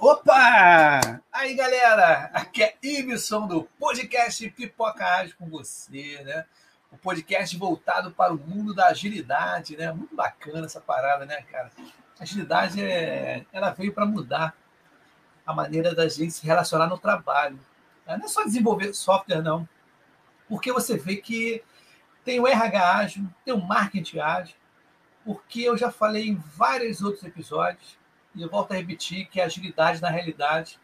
Opa! 0.00 1.20
Aí, 1.30 1.54
galera! 1.54 2.30
Aqui 2.32 2.62
é 2.62 2.74
Ibson 2.82 3.46
do 3.46 3.64
podcast 3.78 4.48
Pipoca 4.48 5.04
Ágil 5.04 5.36
com 5.38 5.50
você, 5.50 6.22
né? 6.24 6.46
O 6.90 6.96
podcast 6.96 7.54
voltado 7.58 8.10
para 8.10 8.32
o 8.32 8.38
mundo 8.38 8.74
da 8.74 8.86
agilidade, 8.86 9.76
né? 9.76 9.92
Muito 9.92 10.16
bacana 10.16 10.64
essa 10.64 10.80
parada, 10.80 11.26
né, 11.26 11.42
cara? 11.42 11.70
A 12.18 12.22
agilidade, 12.22 12.82
é... 12.82 13.44
ela 13.52 13.68
veio 13.68 13.92
para 13.92 14.06
mudar 14.06 14.56
a 15.46 15.52
maneira 15.52 15.94
da 15.94 16.08
gente 16.08 16.32
se 16.32 16.46
relacionar 16.46 16.86
no 16.86 16.96
trabalho. 16.96 17.60
Não 18.06 18.14
é 18.14 18.28
só 18.28 18.44
desenvolver 18.44 18.94
software, 18.94 19.42
não. 19.42 19.68
Porque 20.48 20.72
você 20.72 20.96
vê 20.96 21.16
que 21.16 21.62
tem 22.24 22.40
o 22.40 22.48
RH 22.48 22.96
ágil, 22.96 23.26
tem 23.44 23.52
o 23.52 23.60
marketing 23.60 24.20
ágil, 24.20 24.56
porque 25.22 25.60
eu 25.60 25.76
já 25.76 25.90
falei 25.90 26.28
em 26.28 26.42
vários 26.56 27.02
outros 27.02 27.24
episódios, 27.24 27.98
e 28.34 28.42
eu 28.42 28.50
volto 28.50 28.72
a 28.72 28.76
repetir 28.76 29.26
que 29.28 29.40
a 29.40 29.46
agilidade, 29.46 30.02
na 30.02 30.10
realidade, 30.10 30.78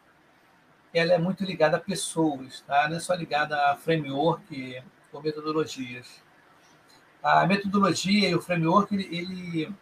ela 0.93 1.13
é 1.13 1.17
muito 1.17 1.43
ligada 1.43 1.77
a 1.77 1.79
pessoas, 1.79 2.61
tá? 2.61 2.87
não 2.89 2.97
é 2.97 2.99
só 2.99 3.13
ligada 3.13 3.71
a 3.71 3.77
framework 3.77 4.81
ou 5.11 5.21
metodologias. 5.21 6.21
A 7.21 7.45
metodologia 7.45 8.29
e 8.29 8.35
o 8.35 8.41
framework, 8.41 8.93
ele, 8.93 9.15
ele, 9.15 9.75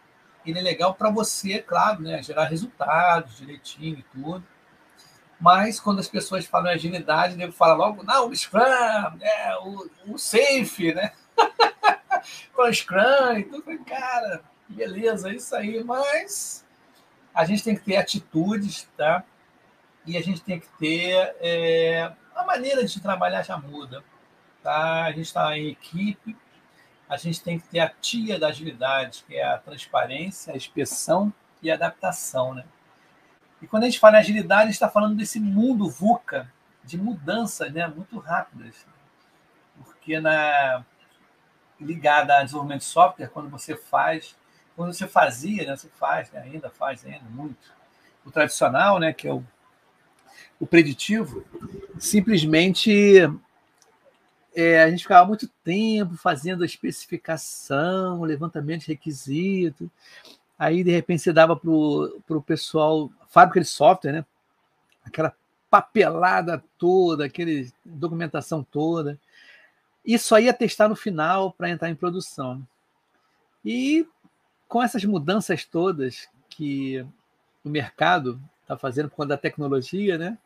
ele 0.44 0.58
é 0.58 0.62
legal 0.62 0.94
para 0.94 1.10
você, 1.10 1.60
claro, 1.60 2.02
né? 2.02 2.22
gerar 2.22 2.44
resultados 2.44 3.38
direitinho 3.38 3.98
e 3.98 4.02
tudo, 4.02 4.44
mas 5.40 5.80
quando 5.80 6.00
as 6.00 6.08
pessoas 6.08 6.44
falam 6.44 6.70
em 6.70 6.74
agilidade, 6.74 7.36
nego 7.36 7.52
fala 7.52 7.74
logo, 7.74 8.02
não, 8.02 8.28
o 8.28 8.36
Scrum, 8.36 9.16
né? 9.16 9.56
o, 9.62 9.90
o 10.06 10.18
Safe, 10.18 10.92
né? 10.92 11.12
o 12.56 12.72
Scrum, 12.72 13.38
então, 13.38 13.62
cara, 13.84 14.42
beleza, 14.68 15.30
é 15.30 15.34
isso 15.34 15.56
aí, 15.56 15.82
mas 15.82 16.64
a 17.34 17.44
gente 17.44 17.62
tem 17.62 17.76
que 17.76 17.84
ter 17.84 17.96
atitudes, 17.96 18.88
tá? 18.96 19.24
E 20.06 20.16
a 20.16 20.22
gente 20.22 20.42
tem 20.42 20.58
que 20.58 20.68
ter. 20.78 21.34
É, 21.40 22.12
a 22.34 22.44
maneira 22.44 22.84
de 22.84 23.00
trabalhar 23.00 23.42
já 23.42 23.56
muda, 23.56 24.02
tá? 24.62 25.04
A 25.04 25.12
gente 25.12 25.26
está 25.26 25.56
em 25.56 25.68
equipe, 25.68 26.36
a 27.08 27.16
gente 27.16 27.42
tem 27.42 27.58
que 27.58 27.68
ter 27.68 27.80
a 27.80 27.88
tia 27.88 28.38
da 28.38 28.48
agilidade, 28.48 29.24
que 29.26 29.36
é 29.36 29.44
a 29.44 29.58
transparência, 29.58 30.52
a 30.52 30.56
inspeção 30.56 31.32
e 31.62 31.70
a 31.70 31.74
adaptação, 31.74 32.54
né? 32.54 32.64
E 33.60 33.66
quando 33.66 33.82
a 33.82 33.86
gente 33.86 34.00
fala 34.00 34.16
em 34.16 34.20
agilidade, 34.20 34.62
a 34.62 34.66
gente 34.66 34.74
está 34.74 34.88
falando 34.88 35.16
desse 35.16 35.38
mundo 35.38 35.90
VUCA, 35.90 36.50
de 36.82 36.96
mudanças 36.96 37.70
né, 37.72 37.86
muito 37.86 38.18
rápidas. 38.18 38.86
Porque 39.76 40.18
na 40.18 40.84
ligada 41.78 42.38
a 42.38 42.42
desenvolvimento 42.42 42.80
de 42.80 42.86
software, 42.86 43.28
quando 43.28 43.50
você 43.50 43.76
faz 43.76 44.36
quando 44.80 44.94
você 44.94 45.06
fazia, 45.06 45.66
né, 45.66 45.76
você 45.76 45.90
faz, 45.90 46.32
né, 46.32 46.40
ainda 46.40 46.70
faz 46.70 47.04
ainda 47.04 47.28
muito, 47.28 47.54
o 48.24 48.30
tradicional, 48.30 48.98
né, 48.98 49.12
que 49.12 49.28
é 49.28 49.30
o, 49.30 49.44
o 50.58 50.66
preditivo, 50.66 51.44
simplesmente 51.98 53.30
é, 54.54 54.82
a 54.82 54.88
gente 54.88 55.02
ficava 55.02 55.28
muito 55.28 55.46
tempo 55.62 56.16
fazendo 56.16 56.62
a 56.62 56.64
especificação, 56.64 58.22
levantamento 58.22 58.80
de 58.80 58.86
requisitos, 58.86 59.86
aí 60.58 60.82
de 60.82 60.90
repente 60.90 61.24
você 61.24 61.32
dava 61.34 61.54
para 61.54 61.68
o 61.70 62.42
pessoal, 62.46 63.10
fábrica 63.28 63.60
de 63.60 63.66
software, 63.66 64.12
né, 64.12 64.24
aquela 65.04 65.34
papelada 65.68 66.64
toda, 66.78 67.26
aquele 67.26 67.70
documentação 67.84 68.64
toda, 68.64 69.20
e 70.02 70.18
só 70.18 70.38
ia 70.38 70.54
testar 70.54 70.88
no 70.88 70.96
final 70.96 71.52
para 71.52 71.68
entrar 71.68 71.90
em 71.90 71.94
produção. 71.94 72.66
E 73.62 74.08
com 74.70 74.80
essas 74.80 75.04
mudanças 75.04 75.64
todas 75.64 76.28
que 76.48 77.04
o 77.64 77.68
mercado 77.68 78.40
está 78.62 78.78
fazendo 78.78 79.10
por 79.10 79.16
conta 79.16 79.30
da 79.30 79.36
tecnologia, 79.36 80.16
né? 80.16 80.38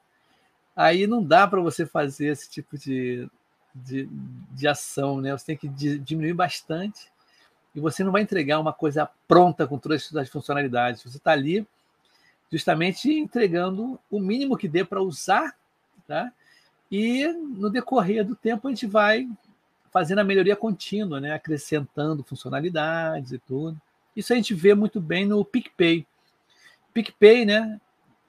Aí 0.74 1.06
não 1.06 1.22
dá 1.22 1.46
para 1.46 1.60
você 1.60 1.84
fazer 1.84 2.28
esse 2.28 2.50
tipo 2.50 2.78
de, 2.78 3.28
de, 3.74 4.08
de, 4.50 4.66
ação, 4.66 5.20
né? 5.20 5.30
Você 5.32 5.44
tem 5.44 5.56
que 5.58 5.68
diminuir 5.68 6.32
bastante 6.32 7.12
e 7.74 7.80
você 7.80 8.02
não 8.02 8.10
vai 8.10 8.22
entregar 8.22 8.58
uma 8.58 8.72
coisa 8.72 9.08
pronta 9.28 9.66
com 9.66 9.78
todas 9.78 10.16
as 10.16 10.30
funcionalidades. 10.30 11.02
Você 11.02 11.18
está 11.18 11.32
ali 11.32 11.66
justamente 12.50 13.12
entregando 13.12 14.00
o 14.10 14.18
mínimo 14.18 14.56
que 14.56 14.66
dê 14.66 14.86
para 14.86 15.02
usar, 15.02 15.54
tá? 16.08 16.32
E 16.90 17.26
no 17.28 17.68
decorrer 17.68 18.24
do 18.24 18.34
tempo 18.34 18.68
a 18.68 18.70
gente 18.70 18.86
vai 18.86 19.28
fazendo 19.92 20.20
a 20.20 20.24
melhoria 20.24 20.56
contínua, 20.56 21.20
né? 21.20 21.34
Acrescentando 21.34 22.24
funcionalidades 22.24 23.30
e 23.32 23.38
tudo. 23.38 23.78
Isso 24.14 24.32
a 24.32 24.36
gente 24.36 24.54
vê 24.54 24.74
muito 24.74 25.00
bem 25.00 25.26
no 25.26 25.44
PicPay. 25.44 26.06
PicPay, 26.92 27.44
né? 27.44 27.80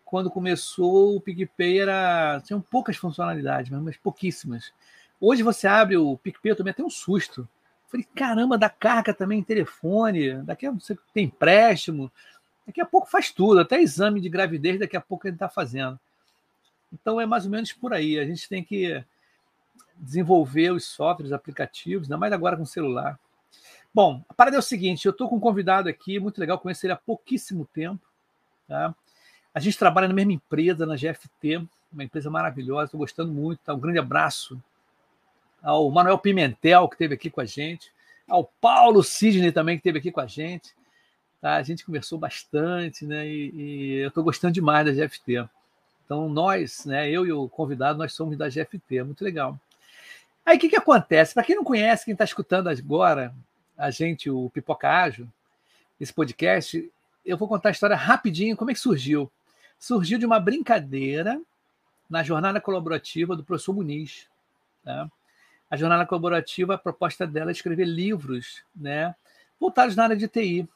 Quando 0.04 0.32
começou, 0.32 1.16
o 1.16 1.22
PicPay 1.22 1.80
era. 1.80 2.42
tinha 2.44 2.60
poucas 2.60 2.98
funcionalidades, 2.98 3.72
mas 3.72 3.98
pouquíssimas. 3.98 4.72
Hoje 5.20 5.44
você 5.44 5.68
abre 5.68 5.98
o 5.98 6.18
PicPay, 6.18 6.52
eu 6.52 6.56
tomei 6.56 6.72
até 6.72 6.84
um 6.84 6.90
susto. 6.90 7.48
Falei, 7.88 8.06
caramba, 8.16 8.58
dá 8.58 8.70
carga 8.70 9.14
também 9.14 9.40
em 9.40 9.44
telefone, 9.44 10.42
daqui 10.44 10.66
a 10.66 10.72
você 10.72 10.98
tem 11.14 11.26
empréstimo, 11.26 12.12
daqui 12.66 12.82
a 12.82 12.86
pouco 12.86 13.10
faz 13.10 13.32
tudo, 13.32 13.60
até 13.60 13.82
exame 13.82 14.20
de 14.20 14.28
gravidez, 14.28 14.80
daqui 14.80 14.98
a 14.98 15.02
pouco 15.02 15.28
ele 15.28 15.36
está 15.36 15.48
fazendo. 15.48 16.00
Então 16.92 17.22
é 17.22 17.26
mais 17.26 17.46
ou 17.46 17.52
menos 17.52 17.72
por 17.72 17.94
aí. 17.94 18.20
A 18.20 18.26
gente 18.26 18.50
tem 18.50 18.64
que 18.64 19.04
desenvolver 19.96 20.72
os 20.72 20.86
softwares, 20.86 21.32
aplicativos, 21.32 22.08
ainda 22.08 22.18
mais 22.18 22.34
agora 22.34 22.58
com 22.58 22.66
celular. 22.66 23.20
Bom, 23.96 24.22
a 24.28 24.34
parada 24.34 24.58
é 24.58 24.60
o 24.60 24.62
seguinte: 24.62 25.06
eu 25.06 25.12
estou 25.14 25.30
com 25.30 25.38
um 25.38 25.40
convidado 25.40 25.88
aqui, 25.88 26.20
muito 26.20 26.38
legal, 26.38 26.60
conheço 26.60 26.86
ele 26.86 26.92
há 26.92 26.98
pouquíssimo 26.98 27.66
tempo. 27.74 28.06
Tá? 28.68 28.94
A 29.54 29.60
gente 29.62 29.80
trabalha 29.80 30.10
na 30.10 30.14
mesma 30.14 30.34
empresa, 30.34 30.86
na 30.86 30.96
GFT, 30.96 31.66
uma 31.94 32.04
empresa 32.04 32.30
maravilhosa, 32.30 32.88
estou 32.88 33.00
gostando 33.00 33.32
muito. 33.32 33.60
Tá? 33.60 33.74
Um 33.74 33.80
grande 33.80 33.98
abraço 33.98 34.62
ao 35.64 35.90
Manuel 35.90 36.20
Pimentel, 36.20 36.90
que 36.90 36.96
esteve 36.96 37.14
aqui 37.14 37.30
com 37.30 37.40
a 37.40 37.46
gente, 37.46 37.90
ao 38.28 38.44
Paulo 38.60 39.02
Sidney 39.02 39.54
também, 39.54 39.78
que 39.78 39.80
esteve 39.80 40.00
aqui 40.00 40.12
com 40.12 40.20
a 40.20 40.28
gente. 40.28 40.76
Tá? 41.40 41.56
A 41.56 41.64
gente 41.64 41.86
conversou 41.86 42.20
bastante, 42.20 43.06
né? 43.06 43.26
E, 43.26 43.52
e 43.56 43.94
eu 44.00 44.10
estou 44.10 44.26
gostando 44.26 44.54
demais 44.54 44.86
da 44.86 44.92
GFT. 44.92 45.48
Então, 46.04 46.28
nós, 46.28 46.84
né, 46.86 47.10
eu 47.10 47.26
e 47.26 47.32
o 47.32 47.48
convidado, 47.48 47.98
nós 47.98 48.12
somos 48.12 48.38
da 48.38 48.50
GFT, 48.50 49.04
muito 49.04 49.24
legal. 49.24 49.58
Aí 50.46 50.58
o 50.58 50.60
que, 50.60 50.68
que 50.68 50.76
acontece? 50.76 51.34
Para 51.34 51.44
quem 51.44 51.56
não 51.56 51.64
conhece, 51.64 52.04
quem 52.04 52.12
está 52.12 52.26
escutando 52.26 52.68
agora, 52.68 53.34
a 53.78 53.92
gente, 53.92 54.30
o 54.30 54.50
Pipoca 54.50 54.90
Ágil, 54.90 55.28
esse 56.00 56.14
podcast, 56.14 56.92
eu 57.26 57.38
vou 57.38 57.48
contar 57.48 57.70
a 57.70 57.72
história 57.72 57.96
rapidinho, 57.96 58.56
como 58.56 58.72
é 58.72 58.74
que 58.74 58.80
surgiu. 58.80 59.32
Surgiu 59.80 60.18
de 60.18 60.26
uma 60.26 60.40
brincadeira 60.40 61.42
na 62.10 62.24
jornada 62.24 62.62
colaborativa 62.62 63.36
do 63.36 63.44
professor 63.44 63.74
Muniz. 63.74 64.28
Tá? 64.84 65.10
A 65.70 65.76
jornada 65.76 66.06
colaborativa, 66.06 66.76
a 66.76 66.78
proposta 66.78 67.26
dela 67.26 67.52
é 67.52 67.54
escrever 67.54 67.86
livros 67.86 68.64
né, 68.76 69.16
voltados 69.60 69.96
na 69.96 70.04
área 70.04 70.16
de 70.16 70.28
TI. 70.28 70.68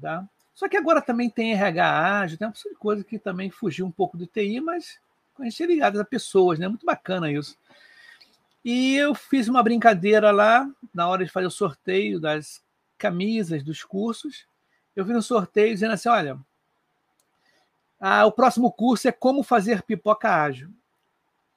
Tá? 0.00 0.24
Só 0.54 0.68
que 0.68 0.76
agora 0.76 1.00
também 1.00 1.28
tem 1.28 1.52
RH 1.52 2.20
ágil, 2.20 2.38
tem 2.38 2.48
uma 2.48 2.54
coisa 2.78 3.04
que 3.04 3.18
também 3.18 3.50
fugiu 3.50 3.86
um 3.86 3.90
pouco 3.90 4.16
do 4.16 4.26
TI, 4.26 4.60
mas 4.60 4.98
a 5.38 5.44
gente 5.44 5.62
é 5.62 5.66
ligado 5.66 6.00
a 6.00 6.04
pessoas, 6.04 6.58
né? 6.58 6.66
Muito 6.66 6.84
bacana 6.84 7.30
isso. 7.30 7.56
E 8.70 8.96
eu 8.96 9.14
fiz 9.14 9.48
uma 9.48 9.62
brincadeira 9.62 10.30
lá, 10.30 10.70
na 10.92 11.08
hora 11.08 11.24
de 11.24 11.30
fazer 11.30 11.46
o 11.46 11.50
sorteio 11.50 12.20
das 12.20 12.62
camisas 12.98 13.62
dos 13.62 13.82
cursos. 13.82 14.46
Eu 14.94 15.06
fiz 15.06 15.16
um 15.16 15.22
sorteio 15.22 15.72
dizendo 15.72 15.94
assim: 15.94 16.10
olha, 16.10 16.38
o 18.26 18.30
próximo 18.30 18.70
curso 18.70 19.08
é 19.08 19.12
como 19.12 19.42
fazer 19.42 19.80
pipoca 19.80 20.28
ágil. 20.28 20.68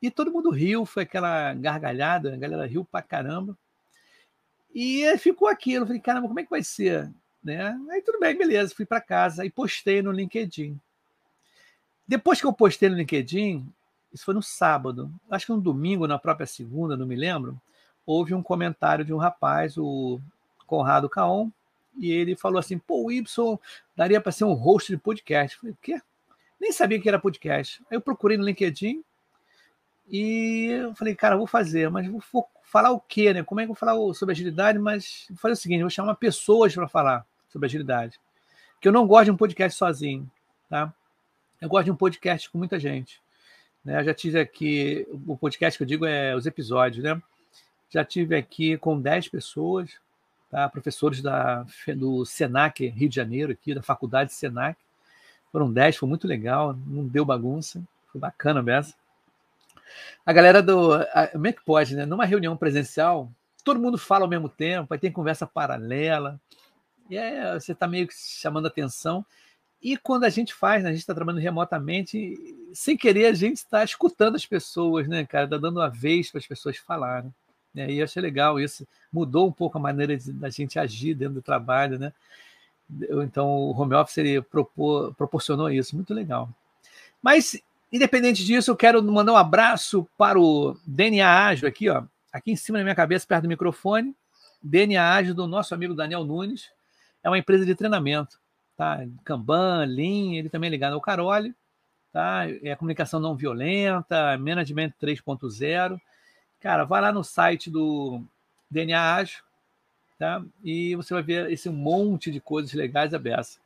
E 0.02 0.10
todo 0.10 0.32
mundo 0.32 0.52
riu, 0.52 0.86
foi 0.86 1.04
aquela 1.04 1.54
gargalhada, 1.54 2.34
a 2.34 2.38
galera 2.38 2.66
riu 2.66 2.86
pra 2.86 3.02
caramba. 3.02 3.58
E 4.74 5.04
ficou 5.18 5.50
aquilo, 5.50 5.84
eu 5.84 5.88
falei, 5.88 6.02
caramba, 6.02 6.30
como 6.30 6.40
é 6.40 6.44
que 6.46 6.50
vai 6.50 6.64
ser? 6.64 7.12
Né? 7.44 7.78
Aí 7.90 8.02
tudo 8.02 8.22
bem, 8.22 8.38
beleza, 8.38 8.74
fui 8.74 8.86
para 8.86 9.02
casa 9.02 9.46
e 9.46 9.50
postei 9.50 10.02
no 10.02 10.14
LinkedIn. 10.14 10.80
Depois 12.08 12.40
que 12.40 12.48
eu 12.48 12.54
postei 12.54 12.88
no 12.88 12.96
LinkedIn, 12.96 13.70
isso 14.14 14.26
foi 14.26 14.34
no 14.34 14.42
sábado, 14.42 15.12
acho 15.30 15.46
que 15.46 15.52
no 15.52 15.62
domingo, 15.62 16.08
na 16.08 16.20
própria 16.20 16.46
segunda, 16.46 16.98
não 16.98 17.06
me 17.06 17.16
lembro, 17.16 17.60
houve 18.06 18.34
um 18.34 18.44
comentário 18.44 19.06
de 19.06 19.14
um 19.14 19.18
rapaz, 19.18 19.78
o 19.78 20.20
Conrado 20.66 21.10
Caon, 21.10 21.50
e 21.98 22.12
ele 22.12 22.36
falou 22.36 22.60
assim: 22.60 22.78
pô, 22.78 23.06
o 23.06 23.12
Y 23.12 23.60
daria 23.96 24.22
para 24.22 24.32
ser 24.32 24.46
um 24.46 24.54
host 24.54 24.92
de 24.92 24.98
podcast. 24.98 25.56
Eu 25.56 25.62
falei, 25.62 25.74
o 25.74 25.78
quê? 25.82 26.02
Nem 26.60 26.72
sabia 26.72 27.00
que 27.02 27.08
era 27.08 27.20
podcast. 27.20 27.82
Aí 27.90 27.98
eu 27.98 28.02
procurei 28.02 28.38
no 28.38 28.44
LinkedIn 28.44 29.04
e 30.10 30.68
eu 30.72 30.96
falei, 30.96 31.16
cara, 31.16 31.38
vou 31.38 31.48
fazer, 31.48 31.90
mas 31.90 32.08
vou 32.08 32.22
falar 32.64 32.92
o 32.92 33.00
quê, 33.00 33.34
né? 33.34 33.44
Como 33.44 33.60
é 33.60 33.64
que 33.64 33.72
eu 33.72 33.76
vou 33.76 33.80
falar 33.80 34.14
sobre 34.14 34.34
agilidade? 34.34 34.80
Mas 34.80 35.26
vou 35.30 35.38
fazer 35.38 35.54
o 35.54 35.58
seguinte: 35.58 35.82
vou 35.82 35.90
chamar 35.90 36.16
pessoas 36.16 36.74
para 36.74 36.88
falar 36.88 37.26
sobre 37.50 37.66
agilidade. 37.66 38.20
Que 38.80 38.88
eu 38.88 38.92
não 38.92 39.06
gosto 39.06 39.26
de 39.26 39.32
um 39.32 39.38
podcast 39.38 39.78
sozinho, 39.78 40.30
tá? 40.70 40.94
Eu 41.60 41.70
gosto 41.70 41.86
de 41.86 41.92
um 41.92 41.96
podcast 41.96 42.50
com 42.50 42.58
muita 42.58 42.80
gente. 42.80 43.22
Né? 43.84 44.04
Já 44.04 44.14
tive 44.14 44.40
aqui, 44.40 45.08
o 45.28 45.36
podcast 45.36 45.78
que 45.78 45.84
eu 45.84 45.88
digo 45.88 46.06
é 46.06 46.36
os 46.36 46.46
episódios, 46.46 47.04
né? 47.04 47.22
Já 47.90 48.06
tive 48.06 48.36
aqui 48.36 48.78
com 48.78 49.00
10 49.00 49.28
pessoas, 49.30 49.92
tá? 50.50 50.70
professores 50.70 51.22
da, 51.22 51.66
do 51.96 52.26
SENAC 52.26 52.88
Rio 52.88 53.10
de 53.10 53.16
Janeiro, 53.16 53.52
aqui, 53.52 53.74
da 53.74 53.82
Faculdade 53.82 54.34
SENAC. 54.34 54.78
Foram 55.52 55.72
10, 55.72 55.98
foi 55.98 56.08
muito 56.08 56.28
legal, 56.28 56.74
não 56.86 57.06
deu 57.06 57.26
bagunça, 57.26 57.84
foi 58.12 58.22
bacana 58.22 58.62
mesmo. 58.62 58.94
A 60.26 60.32
galera 60.32 60.64
do. 60.64 60.92
Como 61.34 61.48
é 61.48 61.52
que 61.52 61.66
pode, 61.66 61.96
né? 61.96 62.06
Numa 62.06 62.24
reunião 62.24 62.56
presencial, 62.56 63.30
todo 63.64 63.80
mundo 63.80 63.98
fala 63.98 64.24
ao 64.24 64.30
mesmo 64.30 64.48
tempo, 64.48 64.94
aí 64.94 65.00
tem 65.00 65.12
conversa 65.12 65.46
paralela, 65.46 66.40
e 67.10 67.18
é, 67.18 67.60
você 67.60 67.74
está 67.74 67.88
meio 67.88 68.08
que 68.08 68.14
chamando 68.16 68.68
atenção. 68.68 69.26
E 69.82 69.98
quando 69.98 70.26
a 70.26 70.30
gente 70.30 70.54
faz, 70.54 70.84
né, 70.84 70.90
a 70.90 70.92
gente 70.92 71.02
está 71.02 71.16
trabalhando 71.16 71.42
remotamente, 71.42 72.56
sem 72.72 72.96
querer 72.96 73.26
a 73.26 73.34
gente 73.34 73.58
está 73.58 73.84
escutando 73.84 74.36
as 74.36 74.46
pessoas, 74.46 75.08
né, 75.08 75.26
cara? 75.26 75.46
Está 75.46 75.58
dando 75.58 75.78
uma 75.78 75.90
vez 75.90 76.30
para 76.30 76.38
as 76.38 76.46
pessoas 76.46 76.78
falarem. 76.78 77.34
Né? 77.74 77.92
E 77.92 77.98
eu 77.98 78.04
achei 78.04 78.22
legal 78.22 78.60
isso. 78.60 78.88
Mudou 79.12 79.48
um 79.48 79.52
pouco 79.52 79.80
a 79.80 79.82
maneira 79.82 80.16
da 80.34 80.50
gente 80.50 80.78
agir 80.78 81.16
dentro 81.16 81.36
do 81.36 81.42
trabalho, 81.42 81.98
né? 81.98 82.14
Então 83.24 83.48
o 83.48 83.72
home 83.72 83.96
office 83.96 84.18
ele 84.18 84.42
propor, 84.42 85.16
proporcionou 85.16 85.72
isso, 85.72 85.96
muito 85.96 86.14
legal. 86.14 86.50
Mas, 87.22 87.60
independente 87.92 88.46
disso, 88.46 88.70
eu 88.70 88.76
quero 88.76 89.02
mandar 89.02 89.34
um 89.34 89.38
abraço 89.38 90.08
para 90.18 90.40
o 90.40 90.78
DNA 90.86 91.48
Ágil 91.48 91.68
aqui, 91.68 91.90
ó, 91.90 92.04
aqui 92.32 92.52
em 92.52 92.56
cima 92.56 92.78
da 92.78 92.84
minha 92.84 92.96
cabeça, 92.96 93.26
perto 93.26 93.44
do 93.44 93.50
microfone. 93.50 94.16
DNA 94.62 95.16
Ágil 95.16 95.34
do 95.34 95.48
nosso 95.48 95.74
amigo 95.74 95.96
Daniel 95.96 96.24
Nunes. 96.24 96.70
É 97.24 97.30
uma 97.30 97.38
empresa 97.38 97.66
de 97.66 97.74
treinamento 97.74 98.41
tá? 98.82 99.06
Kanban, 99.24 99.86
Lean, 99.86 100.34
ele 100.34 100.50
também 100.50 100.68
é 100.68 100.72
ligado 100.72 100.94
ao 100.94 101.02
Carole, 101.02 101.54
tá? 102.12 102.48
É 102.64 102.76
comunicação 102.76 103.20
não 103.20 103.36
violenta, 103.36 104.36
Management 104.40 104.94
3.0. 105.00 106.02
Cara, 106.60 106.84
vai 106.84 107.00
lá 107.00 107.12
no 107.12 107.24
site 107.24 107.70
do 107.70 108.24
DNA 108.72 109.14
Ágil, 109.14 109.44
tá? 110.18 110.44
E 110.64 110.96
você 110.96 111.14
vai 111.14 111.22
ver 111.22 111.52
esse 111.52 111.70
monte 111.70 112.32
de 112.32 112.42
coisas 112.42 112.74
legais 112.74 113.14
abertas. 113.14 113.60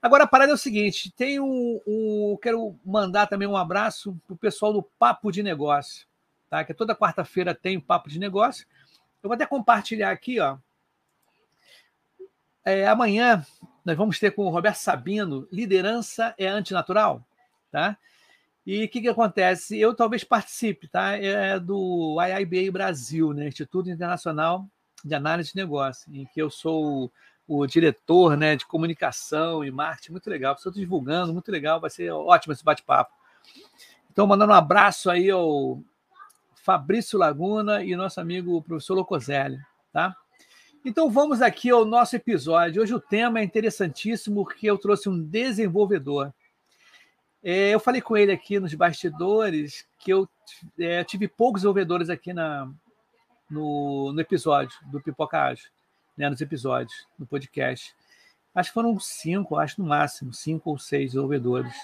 Agora 0.00 0.24
a 0.24 0.26
parada 0.26 0.52
é 0.52 0.54
o 0.54 0.58
seguinte: 0.58 1.12
tem 1.12 1.38
um 1.38 2.38
quero 2.40 2.74
mandar 2.82 3.26
também 3.26 3.46
um 3.46 3.58
abraço 3.58 4.18
pro 4.26 4.36
pessoal 4.36 4.72
do 4.72 4.82
Papo 4.82 5.30
de 5.30 5.42
Negócio, 5.42 6.06
tá? 6.48 6.64
Que 6.64 6.72
toda 6.72 6.96
quarta-feira 6.96 7.54
tem 7.54 7.76
o 7.76 7.82
Papo 7.82 8.08
de 8.08 8.18
Negócio. 8.18 8.66
Eu 9.22 9.28
vou 9.28 9.34
até 9.34 9.44
compartilhar 9.44 10.12
aqui, 10.12 10.40
ó. 10.40 10.56
É, 12.64 12.88
amanhã 12.88 13.44
nós 13.86 13.96
vamos 13.96 14.18
ter 14.18 14.32
com 14.32 14.44
o 14.44 14.50
Roberto 14.50 14.78
Sabino, 14.78 15.46
liderança 15.52 16.34
é 16.36 16.48
antinatural, 16.48 17.24
tá? 17.70 17.96
E 18.66 18.82
o 18.82 18.88
que, 18.88 19.00
que 19.00 19.08
acontece? 19.08 19.78
Eu 19.78 19.94
talvez 19.94 20.24
participe, 20.24 20.88
tá? 20.88 21.16
É 21.16 21.56
do 21.60 22.16
IIBA 22.20 22.72
Brasil, 22.72 23.32
né? 23.32 23.46
Instituto 23.46 23.88
Internacional 23.88 24.66
de 25.04 25.14
Análise 25.14 25.50
de 25.50 25.56
Negócio, 25.56 26.12
em 26.12 26.26
que 26.26 26.42
eu 26.42 26.50
sou 26.50 27.12
o, 27.46 27.60
o 27.60 27.64
diretor 27.64 28.36
né, 28.36 28.56
de 28.56 28.66
comunicação 28.66 29.64
e 29.64 29.70
marketing, 29.70 30.10
muito 30.10 30.28
legal. 30.28 30.54
Estou 30.54 30.72
divulgando, 30.72 31.32
muito 31.32 31.52
legal, 31.52 31.80
vai 31.80 31.88
ser 31.88 32.10
ótimo 32.10 32.52
esse 32.52 32.64
bate-papo. 32.64 33.14
Então, 34.10 34.26
mandando 34.26 34.52
um 34.52 34.56
abraço 34.56 35.08
aí 35.08 35.30
ao 35.30 35.80
Fabrício 36.56 37.16
Laguna 37.16 37.84
e 37.84 37.94
nosso 37.94 38.20
amigo 38.20 38.60
professor 38.62 38.94
Locoselli, 38.94 39.60
tá? 39.92 40.16
Então 40.88 41.10
vamos 41.10 41.42
aqui 41.42 41.68
ao 41.68 41.84
nosso 41.84 42.14
episódio. 42.14 42.80
Hoje 42.80 42.94
o 42.94 43.00
tema 43.00 43.40
é 43.40 43.42
interessantíssimo 43.42 44.44
porque 44.44 44.70
eu 44.70 44.78
trouxe 44.78 45.08
um 45.08 45.20
desenvolvedor. 45.20 46.32
É, 47.42 47.74
eu 47.74 47.80
falei 47.80 48.00
com 48.00 48.16
ele 48.16 48.30
aqui 48.30 48.60
nos 48.60 48.72
bastidores 48.72 49.84
que 49.98 50.12
eu 50.12 50.28
é, 50.78 51.02
tive 51.02 51.26
poucos 51.26 51.62
desenvolvedores 51.62 52.08
aqui 52.08 52.32
na, 52.32 52.70
no, 53.50 54.12
no 54.12 54.20
episódio 54.20 54.78
do 54.86 55.00
Pipoca 55.00 55.42
Ágil, 55.42 55.68
né, 56.16 56.30
nos 56.30 56.40
episódios 56.40 57.04
do 57.18 57.26
podcast. 57.26 57.92
Acho 58.54 58.70
que 58.70 58.74
foram 58.74 58.96
cinco, 59.00 59.56
acho 59.56 59.82
no 59.82 59.88
máximo, 59.88 60.32
cinco 60.32 60.70
ou 60.70 60.78
seis 60.78 61.06
desenvolvedores. 61.06 61.74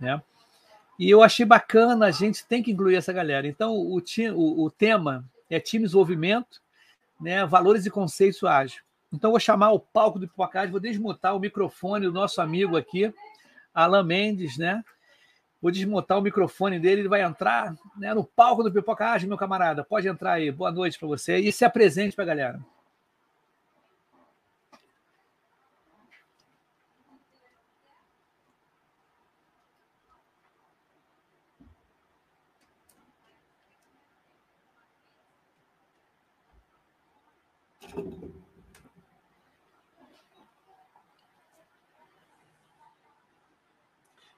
Né? 0.00 0.18
E 0.98 1.10
eu 1.10 1.22
achei 1.22 1.44
bacana, 1.44 2.06
a 2.06 2.10
gente 2.10 2.46
tem 2.46 2.62
que 2.62 2.72
incluir 2.72 2.96
essa 2.96 3.12
galera. 3.12 3.46
Então, 3.46 3.74
o, 3.74 3.98
o, 3.98 4.64
o 4.64 4.70
tema 4.70 5.28
é 5.50 5.60
time 5.60 5.84
desenvolvimento 5.84 6.64
né, 7.20 7.44
valores 7.46 7.86
e 7.86 7.90
conceitos 7.90 8.42
ágil. 8.44 8.82
Então, 9.12 9.30
vou 9.30 9.40
chamar 9.40 9.70
o 9.70 9.80
palco 9.80 10.18
do 10.18 10.28
Pipocagem, 10.28 10.70
vou 10.70 10.80
desmutar 10.80 11.34
o 11.36 11.40
microfone 11.40 12.06
do 12.06 12.12
nosso 12.12 12.40
amigo 12.40 12.76
aqui, 12.76 13.12
Alan 13.72 14.02
Mendes, 14.02 14.58
né? 14.58 14.82
Vou 15.60 15.70
desmutar 15.70 16.18
o 16.18 16.22
microfone 16.22 16.78
dele, 16.78 17.02
ele 17.02 17.08
vai 17.08 17.22
entrar 17.22 17.74
né, 17.96 18.12
no 18.12 18.24
palco 18.24 18.62
do 18.62 18.72
Pipocagem, 18.72 19.28
meu 19.28 19.38
camarada. 19.38 19.82
Pode 19.84 20.06
entrar 20.06 20.34
aí. 20.34 20.50
Boa 20.50 20.70
noite 20.70 20.98
para 20.98 21.08
você 21.08 21.38
e 21.38 21.50
se 21.50 21.64
apresente 21.64 22.14
para 22.14 22.24
a 22.24 22.28
galera. 22.28 22.60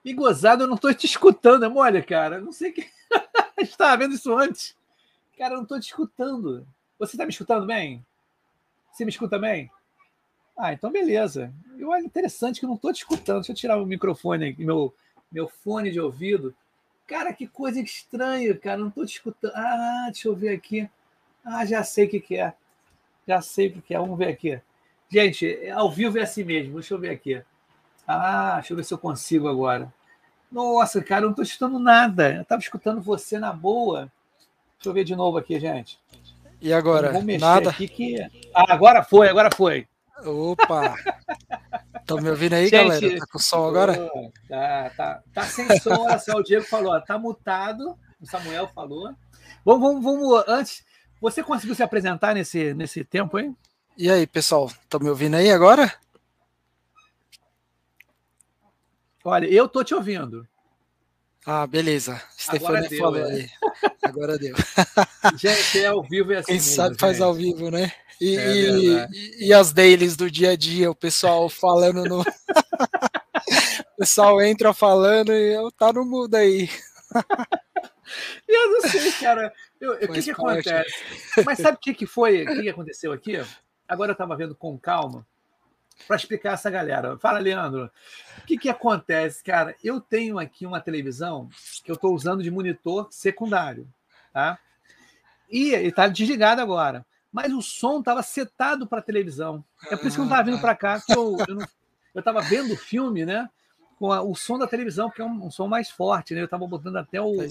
E 0.09 0.15
gozado, 0.15 0.63
eu 0.63 0.67
não 0.67 0.77
estou 0.77 0.95
te 0.95 1.05
escutando, 1.05 1.67
é 1.67 1.69
mole, 1.69 2.03
cara. 2.03 2.41
Não 2.41 2.51
sei 2.51 2.73
que. 2.73 2.91
Estava 3.61 3.95
vendo 3.99 4.15
isso 4.15 4.35
antes. 4.35 4.75
Cara, 5.37 5.53
eu 5.53 5.57
não 5.57 5.65
estou 5.65 5.79
te 5.79 5.89
escutando. 5.89 6.67
Você 6.99 7.15
está 7.15 7.27
me 7.27 7.31
escutando 7.31 7.67
bem? 7.67 8.03
Você 8.91 9.05
me 9.05 9.11
escuta 9.11 9.39
bem? 9.39 9.71
Ah, 10.57 10.73
então 10.73 10.91
beleza. 10.91 11.53
Eu 11.77 11.91
olha 11.91 12.03
interessante 12.03 12.59
que 12.59 12.65
eu 12.65 12.69
não 12.69 12.77
estou 12.77 12.91
te 12.91 13.01
escutando. 13.01 13.41
Deixa 13.41 13.53
eu 13.53 13.57
tirar 13.57 13.77
o 13.77 13.85
microfone, 13.85 14.57
meu, 14.59 14.95
meu 15.31 15.47
fone 15.47 15.91
de 15.91 16.01
ouvido. 16.01 16.55
Cara, 17.07 17.31
que 17.35 17.47
coisa 17.47 17.79
estranha, 17.79 18.57
cara. 18.57 18.79
Não 18.79 18.89
estou 18.89 19.05
te 19.05 19.13
escutando. 19.13 19.53
Ah, 19.55 20.05
deixa 20.07 20.27
eu 20.27 20.35
ver 20.35 20.55
aqui. 20.55 20.89
Ah, 21.45 21.67
já 21.67 21.85
sei 21.85 22.07
o 22.07 22.09
que, 22.09 22.19
que 22.19 22.37
é. 22.39 22.55
Já 23.27 23.43
sei 23.43 23.69
o 23.69 23.83
que 23.83 23.95
é. 23.95 23.99
Vamos 23.99 24.17
ver 24.17 24.29
aqui. 24.29 24.59
Gente, 25.11 25.69
ao 25.69 25.93
vivo 25.93 26.19
é 26.19 26.23
assim 26.23 26.45
mesmo. 26.45 26.73
Deixa 26.73 26.95
eu 26.95 26.99
ver 26.99 27.11
aqui. 27.11 27.43
Ah, 28.07 28.55
deixa 28.55 28.73
eu 28.73 28.77
ver 28.79 28.85
se 28.85 28.95
eu 28.95 28.99
consigo 28.99 29.49
agora. 29.49 29.93
Nossa, 30.51 31.03
cara, 31.03 31.23
eu 31.23 31.27
não 31.27 31.31
estou 31.31 31.45
escutando 31.45 31.79
nada. 31.79 32.35
Eu 32.35 32.43
estava 32.43 32.61
escutando 32.61 33.01
você 33.01 33.39
na 33.39 33.53
boa. 33.53 34.11
Deixa 34.77 34.89
eu 34.89 34.93
ver 34.93 35.05
de 35.05 35.15
novo 35.15 35.39
aqui, 35.39 35.59
gente. 35.59 35.99
E 36.61 36.73
agora? 36.73 37.13
Nada. 37.39 37.73
Que... 37.73 38.21
Ah, 38.55 38.73
agora 38.73 39.03
foi, 39.03 39.29
agora 39.29 39.51
foi. 39.55 39.87
Opa! 40.25 40.97
Estão 42.01 42.21
me 42.21 42.31
ouvindo 42.31 42.55
aí, 42.55 42.69
gente, 42.69 42.73
galera? 42.73 43.19
Tá 43.19 43.27
com 43.31 43.39
som 43.39 43.69
agora? 43.69 44.11
Tá, 44.49 44.91
tá, 44.97 45.23
tá 45.33 45.43
sem 45.45 45.79
som, 45.79 46.09
assim, 46.09 46.33
o 46.33 46.43
Diego 46.43 46.65
falou, 46.65 47.01
tá 47.03 47.19
mutado, 47.19 47.97
o 48.21 48.27
Samuel 48.27 48.69
falou. 48.75 49.15
Vamos, 49.65 50.03
vamos, 50.03 50.03
vamos, 50.03 50.45
antes, 50.49 50.85
você 51.21 51.43
conseguiu 51.43 51.75
se 51.75 51.83
apresentar 51.83 52.35
nesse, 52.35 52.75
nesse 52.75 53.05
tempo, 53.05 53.39
hein? 53.39 53.55
E 53.97 54.11
aí, 54.11 54.27
pessoal, 54.27 54.67
estão 54.67 55.01
me 55.01 55.11
ouvindo 55.11 55.35
aí 55.35 55.51
agora? 55.51 55.93
Olha, 59.25 59.47
eu 59.47 59.69
tô 59.69 59.83
te 59.83 59.95
ouvindo. 59.95 60.47
Ah, 61.47 61.67
beleza. 61.67 62.21
Stefania 62.39 62.91
falou 62.99 63.21
é. 63.21 63.33
aí. 63.33 63.51
Agora 64.03 64.39
deu. 64.39 64.55
Gente, 65.39 65.81
é 65.81 65.87
ao 65.87 66.03
vivo 66.03 66.33
é 66.33 66.39
assim. 66.39 66.47
Quem 66.47 66.57
mesmo, 66.57 66.75
sabe 66.75 66.91
gente. 66.91 67.01
faz 67.01 67.21
ao 67.21 67.33
vivo, 67.33 67.71
né? 67.71 67.93
E, 68.21 68.37
é 68.37 68.53
e, 68.53 69.47
e, 69.47 69.53
as 69.55 69.73
dailies 69.73 70.17
do 70.17 70.31
dia 70.31 70.51
a 70.51 70.57
dia, 70.57 70.91
o 70.91 70.95
pessoal 70.95 71.49
falando 71.49 72.05
no. 72.05 72.21
o 73.95 73.97
pessoal 73.97 74.43
entra 74.43 74.75
falando 74.75 75.33
e 75.33 75.55
eu 75.55 75.71
tá 75.71 75.93
no 75.93 76.05
mudo 76.05 76.35
aí. 76.35 76.69
eu 78.49 78.71
não 78.73 78.81
sei, 78.83 79.13
cara. 79.13 79.53
O 79.81 80.09
que, 80.13 80.23
que 80.23 80.31
acontece? 80.33 80.93
Mas 81.47 81.59
sabe 81.59 81.77
o 81.77 81.81
que, 81.81 81.95
que 81.95 82.07
foi? 82.07 82.43
O 82.43 82.47
que, 82.47 82.63
que 82.63 82.69
aconteceu 82.69 83.13
aqui? 83.13 83.41
Agora 83.87 84.11
eu 84.11 84.15
estava 84.15 84.37
vendo 84.37 84.55
com 84.55 84.77
calma 84.77 85.25
para 86.07 86.17
explicar 86.17 86.55
essa 86.55 86.71
galera. 86.71 87.19
Fala, 87.19 87.39
Leandro. 87.39 87.91
O 88.39 88.47
que, 88.47 88.59
que 88.59 88.69
acontece, 88.69 89.43
cara? 89.43 89.75
Eu 89.83 90.01
tenho 90.01 90.39
aqui 90.39 90.67
uma 90.67 90.81
televisão 90.81 91.49
que 91.85 91.91
eu 91.91 91.95
estou 91.95 92.15
usando 92.15 92.43
de 92.43 92.51
monitor 92.51 93.09
secundário, 93.11 93.87
tá? 94.33 94.59
E 95.51 95.75
ele 95.75 95.89
está 95.89 96.07
desligado 96.07 96.61
agora. 96.61 97.05
Mas 97.33 97.53
o 97.53 97.61
som 97.61 97.99
estava 97.99 98.23
setado 98.23 98.87
para 98.87 99.01
a 99.01 99.03
televisão. 99.03 99.65
É 99.91 99.97
por 99.97 100.07
isso 100.07 100.17
que 100.17 100.21
eu 100.21 100.25
não 100.25 100.33
estava 100.33 100.51
vindo 100.51 100.61
para 100.61 100.75
cá, 100.75 101.01
que 101.01 101.13
eu 101.13 101.37
estava 102.15 102.41
vendo 102.41 102.73
o 102.73 102.77
filme, 102.77 103.25
né? 103.25 103.49
Com 103.99 104.13
a, 104.13 104.23
o 104.23 104.35
som 104.35 104.59
da 104.59 104.67
televisão, 104.67 105.11
que 105.11 105.21
é 105.21 105.25
um, 105.25 105.47
um, 105.47 105.51
som 105.51 105.67
mais 105.67 105.91
forte, 105.91 106.35
né? 106.35 106.41
Eu 106.41 106.47
estava 106.47 106.67
botando 106.67 106.97
até 106.97 107.21
o. 107.21 107.37
Tá 107.37 107.45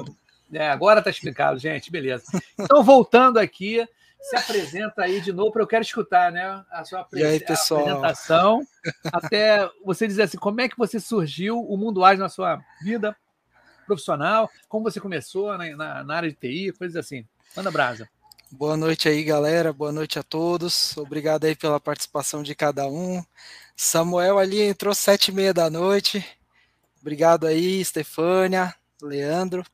o 0.00 0.16
é, 0.52 0.68
agora 0.68 1.00
está 1.00 1.10
explicado, 1.10 1.58
gente, 1.58 1.90
beleza. 1.90 2.24
Então, 2.58 2.82
voltando 2.82 3.38
aqui, 3.38 3.86
se 4.20 4.36
apresenta 4.36 5.02
aí 5.02 5.20
de 5.20 5.32
novo, 5.32 5.52
para 5.52 5.62
eu 5.62 5.66
quero 5.66 5.82
escutar 5.82 6.32
né, 6.32 6.64
a 6.70 6.84
sua 6.84 7.00
apre 7.00 7.22
aí, 7.22 7.36
apresentação. 7.36 8.66
Até 9.12 9.68
você 9.84 10.06
dizer 10.06 10.22
assim, 10.22 10.38
como 10.38 10.60
é 10.60 10.68
que 10.68 10.76
você 10.76 10.98
surgiu 10.98 11.60
o 11.60 11.76
Mundo 11.76 12.04
Ágil 12.04 12.22
na 12.22 12.28
sua 12.28 12.60
vida 12.82 13.16
profissional, 13.86 14.50
como 14.68 14.84
você 14.84 15.00
começou 15.00 15.56
na, 15.56 15.76
na, 15.76 16.04
na 16.04 16.16
área 16.16 16.28
de 16.28 16.36
TI, 16.36 16.72
coisas 16.72 16.96
assim. 16.96 17.24
Manda 17.56 17.70
brasa. 17.70 18.08
Boa 18.50 18.76
noite 18.76 19.08
aí, 19.08 19.24
galera. 19.24 19.72
Boa 19.72 19.92
noite 19.92 20.18
a 20.18 20.22
todos. 20.22 20.96
Obrigado 20.96 21.44
aí 21.44 21.54
pela 21.54 21.80
participação 21.80 22.42
de 22.42 22.54
cada 22.54 22.86
um. 22.86 23.22
Samuel 23.76 24.38
ali 24.38 24.60
entrou 24.62 24.94
sete 24.94 25.28
e 25.28 25.34
meia 25.34 25.54
da 25.54 25.68
noite. 25.70 26.24
Obrigado 27.00 27.46
aí, 27.46 27.84
Stefânia, 27.84 28.74
Leandro. 29.00 29.64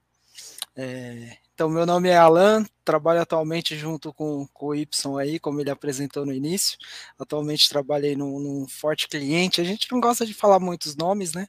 É, 0.76 1.37
então, 1.54 1.68
meu 1.68 1.85
nome 1.85 2.09
é 2.09 2.16
Alan, 2.16 2.64
trabalho 2.82 3.21
atualmente 3.21 3.76
junto 3.76 4.11
com, 4.12 4.47
com 4.54 4.68
o 4.68 4.75
Y 4.75 4.88
aí, 5.21 5.38
como 5.38 5.61
ele 5.61 5.71
apresentou 5.71 6.25
no 6.25 6.32
início. 6.32 6.78
Atualmente 7.18 7.68
trabalhei 7.68 8.16
num, 8.16 8.40
num 8.40 8.66
forte 8.66 9.06
cliente. 9.06 9.61
A 9.61 9.64
gente 9.64 9.92
não 9.92 10.00
gosta 10.00 10.25
de 10.25 10.32
falar 10.32 10.59
muitos 10.59 10.97
nomes, 10.97 11.35
né? 11.35 11.47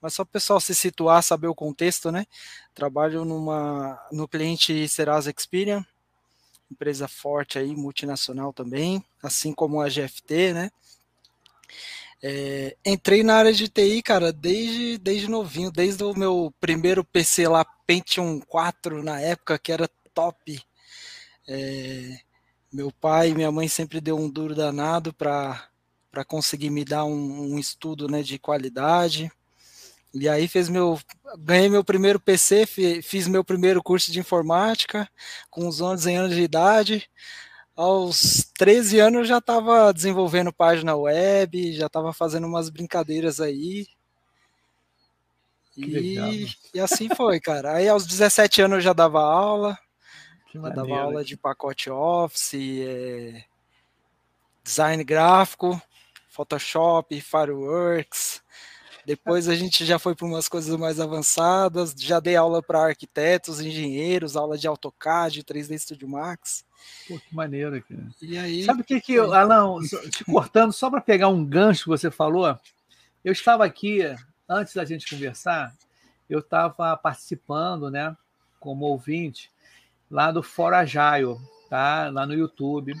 Mas 0.00 0.14
só 0.14 0.22
o 0.22 0.26
pessoal 0.26 0.60
se 0.60 0.72
situar, 0.72 1.22
saber 1.22 1.48
o 1.48 1.54
contexto, 1.54 2.12
né? 2.12 2.26
Trabalho 2.74 3.24
numa, 3.24 4.00
no 4.12 4.28
cliente 4.28 4.86
Serasa 4.88 5.34
Experian, 5.36 5.84
empresa 6.70 7.08
forte 7.08 7.58
aí, 7.58 7.74
multinacional 7.74 8.52
também, 8.52 9.04
assim 9.20 9.52
como 9.52 9.80
a 9.80 9.88
GFT, 9.88 10.52
né? 10.54 10.70
É, 12.22 12.76
entrei 12.84 13.22
na 13.22 13.36
área 13.36 13.52
de 13.52 13.66
TI, 13.66 14.02
cara, 14.02 14.32
desde, 14.32 14.98
desde 14.98 15.28
novinho, 15.28 15.70
desde 15.70 16.04
o 16.04 16.14
meu 16.14 16.52
primeiro 16.60 17.02
PC 17.02 17.48
lá, 17.48 17.64
Pentium 17.86 18.40
4, 18.40 19.02
na 19.02 19.20
época, 19.20 19.58
que 19.58 19.72
era 19.72 19.88
top. 20.12 20.62
É, 21.48 22.18
meu 22.72 22.92
pai 22.92 23.30
e 23.30 23.34
minha 23.34 23.50
mãe 23.50 23.68
sempre 23.68 24.00
deu 24.00 24.18
um 24.18 24.28
duro 24.28 24.54
danado 24.54 25.14
para 25.14 25.70
conseguir 26.26 26.70
me 26.70 26.84
dar 26.84 27.04
um, 27.04 27.54
um, 27.54 27.58
estudo 27.58 28.06
né, 28.06 28.22
de 28.22 28.38
qualidade. 28.38 29.32
E 30.12 30.28
aí 30.28 30.46
fez 30.46 30.68
meu, 30.68 31.00
ganhei 31.38 31.68
meu 31.68 31.84
primeiro 31.84 32.20
PC, 32.20 32.66
fiz 33.02 33.26
meu 33.28 33.44
primeiro 33.44 33.82
curso 33.82 34.12
de 34.12 34.20
informática 34.20 35.08
com 35.48 35.66
uns 35.66 35.80
11 35.80 36.14
anos 36.14 36.34
de 36.34 36.42
idade 36.42 37.08
aos 37.80 38.44
13 38.58 39.00
anos 39.00 39.18
eu 39.20 39.24
já 39.24 39.38
estava 39.38 39.90
desenvolvendo 39.90 40.52
página 40.52 40.94
web, 40.94 41.72
já 41.72 41.86
estava 41.86 42.12
fazendo 42.12 42.46
umas 42.46 42.68
brincadeiras 42.68 43.40
aí. 43.40 43.86
E, 45.74 46.46
e, 46.74 46.80
assim 46.80 47.08
foi, 47.14 47.40
cara. 47.40 47.76
Aí 47.76 47.88
aos 47.88 48.06
17 48.06 48.60
anos 48.60 48.76
eu 48.76 48.82
já 48.82 48.92
dava 48.92 49.22
aula. 49.22 49.78
Já 50.52 50.68
dava 50.68 50.94
aula 50.94 51.24
de 51.24 51.38
pacote 51.38 51.88
Office, 51.88 52.54
é, 52.54 53.44
design 54.62 55.02
gráfico, 55.02 55.80
Photoshop, 56.28 57.18
Fireworks. 57.18 58.42
Depois 59.04 59.48
a 59.48 59.54
gente 59.54 59.84
já 59.84 59.98
foi 59.98 60.14
para 60.14 60.26
umas 60.26 60.48
coisas 60.48 60.74
mais 60.78 61.00
avançadas. 61.00 61.94
Já 61.96 62.20
dei 62.20 62.36
aula 62.36 62.62
para 62.62 62.86
arquitetos, 62.86 63.60
engenheiros, 63.60 64.36
aula 64.36 64.56
de 64.56 64.66
AutoCAD, 64.66 65.42
3D 65.42 65.78
Studio 65.78 66.08
Max. 66.08 66.64
Pô, 67.08 67.18
que 67.18 67.34
maneiro, 67.34 67.82
cara. 67.82 68.08
E 68.22 68.38
aí, 68.38 68.64
Sabe 68.64 68.82
o 68.82 68.84
que 68.84 69.00
que, 69.00 69.14
eu, 69.14 69.32
Alan, 69.32 69.80
te 70.10 70.24
cortando, 70.24 70.72
só 70.72 70.90
para 70.90 71.00
pegar 71.00 71.28
um 71.28 71.44
gancho 71.44 71.84
que 71.84 71.88
você 71.88 72.10
falou, 72.10 72.58
eu 73.24 73.32
estava 73.32 73.64
aqui, 73.64 74.00
antes 74.48 74.74
da 74.74 74.84
gente 74.84 75.08
conversar, 75.08 75.74
eu 76.28 76.38
estava 76.38 76.96
participando, 76.96 77.90
né, 77.90 78.16
como 78.58 78.86
ouvinte, 78.86 79.50
lá 80.10 80.30
do 80.30 80.42
Fora 80.42 80.78
Agile, 80.78 81.38
tá? 81.68 82.08
Lá 82.10 82.26
no 82.26 82.34
YouTube. 82.34 82.94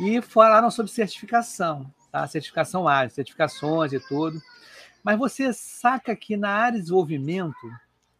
E 0.00 0.20
falaram 0.20 0.70
sobre 0.70 0.90
certificação, 0.90 1.92
tá? 2.10 2.26
Certificação 2.26 2.88
área, 2.88 3.10
certificações 3.10 3.92
e 3.92 4.00
tudo. 4.00 4.42
Mas 5.06 5.20
você 5.20 5.52
saca 5.52 6.16
que 6.16 6.36
na 6.36 6.50
área 6.50 6.78
de 6.78 6.82
desenvolvimento 6.82 7.70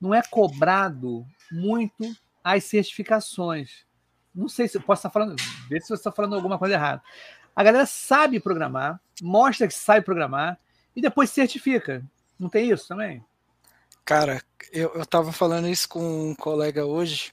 não 0.00 0.14
é 0.14 0.23
cobrado 0.23 1.26
muito 1.50 2.16
as 2.45 2.62
certificações. 2.62 3.85
Não 4.33 4.49
sei 4.49 4.69
se 4.69 4.78
eu 4.78 4.81
posso 4.81 5.00
estar 5.00 5.11
falando, 5.11 5.35
ver 5.69 5.81
se 5.81 5.88
você 5.88 5.95
está 5.95 6.12
falando 6.12 6.37
alguma 6.37 6.57
coisa 6.57 6.76
errada. 6.76 7.02
A 7.57 7.64
galera 7.64 7.87
sabe 7.87 8.38
programar, 8.38 9.00
mostra 9.21 9.66
que 9.66 9.75
sabe 9.75 10.02
programar 10.02 10.61
e 10.95 11.00
depois 11.00 11.28
certifica. 11.28 12.05
Não 12.38 12.49
tem 12.49 12.71
isso 12.71 12.87
também? 12.87 13.21
Cara, 14.05 14.40
eu, 14.71 14.93
eu 14.95 15.05
tava 15.05 15.33
falando 15.33 15.66
isso 15.66 15.88
com 15.88 16.31
um 16.31 16.37
colega 16.37 16.87
hoje. 16.87 17.33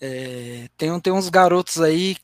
É, 0.00 0.66
tem, 0.78 0.98
tem 0.98 1.12
uns 1.12 1.28
garotos 1.28 1.78
aí 1.78 2.16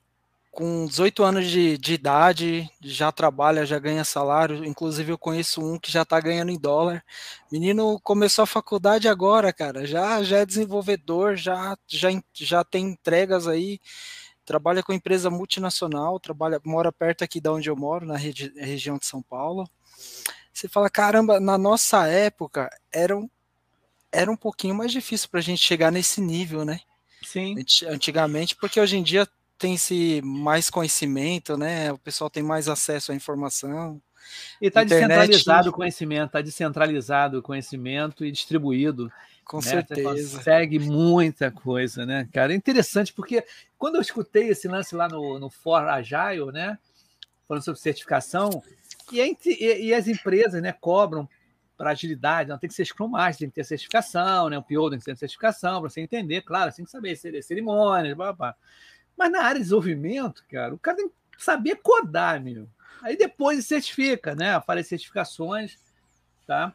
com 0.52 0.85
18 0.85 1.25
anos 1.25 1.47
de, 1.47 1.78
de, 1.78 1.94
idade, 1.94 2.71
já 2.82 3.11
trabalha, 3.11 3.64
já 3.64 3.78
ganha 3.78 4.04
salário. 4.04 4.62
Inclusive, 4.66 5.11
eu 5.11 5.18
conheço 5.18 5.64
um 5.64 5.78
que 5.78 5.90
já 5.90 6.02
está 6.02 6.21
ganhando 6.21 6.52
em 6.52 6.59
dólar. 6.59 7.02
Menino 7.50 7.99
começou 8.00 8.42
a 8.42 8.47
faculdade 8.47 9.09
agora, 9.09 9.50
cara. 9.50 9.87
Já, 9.87 10.23
já 10.23 10.40
é 10.40 10.47
desenvolvedor, 10.47 11.37
já, 11.37 11.75
já, 11.88 12.11
já 12.35 12.62
tem 12.62 12.90
entregas 12.90 13.49
aí. 13.49 13.80
Trabalha 14.44 14.82
com 14.82 14.92
empresa 14.92 15.30
multinacional, 15.30 16.21
trabalha, 16.21 16.61
mora 16.66 16.92
perto 16.92 17.25
aqui 17.25 17.40
da 17.40 17.50
onde 17.50 17.71
eu 17.71 17.76
moro, 17.76 18.04
na 18.04 18.18
regi 18.18 18.52
região 18.54 18.99
de 18.99 19.06
São 19.06 19.23
Paulo. 19.23 19.66
Você 20.52 20.68
fala, 20.68 20.90
caramba, 20.90 21.40
na 21.40 21.56
nossa 21.56 22.06
época 22.06 22.68
era 22.92 23.16
um, 23.16 23.26
era 24.12 24.30
um 24.30 24.37
pouquinho 24.37 24.75
mais 24.75 24.92
difícil 24.92 25.30
para 25.30 25.40
a 25.40 25.42
gente 25.42 25.62
chegar 25.62 25.90
nesse 25.90 26.21
nível, 26.21 26.62
né? 26.62 26.80
Sim. 27.25 27.54
Antigamente, 27.88 28.54
porque 28.54 28.78
hoje 28.78 28.99
em 28.99 29.02
dia 29.02 29.26
tem-se 29.62 30.21
mais 30.25 30.69
conhecimento, 30.69 31.57
né? 31.57 31.92
O 31.92 31.99
pessoal 31.99 32.28
tem 32.28 32.42
mais 32.42 32.69
acesso 32.69 33.12
à 33.12 33.14
informação. 33.14 34.02
E 34.61 34.66
está 34.66 34.83
descentralizado 34.83 35.71
o 35.71 35.73
conhecimento, 35.73 36.26
está 36.26 36.40
descentralizado 36.40 37.38
o 37.38 37.42
conhecimento 37.42 38.25
e 38.25 38.33
distribuído. 38.33 39.09
Com 39.45 39.59
né? 39.59 39.62
certeza. 39.62 40.14
Você 40.14 40.37
consegue 40.37 40.81
muita 40.81 41.52
coisa, 41.52 42.04
né, 42.04 42.28
cara? 42.33 42.52
É 42.52 42.57
interessante, 42.57 43.12
porque 43.12 43.45
quando 43.78 43.95
eu 43.95 44.00
escutei 44.00 44.49
esse 44.49 44.66
lance 44.66 44.97
lá 44.97 45.07
no, 45.09 45.38
no 45.38 45.49
For 45.49 45.88
Agile, 45.88 46.50
né? 46.52 46.76
Falando 47.47 47.62
sobre 47.62 47.81
certificação, 47.81 48.61
e, 49.12 49.21
entre, 49.21 49.52
e, 49.52 49.87
e 49.87 49.95
as 49.95 50.09
empresas 50.09 50.61
né, 50.61 50.73
cobram 50.73 51.28
para 51.76 51.90
agilidade, 51.90 52.49
não 52.50 52.59
tem 52.59 52.69
que 52.69 52.75
ser 52.75 52.85
Scrum 52.85 53.09
Master, 53.09 53.38
tem 53.40 53.49
que 53.49 53.54
ter 53.54 53.64
certificação, 53.64 54.49
né? 54.49 54.59
O 54.59 54.62
PO 54.62 54.90
tem 54.90 54.99
que 54.99 55.04
ter 55.04 55.16
certificação 55.16 55.81
para 55.81 55.88
você 55.88 56.00
entender, 56.00 56.42
claro, 56.42 56.73
tem 56.73 56.85
que 56.85 56.90
saber 56.90 57.14
cerimônias, 57.16 58.16
blá, 58.16 58.33
blá, 58.33 58.33
blá. 58.33 58.57
Mas 59.16 59.31
na 59.31 59.42
área 59.42 59.54
de 59.54 59.62
desenvolvimento, 59.62 60.45
cara, 60.50 60.75
o 60.75 60.78
cara 60.78 60.97
tem 60.97 61.09
que 61.09 61.14
saber 61.42 61.76
codar, 61.76 62.42
meu. 62.42 62.69
Aí 63.02 63.16
depois 63.16 63.66
certifica, 63.66 64.35
né? 64.35 64.54
Aparece 64.54 64.90
certificações, 64.90 65.76
tá? 66.47 66.73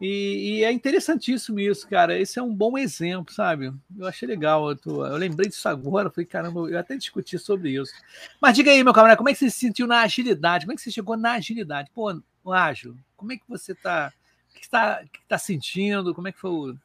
E, 0.00 0.60
e, 0.60 0.64
é 0.64 0.72
interessantíssimo 0.72 1.60
isso, 1.60 1.86
cara. 1.86 2.18
Esse 2.18 2.38
é 2.38 2.42
um 2.42 2.54
bom 2.54 2.78
exemplo, 2.78 3.34
sabe? 3.34 3.70
Eu 3.98 4.06
achei 4.06 4.26
legal. 4.26 4.70
Eu, 4.70 4.76
tô, 4.76 5.04
eu 5.04 5.16
lembrei 5.16 5.48
disso 5.48 5.68
agora. 5.68 6.10
Falei, 6.10 6.24
caramba, 6.24 6.70
eu 6.70 6.78
até 6.78 6.96
discuti 6.96 7.38
sobre 7.38 7.70
isso. 7.70 7.92
Mas 8.40 8.54
diga 8.54 8.70
aí, 8.70 8.82
meu 8.82 8.94
camarada, 8.94 9.18
como 9.18 9.28
é 9.28 9.32
que 9.34 9.38
você 9.38 9.50
se 9.50 9.58
sentiu 9.58 9.86
na 9.86 10.00
agilidade? 10.00 10.64
Como 10.64 10.72
é 10.72 10.76
que 10.76 10.82
você 10.82 10.90
chegou 10.90 11.18
na 11.18 11.32
agilidade? 11.32 11.90
Pô, 11.94 12.18
ágil, 12.50 12.96
como 13.14 13.32
é 13.32 13.36
que 13.36 13.44
você 13.46 13.74
tá. 13.74 14.10
O 14.50 14.54
que 14.54 14.64
está 14.64 15.02
tá 15.28 15.36
sentindo? 15.36 16.14
Como 16.14 16.28
é 16.28 16.32
que 16.32 16.40
foi 16.40 16.50
o. 16.50 16.76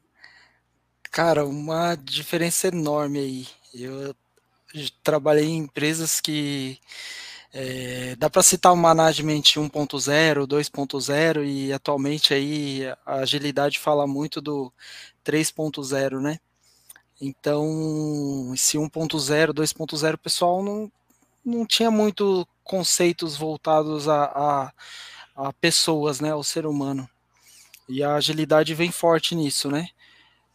Cara, 1.09 1.45
uma 1.45 1.95
diferença 1.95 2.67
enorme 2.67 3.19
aí. 3.19 3.47
Eu 3.74 4.13
trabalhei 5.03 5.46
em 5.46 5.58
empresas 5.58 6.20
que 6.20 6.79
é, 7.53 8.15
dá 8.17 8.29
para 8.29 8.44
citar 8.44 8.74
o 8.74 8.77
management 8.77 9.41
1.0, 9.41 10.46
2.0 10.46 11.46
e 11.46 11.72
atualmente 11.72 12.34
aí 12.34 12.84
a 13.05 13.20
agilidade 13.20 13.79
fala 13.79 14.05
muito 14.05 14.41
do 14.41 14.72
3.0, 15.24 16.20
né? 16.20 16.38
Então, 17.20 18.51
esse 18.53 18.77
1.0, 18.77 19.53
2.0, 19.53 20.13
o 20.13 20.17
pessoal 20.17 20.62
não, 20.62 20.91
não 21.46 21.65
tinha 21.65 21.89
muito 21.89 22.46
conceitos 22.62 23.38
voltados 23.38 24.10
a, 24.10 24.25
a, 24.25 24.74
a 25.48 25.53
pessoas, 25.53 26.20
né, 26.20 26.32
ao 26.32 26.44
ser 26.44 26.65
humano. 26.65 27.10
E 27.88 28.03
a 28.03 28.15
agilidade 28.15 28.74
vem 28.74 28.91
forte 28.91 29.34
nisso, 29.34 29.72
né? 29.72 29.88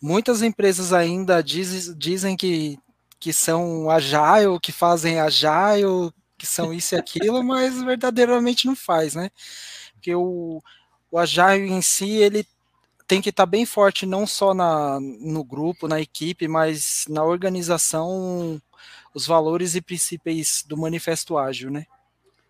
Muitas 0.02 0.42
empresas 0.42 0.92
ainda 0.92 1.42
diz, 1.42 1.96
dizem 1.96 2.36
que 2.36 2.78
que 3.20 3.34
são 3.34 3.90
agile, 3.90 4.58
que 4.60 4.72
fazem 4.72 5.20
agile, 5.20 6.10
que 6.38 6.46
são 6.46 6.72
isso 6.72 6.94
e 6.94 6.98
aquilo, 6.98 7.44
mas 7.44 7.82
verdadeiramente 7.82 8.66
não 8.66 8.74
faz, 8.74 9.14
né? 9.14 9.30
Porque 9.92 10.14
o, 10.14 10.62
o 11.10 11.18
agile 11.18 11.70
em 11.70 11.82
si, 11.82 12.08
ele 12.08 12.46
tem 13.06 13.20
que 13.20 13.28
estar 13.28 13.42
tá 13.42 13.50
bem 13.50 13.66
forte 13.66 14.06
não 14.06 14.26
só 14.26 14.54
na, 14.54 14.98
no 14.98 15.44
grupo, 15.44 15.86
na 15.86 16.00
equipe, 16.00 16.48
mas 16.48 17.04
na 17.08 17.22
organização, 17.22 18.60
os 19.12 19.26
valores 19.26 19.74
e 19.74 19.82
princípios 19.82 20.64
do 20.66 20.76
manifesto 20.76 21.36
ágil, 21.36 21.70
né? 21.70 21.86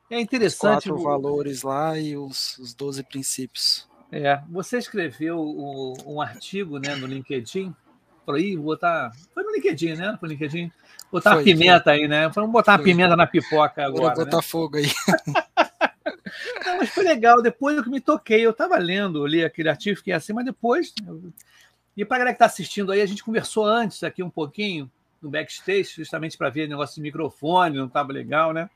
É 0.08 0.20
interessante. 0.20 0.54
Os 0.54 0.60
quatro 0.60 0.94
o... 0.96 1.02
valores 1.02 1.62
lá 1.62 1.98
e 1.98 2.16
os, 2.16 2.58
os 2.58 2.74
12 2.74 3.02
princípios. 3.04 3.88
É, 4.12 4.40
você 4.48 4.78
escreveu 4.78 5.38
o, 5.38 5.94
um 6.04 6.20
artigo 6.20 6.78
né, 6.78 6.94
no 6.94 7.06
LinkedIn 7.06 7.74
por 8.30 8.36
aí, 8.36 8.56
botar. 8.56 9.12
Foi 9.34 9.42
no 9.42 9.52
LinkedIn, 9.52 9.94
né? 9.94 10.16
Foi 10.18 10.28
no 10.28 10.34
LinkedIn. 10.34 10.70
Botar 11.10 11.30
foi, 11.30 11.38
uma 11.38 11.44
pimenta 11.44 11.84
foi. 11.84 11.92
aí, 11.92 12.08
né? 12.08 12.28
Vamos 12.28 12.52
botar 12.52 12.72
uma 12.72 12.84
pimenta 12.84 13.16
na 13.16 13.26
pipoca 13.26 13.84
agora. 13.84 14.14
Vou 14.14 14.24
botar 14.24 14.36
né? 14.36 14.42
fogo 14.42 14.76
aí. 14.76 14.86
Não, 16.64 16.78
mas 16.78 16.90
foi 16.90 17.04
legal. 17.04 17.42
Depois 17.42 17.76
eu 17.76 17.82
que 17.82 17.90
me 17.90 18.00
toquei, 18.00 18.46
eu 18.46 18.50
estava 18.50 18.78
lendo, 18.78 19.26
li 19.26 19.44
aquele 19.44 19.68
artigo, 19.68 19.96
fiquei 19.96 20.12
assim, 20.12 20.32
mas 20.32 20.44
depois. 20.44 20.94
E 21.96 22.04
para 22.04 22.16
a 22.16 22.18
galera 22.20 22.34
que 22.34 22.36
está 22.36 22.46
assistindo 22.46 22.92
aí, 22.92 23.00
a 23.00 23.06
gente 23.06 23.24
conversou 23.24 23.64
antes 23.64 24.02
aqui 24.04 24.22
um 24.22 24.30
pouquinho 24.30 24.90
no 25.20 25.28
backstage, 25.28 25.94
justamente 25.96 26.38
para 26.38 26.48
ver 26.48 26.68
negócio 26.68 26.94
de 26.94 27.02
microfone, 27.02 27.76
não 27.76 27.86
estava 27.86 28.12
legal, 28.12 28.52
né? 28.52 28.70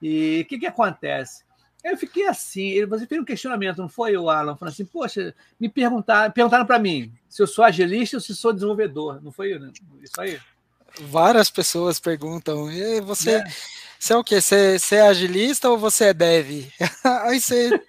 E 0.00 0.42
o 0.44 0.48
que, 0.48 0.58
que 0.58 0.66
acontece? 0.66 1.44
Eu 1.82 1.96
fiquei 1.96 2.26
assim, 2.28 2.84
você 2.86 3.06
fez 3.06 3.20
um 3.20 3.24
questionamento, 3.24 3.78
não 3.78 3.88
foi 3.88 4.16
o 4.16 4.30
Alan? 4.30 4.56
Falando 4.56 4.72
assim, 4.72 4.84
poxa, 4.84 5.34
me 5.58 5.68
perguntaram, 5.68 6.30
perguntaram 6.30 6.64
para 6.64 6.78
mim 6.78 7.12
se 7.28 7.42
eu 7.42 7.46
sou 7.46 7.64
agilista 7.64 8.16
ou 8.16 8.20
se 8.20 8.36
sou 8.36 8.52
desenvolvedor. 8.52 9.20
Não 9.22 9.32
foi 9.32 9.58
né? 9.58 9.72
isso 10.00 10.20
aí? 10.20 10.38
Várias 11.00 11.50
pessoas 11.50 11.98
perguntam, 11.98 12.70
e 12.70 13.00
você, 13.00 13.36
é. 13.36 13.44
você 13.98 14.12
é 14.12 14.16
o 14.16 14.22
quê? 14.22 14.40
Você, 14.40 14.78
você 14.78 14.96
é 14.96 15.08
agilista 15.08 15.70
ou 15.70 15.78
você 15.78 16.06
é 16.06 16.14
dev? 16.14 16.68
aí 17.24 17.40
você. 17.40 17.82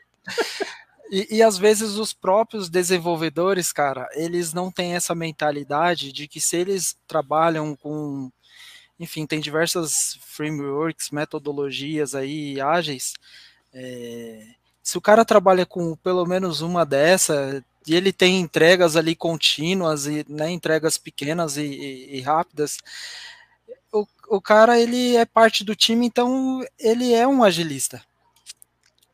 E, 1.12 1.38
e, 1.38 1.44
às 1.44 1.58
vezes 1.58 1.96
os 1.96 2.14
próprios 2.14 2.70
desenvolvedores, 2.70 3.72
cara, 3.72 4.10
eles 4.14 4.54
não 4.54 4.72
têm 4.72 4.96
essa 4.96 5.14
mentalidade 5.14 6.12
de 6.12 6.28
que 6.28 6.42
se 6.42 6.56
eles 6.58 6.98
trabalham 7.06 7.76
com, 7.76 8.32
enfim, 9.00 9.28
tem 9.28 9.40
diversas 9.40 10.18
frameworks, 10.22 11.12
metodologias 11.12 12.16
aí 12.16 12.60
ágeis, 12.60 13.14
é, 13.74 14.46
se 14.82 14.98
o 14.98 15.02
cara 15.02 15.26
trabalha 15.26 15.66
com 15.66 15.96
pelo 15.96 16.26
menos 16.26 16.62
uma 16.62 16.86
dessa 16.86 17.64
e 17.88 17.96
ele 17.96 18.14
tem 18.14 18.40
entregas 18.40 18.96
ali 18.96 19.16
contínuas 19.16 20.06
e 20.06 20.26
né, 20.28 20.50
entregas 20.50 20.98
pequenas 20.98 21.58
e, 21.58 21.64
e, 21.64 22.18
e 22.18 22.22
rápidas, 22.22 22.78
o, 23.92 24.08
o 24.30 24.42
cara 24.42 24.80
ele 24.80 25.16
é 25.16 25.26
parte 25.26 25.64
do 25.64 25.76
time, 25.76 26.06
então 26.06 26.64
ele 26.80 27.14
é 27.14 27.28
um 27.28 27.44
agilista. 27.44 28.04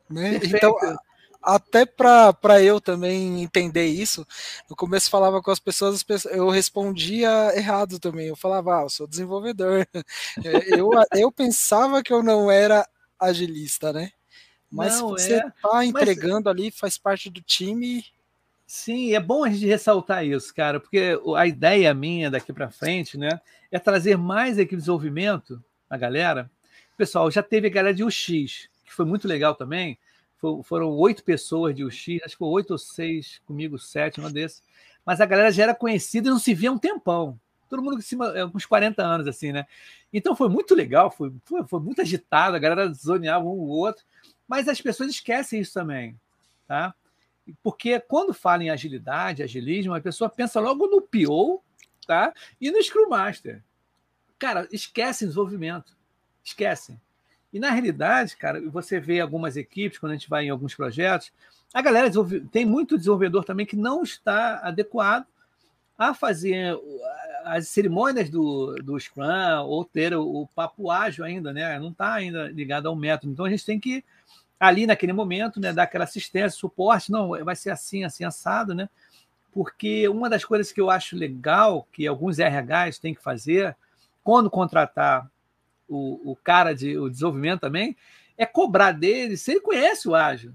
Né? 0.08 0.40
Então, 0.42 0.74
até 1.42 1.86
para 1.86 2.62
eu 2.62 2.80
também 2.80 3.42
entender 3.42 3.86
isso, 3.86 4.26
no 4.68 4.76
começo 4.76 5.10
falava 5.10 5.40
com 5.40 5.50
as 5.50 5.58
pessoas, 5.58 6.04
eu 6.30 6.48
respondia 6.50 7.52
errado 7.56 7.98
também. 7.98 8.26
Eu 8.26 8.36
falava, 8.36 8.80
ah, 8.80 8.82
eu 8.82 8.90
sou 8.90 9.06
desenvolvedor. 9.06 9.86
Eu, 10.44 10.90
eu 11.14 11.32
pensava 11.32 12.02
que 12.02 12.12
eu 12.12 12.22
não 12.22 12.50
era 12.50 12.86
agilista, 13.18 13.92
né? 13.92 14.12
Mas 14.70 15.00
não, 15.00 15.08
você 15.10 15.36
está 15.38 15.82
é... 15.82 15.86
entregando 15.86 16.44
Mas... 16.44 16.54
ali, 16.54 16.70
faz 16.70 16.96
parte 16.96 17.28
do 17.28 17.40
time. 17.40 18.04
Sim, 18.66 19.14
é 19.14 19.20
bom 19.20 19.42
a 19.42 19.50
gente 19.50 19.66
ressaltar 19.66 20.24
isso, 20.24 20.54
cara, 20.54 20.78
porque 20.78 21.18
a 21.36 21.44
ideia 21.44 21.92
minha 21.92 22.30
daqui 22.30 22.52
para 22.52 22.70
frente, 22.70 23.18
né, 23.18 23.40
é 23.68 23.80
trazer 23.80 24.16
mais 24.16 24.58
equipe 24.58 24.76
de 24.76 24.82
desenvolvimento 24.82 25.62
a 25.88 25.96
galera. 25.96 26.48
Pessoal, 26.96 27.28
já 27.32 27.42
teve 27.42 27.66
a 27.66 27.70
galera 27.70 27.92
de 27.92 28.04
UX, 28.04 28.68
que 28.84 28.92
foi 28.92 29.04
muito 29.04 29.26
legal 29.26 29.56
também. 29.56 29.98
foram 30.62 30.90
oito 30.90 31.24
pessoas 31.24 31.74
de 31.74 31.84
UX, 31.84 32.22
acho 32.24 32.34
que 32.34 32.38
foi 32.38 32.48
oito 32.48 32.70
ou 32.70 32.78
seis, 32.78 33.40
comigo 33.44 33.76
sete, 33.76 34.20
uma 34.20 34.30
desses. 34.30 34.62
Mas 35.04 35.20
a 35.20 35.26
galera 35.26 35.50
já 35.50 35.64
era 35.64 35.74
conhecida 35.74 36.28
e 36.28 36.30
não 36.30 36.38
se 36.38 36.54
via 36.54 36.70
há 36.70 36.72
um 36.72 36.78
tempão. 36.78 37.40
Todo 37.68 37.82
mundo 37.82 37.98
com 37.98 38.24
é, 38.24 38.44
uns 38.46 38.66
40 38.66 39.02
anos, 39.02 39.26
assim, 39.26 39.50
né? 39.50 39.66
Então 40.12 40.36
foi 40.36 40.48
muito 40.48 40.74
legal, 40.74 41.10
foi, 41.10 41.32
foi, 41.44 41.66
foi 41.66 41.80
muito 41.80 42.00
agitado, 42.00 42.54
a 42.54 42.58
galera 42.58 42.92
zoneava 42.92 43.44
um 43.44 43.58
o 43.58 43.68
outro. 43.68 44.04
Mas 44.50 44.66
as 44.66 44.80
pessoas 44.80 45.10
esquecem 45.10 45.60
isso 45.60 45.72
também, 45.72 46.18
tá? 46.66 46.92
Porque 47.62 48.00
quando 48.00 48.34
fala 48.34 48.64
em 48.64 48.70
agilidade, 48.70 49.44
agilismo, 49.44 49.94
a 49.94 50.00
pessoa 50.00 50.28
pensa 50.28 50.58
logo 50.58 50.88
no 50.88 51.00
PO, 51.00 51.62
tá? 52.04 52.34
E 52.60 52.68
no 52.68 52.82
Scrum 52.82 53.08
Master. 53.08 53.62
Cara, 54.40 54.66
esquecem 54.72 55.28
desenvolvimento. 55.28 55.96
Esquecem. 56.42 57.00
E 57.52 57.60
na 57.60 57.70
realidade, 57.70 58.36
cara, 58.36 58.60
você 58.68 58.98
vê 58.98 59.20
algumas 59.20 59.56
equipes, 59.56 60.00
quando 60.00 60.12
a 60.12 60.16
gente 60.16 60.28
vai 60.28 60.46
em 60.46 60.50
alguns 60.50 60.74
projetos, 60.74 61.32
a 61.72 61.80
galera 61.80 62.10
tem 62.50 62.66
muito 62.66 62.98
desenvolvedor 62.98 63.44
também 63.44 63.64
que 63.64 63.76
não 63.76 64.02
está 64.02 64.58
adequado 64.64 65.28
a 66.08 66.14
fazer 66.14 66.78
as 67.44 67.68
cerimônias 67.68 68.30
do, 68.30 68.74
do 68.76 68.98
Scrum 68.98 69.64
ou 69.64 69.84
ter 69.84 70.14
o, 70.14 70.42
o 70.42 70.46
papo 70.46 70.90
ágil 70.90 71.24
ainda, 71.24 71.52
né? 71.52 71.78
Não 71.78 71.90
está 71.90 72.14
ainda 72.14 72.48
ligado 72.48 72.86
ao 72.86 72.96
método. 72.96 73.32
Então 73.32 73.44
a 73.44 73.50
gente 73.50 73.64
tem 73.64 73.78
que 73.78 74.04
ali 74.58 74.86
naquele 74.86 75.12
momento, 75.12 75.58
né, 75.58 75.72
dar 75.72 75.84
aquela 75.84 76.04
assistência, 76.04 76.50
suporte, 76.50 77.10
não, 77.10 77.30
vai 77.42 77.56
ser 77.56 77.70
assim, 77.70 78.04
assim, 78.04 78.24
assado, 78.24 78.74
né? 78.74 78.90
Porque 79.52 80.06
uma 80.06 80.28
das 80.28 80.44
coisas 80.44 80.70
que 80.70 80.80
eu 80.80 80.90
acho 80.90 81.16
legal 81.16 81.88
que 81.90 82.06
alguns 82.06 82.38
RHs 82.38 82.98
têm 82.98 83.14
que 83.14 83.22
fazer 83.22 83.74
quando 84.22 84.50
contratar 84.50 85.30
o, 85.88 86.32
o 86.32 86.36
cara 86.36 86.74
de 86.74 86.98
o 86.98 87.08
desenvolvimento 87.08 87.60
também 87.60 87.96
é 88.36 88.44
cobrar 88.44 88.92
dele 88.92 89.36
se 89.36 89.52
ele 89.52 89.60
conhece 89.60 90.08
o 90.08 90.14
ágil. 90.14 90.54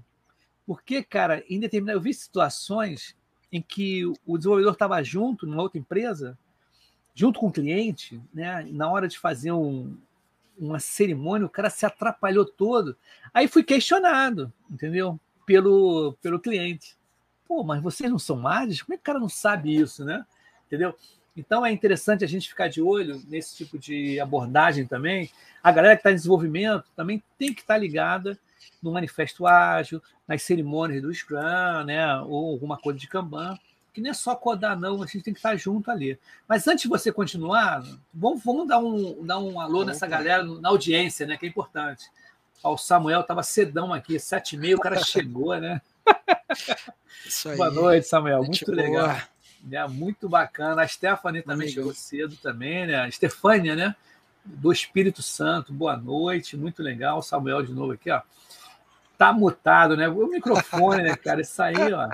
Porque, 0.64 1.02
cara, 1.02 1.44
em 1.48 1.60
determinado, 1.60 1.98
eu 1.98 2.02
vi 2.02 2.14
situações 2.14 3.15
em 3.52 3.62
que 3.62 4.04
o 4.26 4.36
desenvolvedor 4.36 4.72
estava 4.72 5.02
junto 5.02 5.46
numa 5.46 5.62
outra 5.62 5.78
empresa, 5.78 6.38
junto 7.14 7.40
com 7.40 7.46
o 7.46 7.52
cliente, 7.52 8.20
né, 8.32 8.66
na 8.70 8.90
hora 8.90 9.08
de 9.08 9.18
fazer 9.18 9.52
um, 9.52 9.96
uma 10.58 10.78
cerimônia, 10.78 11.46
o 11.46 11.50
cara 11.50 11.70
se 11.70 11.86
atrapalhou 11.86 12.44
todo. 12.44 12.96
Aí 13.32 13.48
fui 13.48 13.62
questionado, 13.62 14.52
entendeu? 14.70 15.18
Pelo, 15.44 16.14
pelo 16.20 16.40
cliente. 16.40 16.96
Pô, 17.46 17.62
mas 17.62 17.80
vocês 17.82 18.10
não 18.10 18.18
são 18.18 18.36
mágicos? 18.36 18.82
Como 18.82 18.94
é 18.94 18.96
que 18.96 19.02
o 19.02 19.04
cara 19.04 19.18
não 19.18 19.28
sabe 19.28 19.74
isso, 19.74 20.04
né? 20.04 20.26
Entendeu? 20.66 20.94
Então 21.36 21.64
é 21.64 21.70
interessante 21.70 22.24
a 22.24 22.28
gente 22.28 22.48
ficar 22.48 22.68
de 22.68 22.82
olho 22.82 23.22
nesse 23.28 23.56
tipo 23.56 23.78
de 23.78 24.18
abordagem 24.18 24.86
também. 24.86 25.30
A 25.62 25.70
galera 25.70 25.94
que 25.94 26.00
está 26.00 26.10
em 26.10 26.16
desenvolvimento 26.16 26.84
também 26.96 27.22
tem 27.38 27.52
que 27.52 27.60
estar 27.60 27.74
tá 27.74 27.78
ligada 27.78 28.38
no 28.82 28.92
manifesto 28.92 29.46
ágil, 29.46 30.02
nas 30.26 30.42
cerimônias 30.42 31.02
do 31.02 31.14
Scrum, 31.14 31.84
né? 31.84 32.20
Ou 32.22 32.52
alguma 32.52 32.76
coisa 32.76 32.98
de 32.98 33.08
Kanban 33.08 33.58
que 33.96 34.00
não 34.02 34.10
é 34.10 34.14
só 34.14 34.36
codar, 34.36 34.78
não, 34.78 35.02
a 35.02 35.06
gente 35.06 35.22
tem 35.22 35.32
que 35.32 35.38
estar 35.38 35.56
junto 35.56 35.90
ali. 35.90 36.18
Mas 36.46 36.68
antes 36.68 36.82
de 36.82 36.88
você 36.88 37.10
continuar, 37.10 37.82
vamos, 38.12 38.44
vamos 38.44 38.68
dar, 38.68 38.78
um, 38.78 39.24
dar 39.24 39.38
um 39.38 39.58
alô 39.58 39.86
nessa 39.86 40.06
galera 40.06 40.44
na 40.44 40.68
audiência, 40.68 41.26
né? 41.26 41.38
Que 41.38 41.46
é 41.46 41.48
importante. 41.48 42.04
o 42.62 42.76
Samuel 42.76 43.22
estava 43.22 43.42
cedão 43.42 43.94
aqui, 43.94 44.18
sete 44.18 44.54
e 44.54 44.58
meia, 44.58 44.76
o 44.76 44.80
cara 44.80 45.02
chegou, 45.02 45.58
né? 45.58 45.80
Boa 47.56 47.70
noite, 47.70 48.06
Samuel. 48.06 48.44
Muito 48.44 48.70
legal. 48.70 49.16
É, 49.72 49.88
muito 49.88 50.28
bacana. 50.28 50.82
A 50.82 50.86
Stephanie 50.86 51.40
também 51.40 51.66
chegou 51.66 51.94
cedo 51.94 52.36
também, 52.36 52.86
né? 52.86 52.96
A 52.96 53.08
Estefânia, 53.08 53.74
né? 53.74 53.96
Do 54.44 54.70
Espírito 54.70 55.22
Santo, 55.22 55.72
boa 55.72 55.96
noite, 55.96 56.54
muito 56.54 56.82
legal. 56.82 57.20
O 57.20 57.22
Samuel 57.22 57.62
de 57.62 57.72
novo 57.72 57.92
aqui, 57.92 58.10
ó. 58.10 58.20
Tá 59.18 59.32
mutado, 59.32 59.96
né? 59.96 60.08
O 60.08 60.26
microfone, 60.26 61.02
né, 61.02 61.16
cara? 61.16 61.40
Isso 61.40 61.62
aí, 61.62 61.92
ó. 61.92 62.08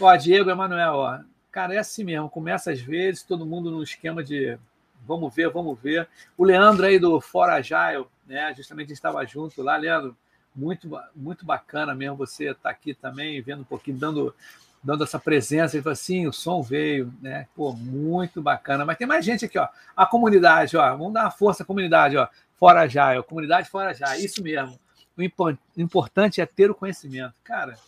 Ó, 0.00 0.16
Diego 0.16 0.50
Emanuel, 0.50 0.94
ó. 0.94 1.18
Cara, 1.50 1.74
é 1.74 1.78
assim 1.78 2.04
mesmo. 2.04 2.30
Começa 2.30 2.70
às 2.70 2.80
vezes, 2.80 3.22
todo 3.22 3.44
mundo 3.44 3.70
no 3.70 3.82
esquema 3.82 4.22
de 4.22 4.58
vamos 5.06 5.34
ver, 5.34 5.50
vamos 5.50 5.78
ver. 5.78 6.08
O 6.36 6.44
Leandro 6.44 6.86
aí 6.86 6.98
do 6.98 7.20
Fora 7.20 7.54
Agile, 7.54 8.06
né? 8.26 8.54
Justamente 8.56 8.86
a 8.86 8.88
gente 8.88 8.96
estava 8.96 9.24
junto 9.24 9.62
lá, 9.62 9.76
Leandro. 9.76 10.16
Muito, 10.54 10.90
muito 11.14 11.44
bacana 11.44 11.94
mesmo 11.94 12.16
você 12.16 12.50
estar 12.50 12.62
tá 12.62 12.70
aqui 12.70 12.92
também, 12.92 13.40
vendo 13.40 13.60
um 13.60 13.64
pouquinho, 13.64 13.96
dando, 13.96 14.34
dando 14.82 15.04
essa 15.04 15.18
presença. 15.18 15.76
Ele 15.76 15.82
falou 15.82 15.92
assim: 15.92 16.26
o 16.26 16.32
som 16.32 16.62
veio, 16.62 17.12
né? 17.20 17.46
Pô, 17.54 17.72
muito 17.72 18.42
bacana. 18.42 18.84
Mas 18.84 18.98
tem 18.98 19.06
mais 19.06 19.24
gente 19.24 19.44
aqui, 19.44 19.58
ó. 19.58 19.68
A 19.96 20.06
comunidade, 20.06 20.76
ó. 20.76 20.96
Vamos 20.96 21.12
dar 21.12 21.22
uma 21.22 21.30
força 21.30 21.62
à 21.62 21.66
comunidade, 21.66 22.16
ó. 22.16 22.28
Fora 22.56 22.82
Agile, 22.82 23.22
comunidade 23.22 23.70
Fora 23.70 23.90
Agile, 23.90 24.24
isso 24.24 24.42
mesmo. 24.42 24.78
O 25.20 25.80
importante 25.80 26.40
é 26.40 26.46
ter 26.46 26.70
o 26.70 26.74
conhecimento. 26.74 27.34
Cara, 27.44 27.78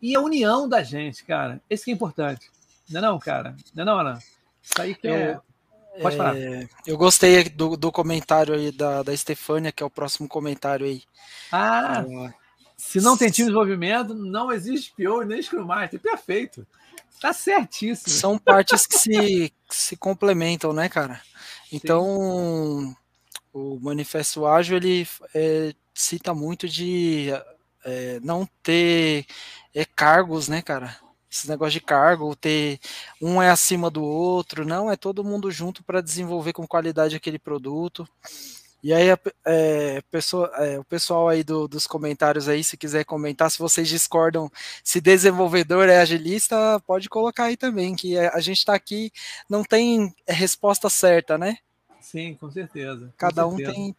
e 0.00 0.16
a 0.16 0.20
união 0.20 0.68
da 0.68 0.82
gente, 0.82 1.24
cara. 1.24 1.60
Esse 1.70 1.84
que 1.84 1.90
é 1.92 1.94
importante. 1.94 2.50
Não 2.90 2.98
é 2.98 3.02
não, 3.02 3.18
cara? 3.18 3.56
Não 3.74 3.82
é 3.82 3.86
não, 3.86 3.98
Ana? 4.00 4.18
Isso 4.62 4.82
aí 4.82 4.94
que 4.94 5.06
é... 5.06 5.38
Pode 6.00 6.16
falar. 6.16 6.36
É, 6.36 6.66
eu 6.86 6.96
gostei 6.96 7.44
do, 7.44 7.76
do 7.76 7.92
comentário 7.92 8.54
aí 8.54 8.72
da, 8.72 9.02
da 9.02 9.12
Estefânia, 9.12 9.70
que 9.70 9.82
é 9.82 9.86
o 9.86 9.90
próximo 9.90 10.26
comentário 10.26 10.86
aí. 10.86 11.02
Ah, 11.52 12.02
então, 12.06 12.34
se 12.76 13.00
não 13.00 13.16
tem 13.16 13.30
time 13.30 13.46
de 13.46 13.52
desenvolvimento, 13.52 14.14
não 14.14 14.50
existe 14.50 14.92
PO 14.96 15.22
nem 15.22 15.42
Scrum 15.42 15.64
Master. 15.64 16.00
Perfeito. 16.00 16.66
Tá 17.20 17.32
certíssimo. 17.32 18.08
São 18.08 18.38
partes 18.38 18.86
que 18.86 18.98
se, 18.98 19.52
que 19.68 19.76
se 19.76 19.96
complementam, 19.96 20.72
né, 20.72 20.88
cara? 20.88 21.20
Então, 21.70 22.04
Sim. 22.80 22.96
o 23.52 23.78
Manifesto 23.80 24.46
Ágil, 24.46 24.78
ele 24.78 25.06
é, 25.34 25.74
cita 25.94 26.34
muito 26.34 26.68
de 26.68 27.30
é, 27.84 28.20
não 28.20 28.48
ter 28.62 29.26
é, 29.74 29.84
cargos, 29.84 30.48
né, 30.48 30.62
cara? 30.62 30.96
Esse 31.30 31.48
negócio 31.48 31.72
de 31.72 31.80
cargo, 31.80 32.36
ter 32.36 32.78
um 33.20 33.40
é 33.40 33.48
acima 33.48 33.90
do 33.90 34.02
outro, 34.02 34.66
não, 34.66 34.90
é 34.90 34.96
todo 34.96 35.24
mundo 35.24 35.50
junto 35.50 35.82
para 35.82 36.02
desenvolver 36.02 36.52
com 36.52 36.66
qualidade 36.66 37.16
aquele 37.16 37.38
produto. 37.38 38.06
E 38.82 38.92
aí, 38.92 39.08
é, 39.46 40.02
pessoa, 40.10 40.50
é, 40.56 40.76
o 40.78 40.84
pessoal 40.84 41.28
aí 41.28 41.44
do, 41.44 41.68
dos 41.68 41.86
comentários 41.86 42.48
aí, 42.48 42.64
se 42.64 42.76
quiser 42.76 43.04
comentar, 43.04 43.48
se 43.48 43.58
vocês 43.58 43.88
discordam 43.88 44.50
se 44.82 45.00
desenvolvedor 45.00 45.88
é 45.88 46.00
agilista, 46.00 46.82
pode 46.84 47.08
colocar 47.08 47.44
aí 47.44 47.56
também, 47.56 47.94
que 47.94 48.18
a 48.18 48.40
gente 48.40 48.58
está 48.58 48.74
aqui, 48.74 49.12
não 49.48 49.62
tem 49.62 50.12
resposta 50.26 50.90
certa, 50.90 51.38
né? 51.38 51.58
Sim, 52.00 52.34
com 52.34 52.50
certeza. 52.50 53.06
Com 53.06 53.12
Cada 53.16 53.48
certeza. 53.48 53.70
um 53.70 53.72
tem, 53.72 53.96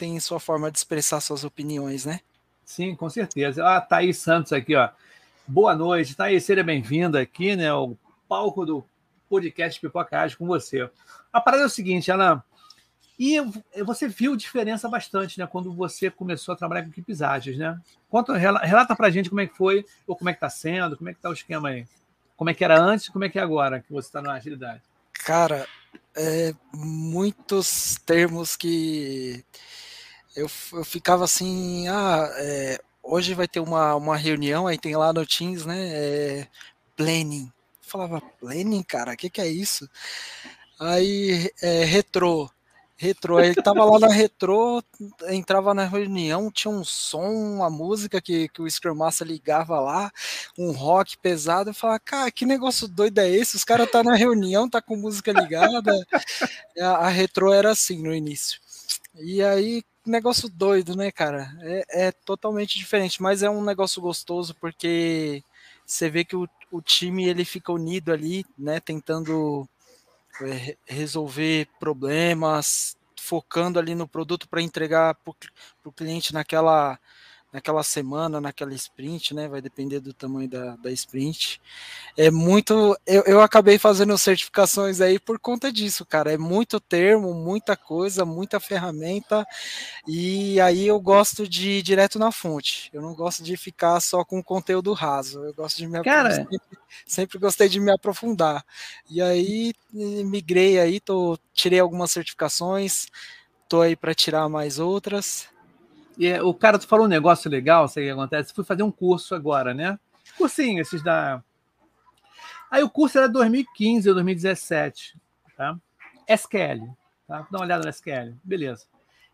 tem 0.00 0.18
sua 0.18 0.40
forma 0.40 0.70
de 0.70 0.78
expressar 0.78 1.20
suas 1.20 1.44
opiniões, 1.44 2.06
né? 2.06 2.20
Sim, 2.64 2.94
com 2.94 3.10
certeza. 3.10 3.62
Ah, 3.62 3.82
Thaís 3.82 4.16
Santos 4.16 4.50
aqui, 4.50 4.74
ó. 4.74 4.88
Boa 5.46 5.76
noite, 5.76 6.16
Thaís, 6.16 6.42
seja 6.42 6.64
bem-vinda 6.64 7.20
aqui, 7.20 7.54
né? 7.54 7.70
O 7.74 7.94
palco 8.26 8.64
do 8.64 8.82
podcast 9.28 9.78
Pipoca 9.78 10.18
Ágil 10.18 10.38
com 10.38 10.46
você. 10.46 10.88
A 11.30 11.38
parada 11.38 11.64
é 11.64 11.66
o 11.66 11.68
seguinte, 11.68 12.10
Ana. 12.10 12.42
E 13.18 13.36
você 13.84 14.08
viu 14.08 14.34
diferença 14.36 14.88
bastante, 14.88 15.38
né? 15.38 15.46
Quando 15.46 15.70
você 15.70 16.10
começou 16.10 16.54
a 16.54 16.56
trabalhar 16.56 16.84
com 16.84 16.88
equipes 16.88 17.20
ágeis, 17.20 17.58
né? 17.58 17.78
Conta, 18.08 18.34
relata 18.38 18.96
pra 18.96 19.10
gente 19.10 19.28
como 19.28 19.42
é 19.42 19.46
que 19.46 19.54
foi, 19.54 19.84
ou 20.06 20.16
como 20.16 20.30
é 20.30 20.32
que 20.32 20.40
tá 20.40 20.48
sendo, 20.48 20.96
como 20.96 21.10
é 21.10 21.12
que 21.12 21.20
tá 21.20 21.28
o 21.28 21.34
esquema 21.34 21.68
aí. 21.68 21.86
Como 22.38 22.48
é 22.48 22.54
que 22.54 22.64
era 22.64 22.80
antes 22.80 23.08
e 23.08 23.12
como 23.12 23.26
é 23.26 23.28
que 23.28 23.38
é 23.38 23.42
agora 23.42 23.80
que 23.80 23.92
você 23.92 24.08
está 24.08 24.22
na 24.22 24.32
agilidade? 24.32 24.80
Cara, 25.12 25.68
é, 26.16 26.54
muitos 26.72 27.96
termos 28.06 28.56
que 28.56 29.44
eu, 30.36 30.50
eu 30.72 30.84
ficava 30.84 31.24
assim, 31.24 31.88
ah, 31.88 32.28
é, 32.36 32.80
hoje 33.02 33.34
vai 33.34 33.48
ter 33.48 33.60
uma, 33.60 33.94
uma 33.94 34.16
reunião, 34.16 34.66
aí 34.66 34.78
tem 34.78 34.96
lá 34.96 35.12
no 35.12 35.26
Teams, 35.26 35.66
né? 35.66 35.76
É, 35.78 36.48
planning. 36.96 37.46
Eu 37.46 37.90
falava, 37.90 38.20
planning, 38.40 38.82
cara, 38.82 39.12
o 39.12 39.16
que, 39.16 39.30
que 39.30 39.40
é 39.40 39.48
isso? 39.48 39.88
Aí, 40.78 41.50
é, 41.62 41.84
retrô. 41.84 42.50
Retrô, 42.96 43.40
ele 43.40 43.54
tava 43.54 43.82
lá 43.82 43.98
na 43.98 44.08
retrô, 44.12 44.82
entrava 45.30 45.72
na 45.72 45.86
reunião, 45.86 46.50
tinha 46.50 46.70
um 46.70 46.84
som, 46.84 47.30
uma 47.30 47.70
música 47.70 48.20
que, 48.20 48.46
que 48.50 48.60
o 48.60 48.70
Scrum 48.70 48.94
Master 48.94 49.26
ligava 49.26 49.80
lá, 49.80 50.12
um 50.58 50.70
rock 50.70 51.16
pesado, 51.16 51.70
eu 51.70 51.74
falava, 51.74 51.98
cara, 52.00 52.30
que 52.30 52.44
negócio 52.44 52.86
doido 52.86 53.18
é 53.20 53.30
esse? 53.30 53.56
Os 53.56 53.64
caras 53.64 53.90
tá 53.90 54.04
na 54.04 54.14
reunião, 54.14 54.68
tá 54.68 54.82
com 54.82 54.96
música 54.96 55.32
ligada. 55.32 55.90
a, 56.78 57.06
a 57.06 57.08
retrô 57.08 57.54
era 57.54 57.70
assim 57.70 58.02
no 58.02 58.14
início. 58.14 58.60
E 59.14 59.42
aí, 59.42 59.82
negócio 60.06 60.48
doido, 60.48 60.96
né, 60.96 61.10
cara? 61.10 61.52
É, 61.60 62.06
é, 62.06 62.12
totalmente 62.12 62.78
diferente, 62.78 63.22
mas 63.22 63.42
é 63.42 63.50
um 63.50 63.62
negócio 63.62 64.00
gostoso 64.00 64.54
porque 64.60 65.42
você 65.84 66.08
vê 66.08 66.24
que 66.24 66.36
o, 66.36 66.48
o 66.70 66.80
time 66.80 67.28
ele 67.28 67.44
fica 67.44 67.72
unido 67.72 68.12
ali, 68.12 68.44
né, 68.56 68.80
tentando 68.80 69.68
é, 70.42 70.76
resolver 70.86 71.68
problemas, 71.78 72.96
focando 73.18 73.78
ali 73.78 73.94
no 73.94 74.08
produto 74.08 74.48
para 74.48 74.62
entregar 74.62 75.14
para 75.14 75.34
o 75.84 75.92
cliente 75.92 76.32
naquela, 76.32 76.98
naquela 77.52 77.82
semana, 77.82 78.40
naquela 78.40 78.72
sprint, 78.74 79.34
né? 79.34 79.48
Vai 79.48 79.60
depender 79.60 80.00
do 80.00 80.12
tamanho 80.14 80.48
da, 80.48 80.76
da 80.76 80.90
sprint. 80.92 81.60
É 82.16 82.30
muito. 82.30 82.96
Eu, 83.06 83.22
eu 83.26 83.40
acabei 83.40 83.78
fazendo 83.78 84.16
certificações 84.16 85.00
aí 85.00 85.18
por 85.18 85.38
conta 85.38 85.72
disso, 85.72 86.06
cara. 86.06 86.32
É 86.32 86.38
muito 86.38 86.78
termo, 86.78 87.34
muita 87.34 87.76
coisa, 87.76 88.24
muita 88.24 88.60
ferramenta. 88.60 89.46
E 90.06 90.60
aí 90.60 90.86
eu 90.86 91.00
gosto 91.00 91.48
de 91.48 91.70
ir 91.70 91.82
direto 91.82 92.18
na 92.18 92.30
fonte. 92.30 92.90
Eu 92.92 93.02
não 93.02 93.14
gosto 93.14 93.42
de 93.42 93.56
ficar 93.56 94.00
só 94.00 94.24
com 94.24 94.42
conteúdo 94.42 94.92
raso. 94.92 95.44
Eu 95.44 95.54
gosto 95.54 95.78
de 95.78 95.86
me 95.86 96.02
cara, 96.02 96.34
sempre, 96.34 96.58
sempre 97.06 97.38
gostei 97.38 97.68
de 97.68 97.80
me 97.80 97.90
aprofundar. 97.90 98.64
E 99.08 99.20
aí 99.20 99.72
migrei 99.92 100.78
aí, 100.78 101.00
tô, 101.00 101.38
tirei 101.52 101.80
algumas 101.80 102.10
certificações, 102.10 103.06
tô 103.68 103.80
aí 103.80 103.96
para 103.96 104.14
tirar 104.14 104.48
mais 104.48 104.78
outras. 104.78 105.48
E 106.20 106.26
é, 106.26 106.42
o 106.42 106.52
cara, 106.52 106.78
tu 106.78 106.86
falou 106.86 107.06
um 107.06 107.08
negócio 107.08 107.50
legal, 107.50 107.88
sei 107.88 108.04
o 108.04 108.06
que 108.08 108.12
acontece. 108.12 108.52
Fui 108.52 108.62
fazer 108.62 108.82
um 108.82 108.92
curso 108.92 109.34
agora, 109.34 109.72
né? 109.72 109.98
Cursinho, 110.36 110.78
esses 110.78 111.02
da. 111.02 111.42
Aí 112.70 112.82
o 112.82 112.90
curso 112.90 113.16
era 113.16 113.26
2015 113.26 114.06
ou 114.06 114.14
2017, 114.14 115.16
tá? 115.56 115.78
SQL, 116.28 116.94
tá? 117.26 117.48
Dá 117.50 117.58
uma 117.58 117.64
olhada 117.64 117.84
no 117.84 117.88
SQL, 117.88 118.34
beleza. 118.44 118.84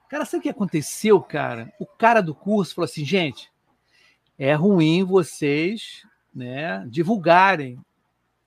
Cara, 0.09 0.25
sabe 0.25 0.39
o 0.39 0.43
que 0.45 0.49
aconteceu, 0.49 1.21
cara? 1.21 1.75
O 1.81 1.85
cara 1.85 2.21
do 2.21 2.33
curso 2.33 2.77
falou 2.77 2.85
assim, 2.85 3.05
gente, 3.05 3.53
é 4.39 4.55
ruim 4.55 5.03
vocês, 5.03 6.07
né, 6.33 6.87
divulgarem 6.87 7.81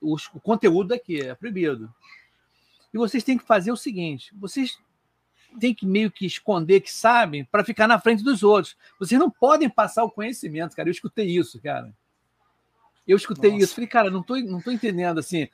os, 0.00 0.30
o 0.32 0.40
conteúdo 0.40 0.88
daqui, 0.88 1.20
é 1.20 1.34
proibido. 1.34 1.94
E 2.92 2.96
vocês 2.96 3.22
têm 3.22 3.36
que 3.36 3.44
fazer 3.44 3.70
o 3.70 3.76
seguinte: 3.76 4.34
vocês 4.34 4.78
tem 5.58 5.74
que 5.74 5.86
meio 5.86 6.10
que 6.10 6.26
esconder 6.26 6.80
que 6.80 6.92
sabem 6.92 7.44
para 7.44 7.64
ficar 7.64 7.86
na 7.86 7.98
frente 7.98 8.22
dos 8.22 8.42
outros. 8.42 8.76
Vocês 8.98 9.18
não 9.18 9.30
podem 9.30 9.68
passar 9.68 10.04
o 10.04 10.10
conhecimento, 10.10 10.76
cara. 10.76 10.88
Eu 10.88 10.92
escutei 10.92 11.26
isso, 11.26 11.60
cara. 11.60 11.92
Eu 13.06 13.16
escutei 13.16 13.50
Nossa. 13.50 13.64
isso. 13.64 13.74
Falei, 13.74 13.88
cara, 13.88 14.10
não 14.10 14.22
tô, 14.22 14.36
não 14.36 14.60
tô 14.60 14.70
entendendo 14.70 15.18
assim. 15.18 15.48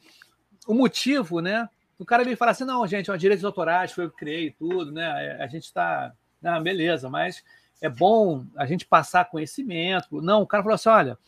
O 0.66 0.74
motivo, 0.74 1.40
né? 1.40 1.68
O 1.98 2.04
cara 2.04 2.24
veio 2.24 2.36
falar 2.36 2.52
assim: 2.52 2.64
não, 2.64 2.86
gente, 2.86 3.10
é 3.10 3.16
direitos 3.16 3.44
autorais, 3.44 3.92
foi 3.92 4.04
eu 4.04 4.10
que 4.10 4.16
criei 4.16 4.50
tudo, 4.50 4.92
né? 4.92 5.36
A 5.40 5.46
gente 5.46 5.64
está. 5.64 6.12
Ah, 6.44 6.60
beleza, 6.60 7.08
mas 7.08 7.42
é 7.80 7.88
bom 7.88 8.44
a 8.56 8.66
gente 8.66 8.86
passar 8.86 9.30
conhecimento. 9.30 10.20
Não, 10.20 10.42
o 10.42 10.46
cara 10.46 10.62
falou 10.62 10.74
assim: 10.74 10.88
olha, 10.88 11.18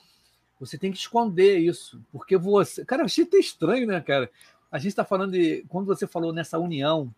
você 0.61 0.77
tem 0.77 0.93
que 0.93 0.99
esconder 0.99 1.59
isso, 1.59 2.03
porque 2.13 2.37
você. 2.37 2.85
Cara, 2.85 3.03
eu 3.03 3.07
achei 3.07 3.25
até 3.25 3.39
estranho, 3.39 3.87
né, 3.87 4.01
cara? 4.01 4.31
A 4.71 4.79
gente 4.79 4.89
está 4.89 5.05
falando 5.05 5.33
de. 5.33 5.65
Quando 5.69 5.87
você 5.87 6.07
falou 6.07 6.33
nessa 6.33 6.59
união, 6.59 7.13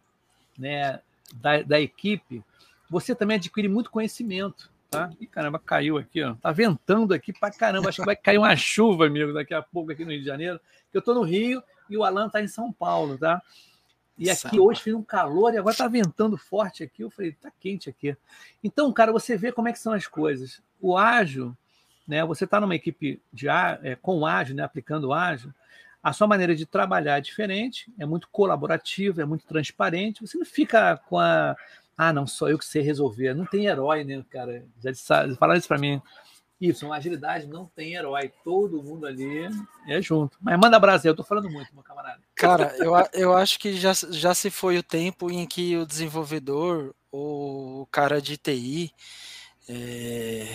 né? 0.58 1.00
Da, 1.34 1.62
da 1.62 1.80
equipe, 1.80 2.42
você 2.88 3.14
também 3.14 3.36
adquire 3.36 3.68
muito 3.68 3.90
conhecimento. 3.90 4.70
Tá? 4.90 5.08
E 5.20 5.26
caramba, 5.26 5.58
caiu 5.58 5.96
aqui, 5.96 6.20
ó. 6.22 6.34
Tá 6.34 6.50
ventando 6.50 7.14
aqui 7.14 7.32
pra 7.32 7.50
caramba. 7.50 7.88
Acho 7.88 8.00
que 8.00 8.06
vai 8.06 8.16
cair 8.16 8.38
uma 8.38 8.54
chuva, 8.56 9.06
amigo, 9.06 9.32
daqui 9.32 9.54
a 9.54 9.62
pouco 9.62 9.92
aqui 9.92 10.04
no 10.04 10.10
Rio 10.10 10.20
de 10.20 10.26
Janeiro. 10.26 10.60
Eu 10.92 11.00
tô 11.00 11.14
no 11.14 11.22
Rio 11.22 11.62
e 11.88 11.96
o 11.96 12.02
Alan 12.02 12.28
tá 12.28 12.42
em 12.42 12.48
São 12.48 12.72
Paulo, 12.72 13.16
tá? 13.16 13.40
E 14.18 14.28
aqui 14.28 14.40
Sabe. 14.40 14.60
hoje 14.60 14.82
fez 14.82 14.94
um 14.94 15.02
calor 15.02 15.54
e 15.54 15.58
agora 15.58 15.76
tá 15.76 15.86
ventando 15.86 16.36
forte 16.36 16.82
aqui. 16.82 17.02
Eu 17.02 17.10
falei, 17.10 17.32
tá 17.32 17.50
quente 17.58 17.88
aqui. 17.88 18.16
Então, 18.62 18.92
cara, 18.92 19.12
você 19.12 19.36
vê 19.36 19.52
como 19.52 19.68
é 19.68 19.72
que 19.72 19.78
são 19.78 19.92
as 19.92 20.06
coisas. 20.06 20.60
O 20.80 20.96
ágil, 20.96 21.56
né? 22.06 22.24
Você 22.26 22.46
tá 22.46 22.60
numa 22.60 22.74
equipe 22.74 23.22
de 23.32 23.48
é, 23.48 23.96
com 24.02 24.26
ágil, 24.26 24.56
né? 24.56 24.64
Aplicando 24.64 25.12
ágil. 25.12 25.54
A 26.02 26.12
sua 26.12 26.26
maneira 26.26 26.56
de 26.56 26.64
trabalhar 26.64 27.18
é 27.18 27.20
diferente, 27.20 27.92
é 27.98 28.06
muito 28.06 28.28
colaborativa, 28.30 29.22
é 29.22 29.24
muito 29.24 29.46
transparente. 29.46 30.20
Você 30.26 30.38
não 30.38 30.46
fica 30.46 30.96
com 31.08 31.18
a. 31.18 31.54
Ah, 31.96 32.12
não, 32.12 32.26
só 32.26 32.48
eu 32.48 32.58
que 32.58 32.64
sei 32.64 32.82
resolver. 32.82 33.34
Não 33.34 33.44
tem 33.44 33.66
herói, 33.66 34.04
né, 34.04 34.24
cara? 34.30 34.64
Já 34.82 34.92
falaram 35.36 35.58
isso 35.58 35.68
para 35.68 35.78
mim. 35.78 36.00
Isso, 36.60 36.84
uma 36.84 36.96
agilidade 36.96 37.46
não 37.46 37.66
tem 37.66 37.94
herói. 37.94 38.30
Todo 38.44 38.82
mundo 38.82 39.06
ali 39.06 39.48
é 39.88 40.00
junto. 40.02 40.36
Mas 40.40 40.58
manda 40.58 40.78
Brasil, 40.78 41.10
eu 41.10 41.16
tô 41.16 41.24
falando 41.24 41.50
muito, 41.50 41.74
meu 41.74 41.82
camarada. 41.82 42.20
Cara, 42.34 42.74
eu, 42.78 42.92
eu 43.14 43.34
acho 43.34 43.58
que 43.58 43.74
já, 43.74 43.92
já 44.10 44.34
se 44.34 44.50
foi 44.50 44.76
o 44.76 44.82
tempo 44.82 45.30
em 45.30 45.46
que 45.46 45.76
o 45.76 45.86
desenvolvedor, 45.86 46.94
o 47.10 47.86
cara 47.90 48.20
de 48.20 48.36
TI, 48.36 48.92
é, 49.66 50.54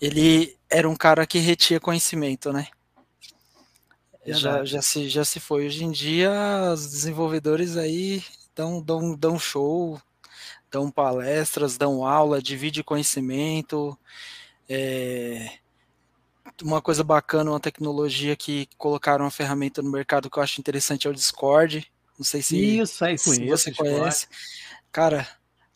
ele 0.00 0.56
era 0.68 0.88
um 0.88 0.96
cara 0.96 1.26
que 1.26 1.38
retia 1.38 1.80
conhecimento, 1.80 2.52
né? 2.52 2.66
Já, 4.26 4.64
já, 4.64 4.82
se, 4.82 5.08
já 5.08 5.24
se 5.24 5.40
foi. 5.40 5.66
Hoje 5.66 5.84
em 5.84 5.90
dia, 5.90 6.30
os 6.72 6.88
desenvolvedores 6.88 7.76
aí 7.76 8.22
dão, 8.54 8.80
dão, 8.80 9.16
dão 9.16 9.38
show, 9.38 10.00
dão 10.70 10.90
palestras, 10.90 11.76
dão 11.76 12.06
aula, 12.06 12.40
divide 12.42 12.84
conhecimento. 12.84 13.98
É, 14.68 15.58
uma 16.62 16.80
coisa 16.80 17.02
bacana, 17.02 17.50
uma 17.50 17.60
tecnologia 17.60 18.36
que 18.36 18.68
colocaram 18.76 19.24
uma 19.24 19.30
ferramenta 19.30 19.82
no 19.82 19.90
mercado 19.90 20.30
que 20.30 20.38
eu 20.38 20.42
acho 20.42 20.60
interessante 20.60 21.06
é 21.06 21.10
o 21.10 21.14
Discord. 21.14 21.90
Não 22.18 22.24
sei 22.24 22.42
se, 22.42 22.78
Isso, 22.78 23.04
aí, 23.04 23.18
se 23.18 23.46
você 23.46 23.72
conhece. 23.72 24.28
Cara, 24.90 25.26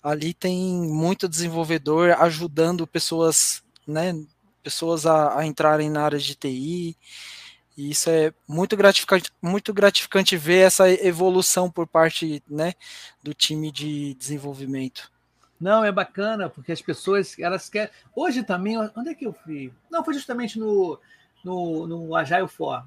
ali 0.03 0.35
tem 0.35 0.57
muito 0.77 1.29
desenvolvedor 1.29 2.11
ajudando 2.21 2.87
pessoas, 2.87 3.63
né, 3.87 4.15
pessoas 4.63 5.07
a, 5.07 5.39
a 5.39 5.47
entrarem 5.47 5.91
na 5.91 6.03
área 6.03 6.19
de 6.19 6.35
TI. 6.35 6.97
E 7.77 7.91
isso 7.91 8.09
é 8.09 8.33
muito 8.49 8.77
gratificante, 8.77 9.31
muito 9.43 9.75
gratificante 9.75 10.37
ver 10.37 10.67
essa 10.67 10.89
evolução 10.89 11.71
por 11.71 11.87
parte 11.87 12.43
né, 12.49 12.73
do 13.23 13.35
time 13.35 13.71
de 13.71 14.15
desenvolvimento. 14.15 15.13
Não, 15.61 15.85
é 15.85 15.93
bacana, 15.93 16.49
porque 16.49 16.73
as 16.73 16.83
pessoas, 16.83 17.39
elas 17.39 17.69
querem. 17.69 17.91
Hoje 18.15 18.43
também, 18.43 18.79
onde 18.79 19.11
é 19.11 19.15
que 19.15 19.27
eu 19.27 19.33
fui? 19.33 19.73
Não, 19.91 20.05
foi 20.05 20.15
justamente 20.15 20.59
no, 20.59 20.99
no, 21.45 21.87
no 21.87 22.17
Agile 22.17 22.49
For. 22.49 22.87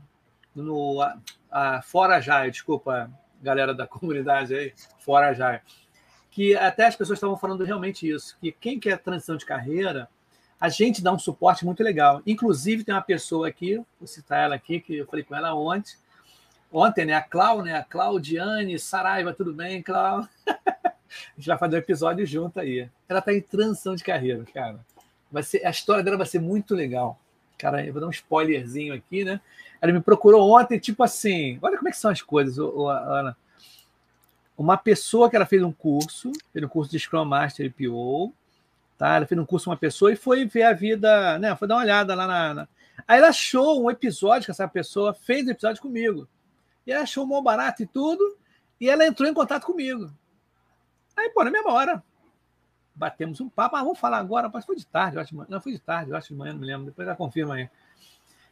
No 0.56 1.02
a, 1.02 1.18
a 1.52 1.82
Fora 1.82 2.18
Agile, 2.18 2.52
desculpa, 2.52 3.12
galera 3.42 3.74
da 3.74 3.86
comunidade 3.88 4.56
aí, 4.56 4.74
Fora 5.00 5.30
Agile. 5.30 5.62
Que 6.30 6.56
até 6.56 6.86
as 6.86 6.96
pessoas 6.96 7.18
estavam 7.18 7.38
falando 7.38 7.64
realmente 7.64 8.10
isso, 8.10 8.38
que 8.40 8.52
quem 8.52 8.80
quer 8.80 9.00
transição 9.00 9.36
de 9.36 9.46
carreira, 9.46 10.08
a 10.60 10.68
gente 10.68 11.02
dá 11.02 11.12
um 11.14 11.20
suporte 11.20 11.66
muito 11.66 11.82
legal. 11.82 12.22
Inclusive, 12.28 12.84
tem 12.84 12.94
uma 12.94 13.02
pessoa 13.02 13.48
aqui, 13.48 13.78
vou 13.98 14.08
citar 14.08 14.40
ela 14.46 14.56
aqui, 14.56 14.80
que 14.80 14.98
eu 14.98 15.06
falei 15.06 15.24
com 15.24 15.36
ela 15.36 15.54
ontem, 15.56 15.96
ontem, 16.72 17.06
né? 17.06 17.14
A 17.14 17.22
Clau, 17.22 17.62
né? 17.62 17.78
A 17.78 17.84
Claudiane 17.84 18.78
Saraiva, 18.78 19.34
tudo 19.34 19.54
bem, 19.54 19.82
Clau? 19.82 20.28
a 20.48 20.92
gente 21.38 21.48
vai 21.48 21.58
fazer 21.58 21.76
um 21.78 21.80
episódio 21.80 22.26
junto 22.26 22.60
aí. 22.60 22.90
Ela 23.08 23.20
está 23.20 23.34
em 23.34 23.42
transição 23.42 23.96
de 23.96 24.04
carreira, 24.04 24.44
cara. 24.54 24.80
Vai 25.32 25.44
ser, 25.44 25.66
a 25.66 25.70
história 25.70 26.04
dela 26.04 26.18
vai 26.18 26.26
ser 26.26 26.40
muito 26.40 26.76
legal. 26.76 27.18
Cara, 27.58 27.86
eu 27.86 27.94
vou 27.94 28.02
dar 28.02 28.08
um 28.08 28.12
spoilerzinho 28.12 28.94
aqui, 28.94 29.24
né? 29.24 29.40
Ela 29.82 29.94
me 29.94 30.02
procurou 30.02 30.58
ontem, 30.58 30.78
tipo 30.78 31.04
assim, 31.04 31.58
olha 31.62 31.78
como 31.78 31.88
é 31.88 31.92
que 31.92 31.98
são 31.98 32.12
as 32.12 32.22
coisas, 32.22 32.58
Ana. 32.58 33.36
Uma 34.58 34.76
pessoa 34.78 35.30
que 35.30 35.38
ela 35.38 35.46
fez 35.46 35.64
um 35.64 35.72
curso, 35.72 36.34
fez 36.52 36.66
um 36.66 36.68
curso 36.68 36.92
de 36.92 37.00
Scrum 37.00 37.24
Master 37.24 37.66
e 37.66 37.70
PO, 37.70 38.34
Tá? 39.00 39.16
Ela 39.16 39.26
fez 39.26 39.40
um 39.40 39.46
curso 39.46 39.64
com 39.64 39.72
uma 39.72 39.78
pessoa 39.78 40.12
e 40.12 40.18
foi 40.18 40.46
ver 40.46 40.64
a 40.64 40.74
vida, 40.74 41.40
né? 41.40 41.56
Foi 41.56 41.66
dar 41.66 41.76
uma 41.76 41.84
olhada 41.84 42.14
lá 42.14 42.28
na, 42.28 42.54
na... 42.54 42.68
Aí 43.08 43.18
ela 43.18 43.30
achou 43.30 43.82
um 43.82 43.90
episódio 43.90 44.44
que 44.44 44.52
essa 44.52 44.68
pessoa 44.68 45.14
fez 45.14 45.48
um 45.48 45.52
episódio 45.52 45.82
comigo. 45.82 46.28
E 46.86 46.92
ela 46.92 47.04
achou 47.04 47.24
um 47.24 47.28
bom 47.30 47.42
barato 47.42 47.82
e 47.82 47.88
tudo, 47.88 48.38
e 48.80 48.90
ela 48.90 49.08
entrou 49.08 49.30
em 49.30 49.34
contato 49.34 49.66
comigo. 49.66 50.12
Aí, 51.16 51.30
pô, 51.30 51.46
na 51.46 51.50
mesma 51.50 51.72
hora, 51.72 52.04
batemos 52.94 53.40
um 53.40 53.48
papo. 53.48 53.78
Ah, 53.78 53.84
vamos 53.84 53.98
falar 53.98 54.18
agora. 54.18 54.52
Mas 54.54 54.66
foi 54.66 54.76
de 54.76 54.86
tarde, 54.86 55.16
eu 55.16 55.22
acho. 55.22 55.46
Não, 55.48 55.62
foi 55.62 55.72
de 55.72 55.80
tarde, 55.80 56.12
eu 56.12 56.18
acho 56.18 56.34
de 56.34 56.36
manhã, 56.36 56.52
não 56.52 56.60
me 56.60 56.68
lembro. 56.68 56.88
Depois 56.88 57.08
ela 57.08 57.16
confirma 57.16 57.56
aí. 57.56 57.70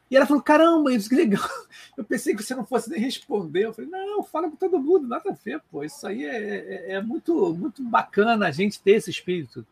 E 0.10 0.16
ela 0.16 0.26
falou: 0.26 0.42
caramba, 0.42 0.94
isso 0.94 1.14
legal. 1.14 1.44
Eu 1.98 2.06
pensei 2.06 2.34
que 2.34 2.42
você 2.42 2.56
não 2.56 2.66
fosse 2.66 2.90
nem 2.90 3.02
responder. 3.02 3.66
Eu 3.66 3.74
falei: 3.74 3.92
não, 3.92 4.24
fala 4.24 4.50
com 4.50 4.56
todo 4.56 4.80
mundo, 4.80 5.08
nada 5.08 5.30
a 5.30 5.34
ver, 5.34 5.62
pô. 5.70 5.84
Isso 5.84 6.08
aí 6.08 6.24
é, 6.26 6.38
é, 6.38 6.92
é 6.94 7.02
muito, 7.02 7.54
muito 7.54 7.84
bacana 7.84 8.48
a 8.48 8.52
gente 8.52 8.82
ter 8.82 8.92
esse 8.92 9.10
espírito 9.10 9.66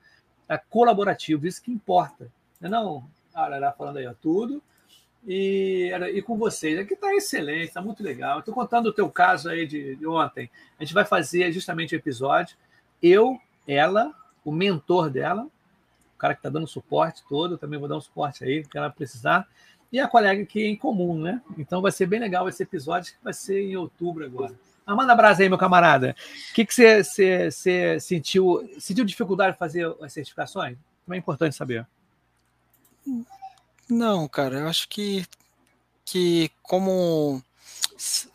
é 0.47 0.57
colaborativo, 0.57 1.47
isso 1.47 1.61
que 1.61 1.71
importa. 1.71 2.27
Não, 2.59 3.07
é 3.35 3.39
Arará 3.39 3.71
falando 3.71 3.97
aí, 3.97 4.07
ó, 4.07 4.13
tudo. 4.13 4.61
E, 5.27 5.91
e 6.13 6.21
com 6.21 6.37
vocês. 6.37 6.77
Aqui 6.77 6.93
está 6.93 7.13
excelente, 7.15 7.65
está 7.67 7.81
muito 7.81 8.03
legal. 8.03 8.39
Estou 8.39 8.53
contando 8.53 8.87
o 8.87 8.93
teu 8.93 9.09
caso 9.09 9.49
aí 9.49 9.65
de, 9.65 9.95
de 9.95 10.05
ontem. 10.05 10.49
A 10.79 10.83
gente 10.83 10.93
vai 10.93 11.03
fazer 11.03 11.51
justamente 11.51 11.95
o 11.95 11.97
episódio. 11.97 12.55
Eu, 13.01 13.39
ela, 13.67 14.13
o 14.43 14.51
mentor 14.51 15.09
dela, 15.09 15.47
o 16.15 16.17
cara 16.17 16.33
que 16.33 16.39
está 16.39 16.49
dando 16.49 16.67
suporte 16.67 17.23
todo, 17.27 17.57
também 17.57 17.79
vou 17.79 17.89
dar 17.89 17.97
um 17.97 18.01
suporte 18.01 18.43
aí, 18.43 18.63
que 18.63 18.77
ela 18.77 18.89
precisar, 18.89 19.47
e 19.91 19.99
a 19.99 20.07
colega 20.07 20.41
aqui 20.43 20.63
em 20.63 20.75
comum, 20.75 21.19
né? 21.19 21.41
Então 21.57 21.81
vai 21.81 21.91
ser 21.91 22.05
bem 22.05 22.19
legal 22.19 22.47
esse 22.47 22.61
episódio, 22.61 23.13
que 23.13 23.23
vai 23.23 23.33
ser 23.33 23.61
em 23.61 23.75
outubro 23.75 24.25
agora. 24.25 24.53
Ah, 24.85 24.95
manda 24.95 25.13
abraço 25.13 25.41
aí, 25.41 25.49
meu 25.49 25.57
camarada. 25.57 26.15
O 26.51 26.53
que, 26.53 26.65
que 26.65 26.73
você 26.73 27.49
sentiu? 27.99 28.69
Sentiu 28.79 29.03
dificuldade 29.03 29.53
de 29.53 29.59
fazer 29.59 29.95
as 30.01 30.13
certificações? 30.13 30.77
Também 31.05 31.17
é 31.17 31.19
importante 31.19 31.55
saber. 31.55 31.87
Não, 33.89 34.27
cara, 34.27 34.59
eu 34.59 34.67
acho 34.67 34.87
que, 34.87 35.25
que 36.03 36.51
como 36.61 37.41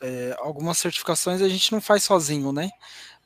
é, 0.00 0.34
algumas 0.38 0.78
certificações 0.78 1.42
a 1.42 1.48
gente 1.48 1.72
não 1.72 1.80
faz 1.80 2.02
sozinho, 2.02 2.52
né? 2.52 2.70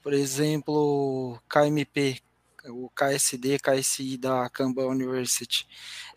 Por 0.02 0.12
exemplo, 0.12 1.40
KMP, 1.48 2.20
o 2.66 2.90
KSD, 2.90 3.58
KSI 3.58 4.18
da 4.18 4.48
Kanban 4.50 4.87
University. 4.87 5.66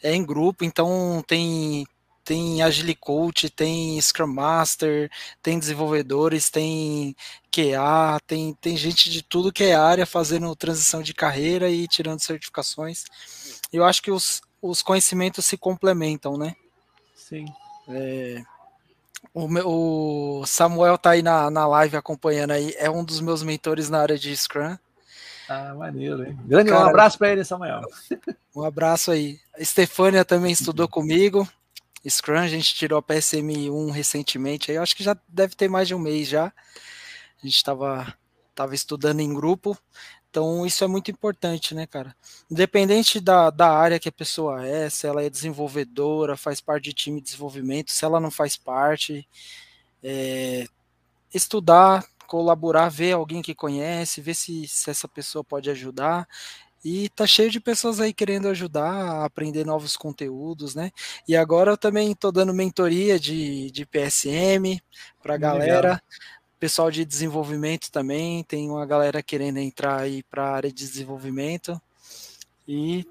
É 0.02 0.14
em 0.14 0.26
grupo, 0.26 0.66
então 0.66 1.24
tem 1.26 1.86
tem 2.28 2.62
Agile 2.62 2.94
Coach, 2.94 3.50
tem 3.50 4.00
Scrum 4.02 4.28
Master, 4.28 5.10
tem 5.42 5.58
desenvolvedores, 5.58 6.50
tem 6.50 7.16
QA, 7.50 8.20
tem, 8.28 8.54
tem 8.60 8.76
gente 8.76 9.10
de 9.10 9.22
tudo 9.24 9.52
que 9.52 9.64
é 9.64 9.76
área 9.76 10.06
fazendo 10.06 10.54
transição 10.54 11.02
de 11.02 11.14
carreira 11.14 11.70
e 11.70 11.88
tirando 11.88 12.20
certificações. 12.20 13.06
Eu 13.72 13.86
acho 13.86 14.02
que 14.02 14.12
os, 14.12 14.42
os 14.62 14.82
conhecimentos 14.82 15.46
se 15.46 15.56
complementam, 15.56 16.38
né? 16.38 16.54
Sim. 17.16 17.46
É, 17.88 18.44
o, 19.34 20.42
o 20.42 20.46
Samuel 20.46 20.98
tá 20.98 21.12
aí 21.12 21.22
na, 21.22 21.50
na 21.50 21.66
live 21.66 21.96
acompanhando 21.96 22.52
aí, 22.52 22.76
é 22.78 22.90
um 22.90 23.06
dos 23.06 23.22
meus 23.22 23.42
mentores 23.42 23.90
na 23.90 24.02
área 24.02 24.18
de 24.18 24.36
Scrum. 24.36 24.78
Ah, 25.48 25.74
maneiro, 25.74 26.26
hein? 26.26 26.38
Grande 26.44 26.72
Cara, 26.72 26.88
um 26.88 26.90
abraço 26.90 27.18
para 27.18 27.32
ele, 27.32 27.46
Samuel. 27.46 27.80
Um 28.54 28.64
abraço 28.64 29.12
aí. 29.12 29.40
A 29.58 29.64
Stefânia 29.64 30.26
também 30.26 30.52
estudou 30.52 30.90
comigo. 30.90 31.48
Scrum, 32.08 32.40
a 32.40 32.48
gente 32.48 32.76
tirou 32.76 33.00
a 33.00 33.04
PSM1 33.04 33.92
recentemente, 33.92 34.72
aí 34.72 34.78
acho 34.78 34.96
que 34.96 35.04
já 35.04 35.18
deve 35.28 35.56
ter 35.56 35.70
mais 35.70 35.88
de 35.88 35.96
um 35.96 36.00
mês 36.00 36.28
já. 36.28 36.46
A 36.46 37.46
gente 37.46 37.56
estava 37.56 38.14
tava 38.56 38.74
estudando 38.74 39.20
em 39.20 39.34
grupo, 39.34 39.78
então 40.30 40.66
isso 40.66 40.84
é 40.84 40.88
muito 40.88 41.12
importante, 41.12 41.76
né, 41.76 41.86
cara? 41.86 42.16
Independente 42.50 43.20
da, 43.20 43.50
da 43.50 43.70
área 43.70 44.00
que 44.00 44.10
a 44.10 44.12
pessoa 44.12 44.66
é, 44.66 44.90
se 44.90 45.06
ela 45.06 45.24
é 45.24 45.30
desenvolvedora, 45.30 46.36
faz 46.36 46.60
parte 46.60 46.86
de 46.86 46.94
time 46.94 47.22
de 47.22 47.26
desenvolvimento, 47.26 47.92
se 47.92 48.04
ela 48.04 48.20
não 48.20 48.32
faz 48.32 48.58
parte, 48.58 49.28
é, 50.04 50.66
estudar, 51.34 52.04
colaborar, 52.28 52.90
ver 52.90 53.14
alguém 53.14 53.42
que 53.42 53.56
conhece, 53.56 54.22
ver 54.22 54.36
se, 54.36 54.68
se 54.68 54.90
essa 54.90 55.08
pessoa 55.08 55.44
pode 55.44 55.70
ajudar. 55.70 56.28
E 56.84 57.10
tá 57.10 57.26
cheio 57.26 57.50
de 57.50 57.60
pessoas 57.60 58.00
aí 58.00 58.14
querendo 58.14 58.48
ajudar 58.48 58.90
a 58.90 59.26
aprender 59.26 59.66
novos 59.66 59.98
conteúdos, 59.98 60.76
né? 60.76 60.92
E 61.28 61.36
agora 61.36 61.72
eu 61.72 61.78
também 61.78 62.14
tô 62.14 62.32
dando 62.32 62.54
mentoria 62.54 63.20
de, 63.20 63.72
de 63.72 63.86
PSM 63.86 64.80
pra 65.22 65.38
galera. 65.38 65.90
Legal. 65.90 66.02
Pessoal 66.60 66.90
de 66.90 67.06
desenvolvimento 67.06 67.92
também, 67.92 68.44
tem 68.44 68.68
uma 68.70 68.86
galera 68.86 69.22
querendo 69.22 69.58
entrar 69.58 70.00
aí 70.00 70.24
para 70.24 70.44
a 70.44 70.56
área 70.56 70.72
de 70.72 70.88
desenvolvimento. 70.88 71.80
E 72.68 73.06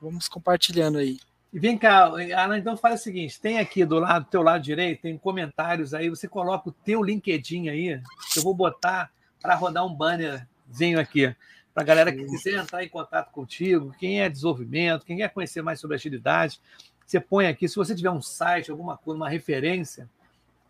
vamos 0.00 0.28
compartilhando 0.28 0.96
aí. 0.98 1.18
E 1.52 1.58
vem 1.58 1.76
cá, 1.76 2.06
Ana, 2.06 2.58
então 2.58 2.76
fala 2.76 2.94
o 2.94 2.98
seguinte: 2.98 3.40
tem 3.40 3.58
aqui 3.58 3.84
do 3.84 3.98
lado, 3.98 4.24
do 4.24 4.30
teu 4.30 4.42
lado 4.42 4.62
direito, 4.62 5.02
tem 5.02 5.18
comentários 5.18 5.92
aí, 5.92 6.08
você 6.08 6.26
coloca 6.26 6.70
o 6.70 6.72
teu 6.72 7.02
LinkedIn 7.02 7.68
aí, 7.68 8.00
eu 8.36 8.42
vou 8.42 8.54
botar 8.54 9.10
para 9.40 9.54
rodar 9.54 9.84
um 9.84 9.94
bannerzinho 9.94 10.98
aqui 10.98 11.34
para 11.76 11.82
a 11.82 11.86
galera 11.86 12.10
que 12.10 12.24
quiser 12.24 12.54
entrar 12.54 12.82
em 12.82 12.88
contato 12.88 13.30
contigo, 13.30 13.94
quem 13.98 14.22
é 14.22 14.30
desenvolvimento, 14.30 15.04
quem 15.04 15.18
quer 15.18 15.28
conhecer 15.28 15.60
mais 15.60 15.78
sobre 15.78 15.94
agilidade, 15.94 16.58
você 17.04 17.20
põe 17.20 17.48
aqui, 17.48 17.68
se 17.68 17.76
você 17.76 17.94
tiver 17.94 18.08
um 18.08 18.22
site, 18.22 18.70
alguma 18.70 18.96
coisa, 18.96 19.18
uma 19.18 19.28
referência, 19.28 20.08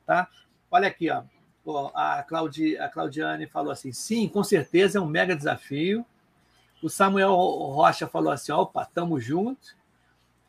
tá? 0.04 0.28
Olha 0.68 0.88
aqui, 0.88 1.08
ó. 1.08 1.22
a, 1.94 2.24
Claudi, 2.24 2.76
a 2.76 2.88
Claudiane 2.88 3.46
falou 3.46 3.70
assim: 3.70 3.92
sim, 3.92 4.28
com 4.28 4.42
certeza 4.42 4.98
é 4.98 5.00
um 5.00 5.06
mega 5.06 5.36
desafio. 5.36 6.04
O 6.82 6.90
Samuel 6.90 7.36
Rocha 7.36 8.08
falou 8.08 8.32
assim: 8.32 8.50
opa, 8.50 8.84
tamo 8.84 9.20
junto. 9.20 9.76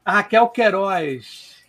A 0.04 0.14
Raquel 0.14 0.50
Queiroz, 0.50 1.64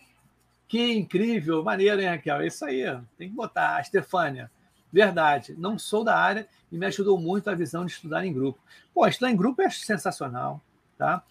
que 0.67 0.93
incrível, 0.93 1.63
maneiro, 1.63 2.01
hein, 2.01 2.07
Raquel? 2.07 2.41
É 2.41 2.47
isso 2.47 2.65
aí, 2.65 2.85
tem 3.19 3.29
que 3.29 3.35
botar. 3.35 3.75
A 3.75 3.81
Estefânia, 3.81 4.49
verdade, 4.91 5.55
não 5.57 5.77
sou 5.77 6.03
da 6.03 6.17
área 6.17 6.47
e 6.71 6.77
me 6.77 6.85
ajudou 6.85 7.19
muito 7.19 7.49
a 7.49 7.55
visão 7.55 7.85
de 7.85 7.91
estudar 7.91 8.25
em 8.25 8.33
grupo. 8.33 8.59
Pô, 8.93 9.05
estudar 9.07 9.31
em 9.31 9.35
grupo 9.35 9.61
é 9.61 9.69
sensacional, 9.69 10.61
tá? 10.97 11.23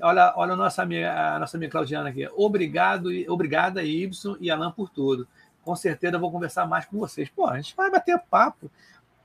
Olha, 0.00 0.32
olha 0.36 0.54
a 0.54 0.56
nossa 0.56 0.82
amiga, 0.82 1.34
a 1.34 1.38
nossa 1.38 1.56
amiga 1.56 1.72
Claudiana 1.72 2.08
aqui. 2.08 2.28
Obrigado, 2.34 3.10
obrigada, 3.28 3.82
Ibson 3.82 4.36
e 4.40 4.50
Alan, 4.50 4.72
por 4.72 4.90
tudo. 4.90 5.26
Com 5.62 5.76
certeza 5.76 6.16
eu 6.16 6.20
vou 6.20 6.32
conversar 6.32 6.66
mais 6.66 6.84
com 6.84 6.98
vocês. 6.98 7.28
Pô, 7.28 7.46
a 7.46 7.56
gente 7.56 7.74
vai 7.76 7.90
bater 7.90 8.18
papo. 8.30 8.70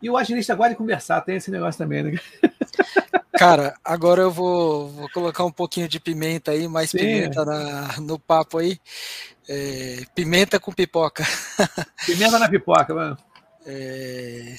E 0.02 0.10
o 0.10 0.16
agilista 0.16 0.56
gosta 0.56 0.72
de 0.72 0.78
conversar, 0.78 1.22
tem 1.22 1.36
esse 1.36 1.52
negócio 1.52 1.78
também, 1.78 2.04
né? 2.04 2.20
Cara, 3.38 3.74
agora 3.84 4.22
eu 4.22 4.32
vou, 4.32 4.90
vou 4.90 5.10
colocar 5.12 5.44
um 5.46 5.52
pouquinho 5.52 5.88
de 5.88 6.00
pimenta 6.00 6.52
aí, 6.52 6.68
mais 6.68 6.92
Sim. 6.92 6.98
pimenta 6.98 7.46
na, 7.46 8.00
no 8.00 8.20
papo 8.20 8.58
aí. 8.58 8.80
É, 9.48 10.04
pimenta 10.14 10.60
com 10.60 10.72
pipoca. 10.72 11.24
Pimenta 12.06 12.38
na 12.38 12.48
pipoca, 12.48 12.94
mano. 12.94 13.18
É, 13.72 14.58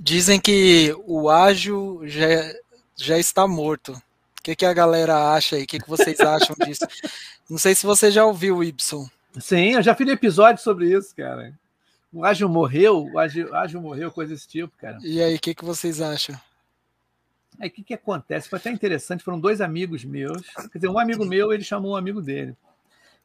Dizem 0.00 0.40
que 0.40 0.92
o 1.06 1.28
ágil 1.30 2.00
já, 2.04 2.26
já 2.96 3.18
está 3.18 3.46
morto. 3.46 3.92
O 3.92 4.42
que, 4.42 4.56
que 4.56 4.66
a 4.66 4.72
galera 4.72 5.32
acha 5.34 5.54
aí? 5.54 5.64
O 5.64 5.66
que, 5.66 5.78
que 5.78 5.88
vocês 5.88 6.18
acham 6.20 6.56
disso? 6.66 6.84
Não 7.48 7.58
sei 7.58 7.74
se 7.74 7.86
você 7.86 8.10
já 8.10 8.24
ouviu 8.24 8.56
o 8.56 8.64
Y. 8.64 9.08
Sim, 9.38 9.74
eu 9.74 9.82
já 9.82 9.94
fiz 9.94 10.08
um 10.08 10.12
episódio 10.12 10.62
sobre 10.62 10.90
isso, 10.90 11.14
cara. 11.14 11.56
O 12.12 12.24
ágil 12.24 12.48
morreu, 12.48 13.06
o 13.12 13.18
ágil, 13.18 13.54
ágil 13.54 13.80
morreu, 13.80 14.10
coisa 14.10 14.34
desse 14.34 14.48
tipo, 14.48 14.72
cara. 14.76 14.98
E 15.02 15.22
aí, 15.22 15.36
o 15.36 15.40
que, 15.40 15.54
que 15.54 15.64
vocês 15.64 16.00
acham? 16.00 16.34
Aí, 17.60 17.68
o 17.68 17.70
que, 17.70 17.84
que 17.84 17.94
acontece? 17.94 18.48
Foi 18.48 18.58
até 18.58 18.70
interessante, 18.70 19.22
foram 19.22 19.38
dois 19.38 19.60
amigos 19.60 20.04
meus. 20.04 20.42
Quer 20.72 20.78
dizer, 20.78 20.88
um 20.88 20.98
amigo 20.98 21.24
meu, 21.24 21.52
ele 21.52 21.62
chamou 21.62 21.92
um 21.92 21.96
amigo 21.96 22.20
dele 22.20 22.56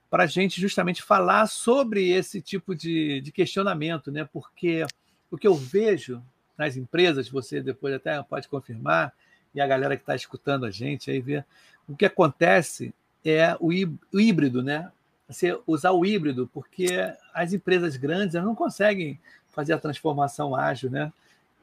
para 0.09 0.23
a 0.23 0.27
gente 0.27 0.61
justamente 0.61 1.01
falar 1.01 1.47
sobre 1.47 2.09
esse 2.09 2.41
tipo 2.41 2.73
de, 2.73 3.21
de 3.21 3.31
questionamento, 3.31 4.11
né? 4.11 4.27
Porque 4.31 4.85
o 5.29 5.37
que 5.37 5.47
eu 5.47 5.55
vejo 5.55 6.23
nas 6.57 6.77
empresas, 6.77 7.29
você 7.29 7.61
depois 7.61 7.93
até 7.93 8.21
pode 8.23 8.47
confirmar, 8.47 9.13
e 9.53 9.61
a 9.61 9.67
galera 9.67 9.95
que 9.95 10.03
está 10.03 10.15
escutando 10.15 10.65
a 10.65 10.71
gente 10.71 11.11
aí 11.11 11.19
ver, 11.19 11.45
o 11.87 11.95
que 11.95 12.05
acontece 12.05 12.93
é 13.23 13.55
o 13.59 13.71
híbrido, 14.19 14.63
né? 14.63 14.91
Você 15.27 15.59
usar 15.67 15.91
o 15.91 16.05
híbrido, 16.05 16.49
porque 16.53 16.87
as 17.33 17.53
empresas 17.53 17.97
grandes 17.97 18.35
não 18.35 18.55
conseguem 18.55 19.19
fazer 19.49 19.73
a 19.73 19.79
transformação 19.79 20.55
ágil, 20.55 20.89
né? 20.89 21.11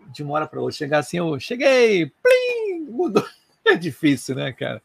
De 0.09 0.23
uma 0.23 0.35
hora 0.35 0.47
para 0.47 0.61
outra. 0.61 0.77
Chegar 0.77 0.99
assim, 0.99 1.19
eu 1.19 1.41
cheguei, 1.41 2.07
plim, 2.07 2.91
mudou. 2.91 3.25
É 3.67 3.77
difícil, 3.77 4.35
né, 4.35 4.53
cara? 4.53 4.83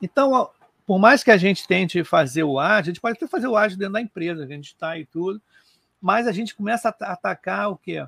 Então, 0.00 0.48
por 0.92 0.98
mais 0.98 1.24
que 1.24 1.30
a 1.30 1.38
gente 1.38 1.66
tente 1.66 2.04
fazer 2.04 2.42
o 2.44 2.60
ágil, 2.60 2.90
a 2.90 2.92
gente 2.92 3.00
pode 3.00 3.16
até 3.16 3.26
fazer 3.26 3.46
o 3.46 3.56
ágil 3.56 3.78
dentro 3.78 3.94
da 3.94 4.00
empresa, 4.02 4.44
a 4.44 4.46
gente 4.46 4.66
está 4.66 4.98
e 4.98 5.06
tudo, 5.06 5.40
mas 5.98 6.26
a 6.26 6.32
gente 6.32 6.54
começa 6.54 6.90
a 6.90 7.12
atacar 7.14 7.70
o 7.70 7.78
quê? 7.78 8.06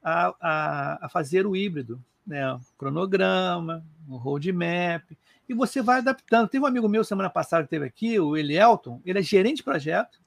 a, 0.00 0.32
a, 0.40 1.06
a 1.06 1.08
fazer 1.08 1.44
o 1.44 1.56
híbrido, 1.56 2.00
né? 2.24 2.52
O 2.52 2.60
cronograma, 2.78 3.84
o 4.08 4.16
roadmap, 4.16 5.02
e 5.48 5.54
você 5.54 5.82
vai 5.82 5.98
adaptando. 5.98 6.46
Teve 6.46 6.62
um 6.62 6.68
amigo 6.68 6.88
meu 6.88 7.02
semana 7.02 7.28
passada 7.28 7.64
que 7.64 7.70
teve 7.70 7.84
aqui, 7.84 8.20
o 8.20 8.36
Elielton, 8.36 9.00
ele 9.04 9.18
é 9.18 9.22
gerente 9.22 9.56
de 9.56 9.62
projeto, 9.64 10.20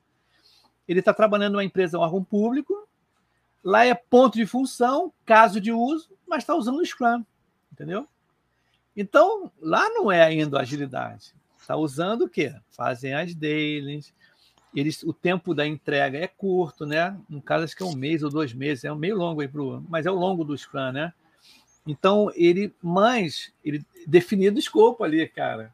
ele 0.89 1.00
está 1.00 1.13
trabalhando 1.13 1.54
numa 1.54 1.63
empresa, 1.63 1.97
um 1.97 2.02
órgão 2.02 2.21
público, 2.21 2.86
lá 3.63 3.86
é 3.86 3.93
ponto 3.93 4.36
de 4.36 4.45
função, 4.45 5.13
caso 5.26 5.62
de 5.62 5.71
uso, 5.71 6.10
mas 6.28 6.43
está 6.43 6.54
usando 6.54 6.80
o 6.80 6.86
Scrum, 6.86 7.23
entendeu? 7.71 8.06
Então, 8.93 9.50
lá 9.62 9.88
não 9.91 10.12
é 10.12 10.21
ainda 10.21 10.60
agilidade. 10.60 11.37
Está 11.67 11.75
usando 11.75 12.21
o 12.21 12.30
quê? 12.30 12.56
Fazem 12.71 13.13
as 13.13 13.36
dailies, 13.36 14.13
eles, 14.73 15.03
o 15.03 15.12
tempo 15.12 15.53
da 15.53 15.67
entrega 15.67 16.17
é 16.17 16.25
curto, 16.25 16.86
né? 16.86 17.13
No 17.30 17.41
caso, 17.41 17.65
acho 17.65 17.75
que 17.75 17.84
é 17.84 17.86
um 17.86 17.93
mês 17.93 18.23
ou 18.23 18.30
dois 18.30 18.53
meses, 18.53 18.86
é 18.86 18.91
um 18.91 18.95
meio 18.95 19.17
longo 19.17 19.41
aí 19.41 19.49
pro, 19.49 19.84
mas 19.89 20.06
é 20.06 20.10
o 20.10 20.15
longo 20.15 20.45
do 20.45 20.58
Scrum, 20.58 20.93
né? 20.93 21.12
Então, 21.86 22.32
ele, 22.36 22.73
mas, 22.82 23.51
ele 23.65 23.86
definido 24.08 24.56
o 24.56 24.60
escopo 24.60 25.03
ali, 25.03 25.27
cara. 25.27 25.73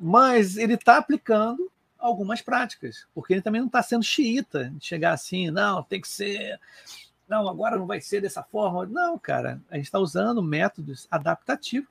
Mas 0.00 0.56
ele 0.56 0.72
está 0.72 0.96
aplicando 0.96 1.70
algumas 1.98 2.40
práticas, 2.40 3.06
porque 3.14 3.34
ele 3.34 3.42
também 3.42 3.60
não 3.60 3.68
está 3.68 3.82
sendo 3.82 4.04
xiita, 4.04 4.72
de 4.78 4.86
chegar 4.86 5.12
assim, 5.12 5.50
não, 5.50 5.82
tem 5.82 6.00
que 6.00 6.08
ser, 6.08 6.58
não, 7.28 7.48
agora 7.48 7.76
não 7.76 7.86
vai 7.86 8.00
ser 8.00 8.22
dessa 8.22 8.42
forma. 8.42 8.86
Não, 8.86 9.18
cara, 9.18 9.60
a 9.70 9.76
gente 9.76 9.84
está 9.84 9.98
usando 9.98 10.42
métodos 10.42 11.06
adaptativos, 11.10 11.88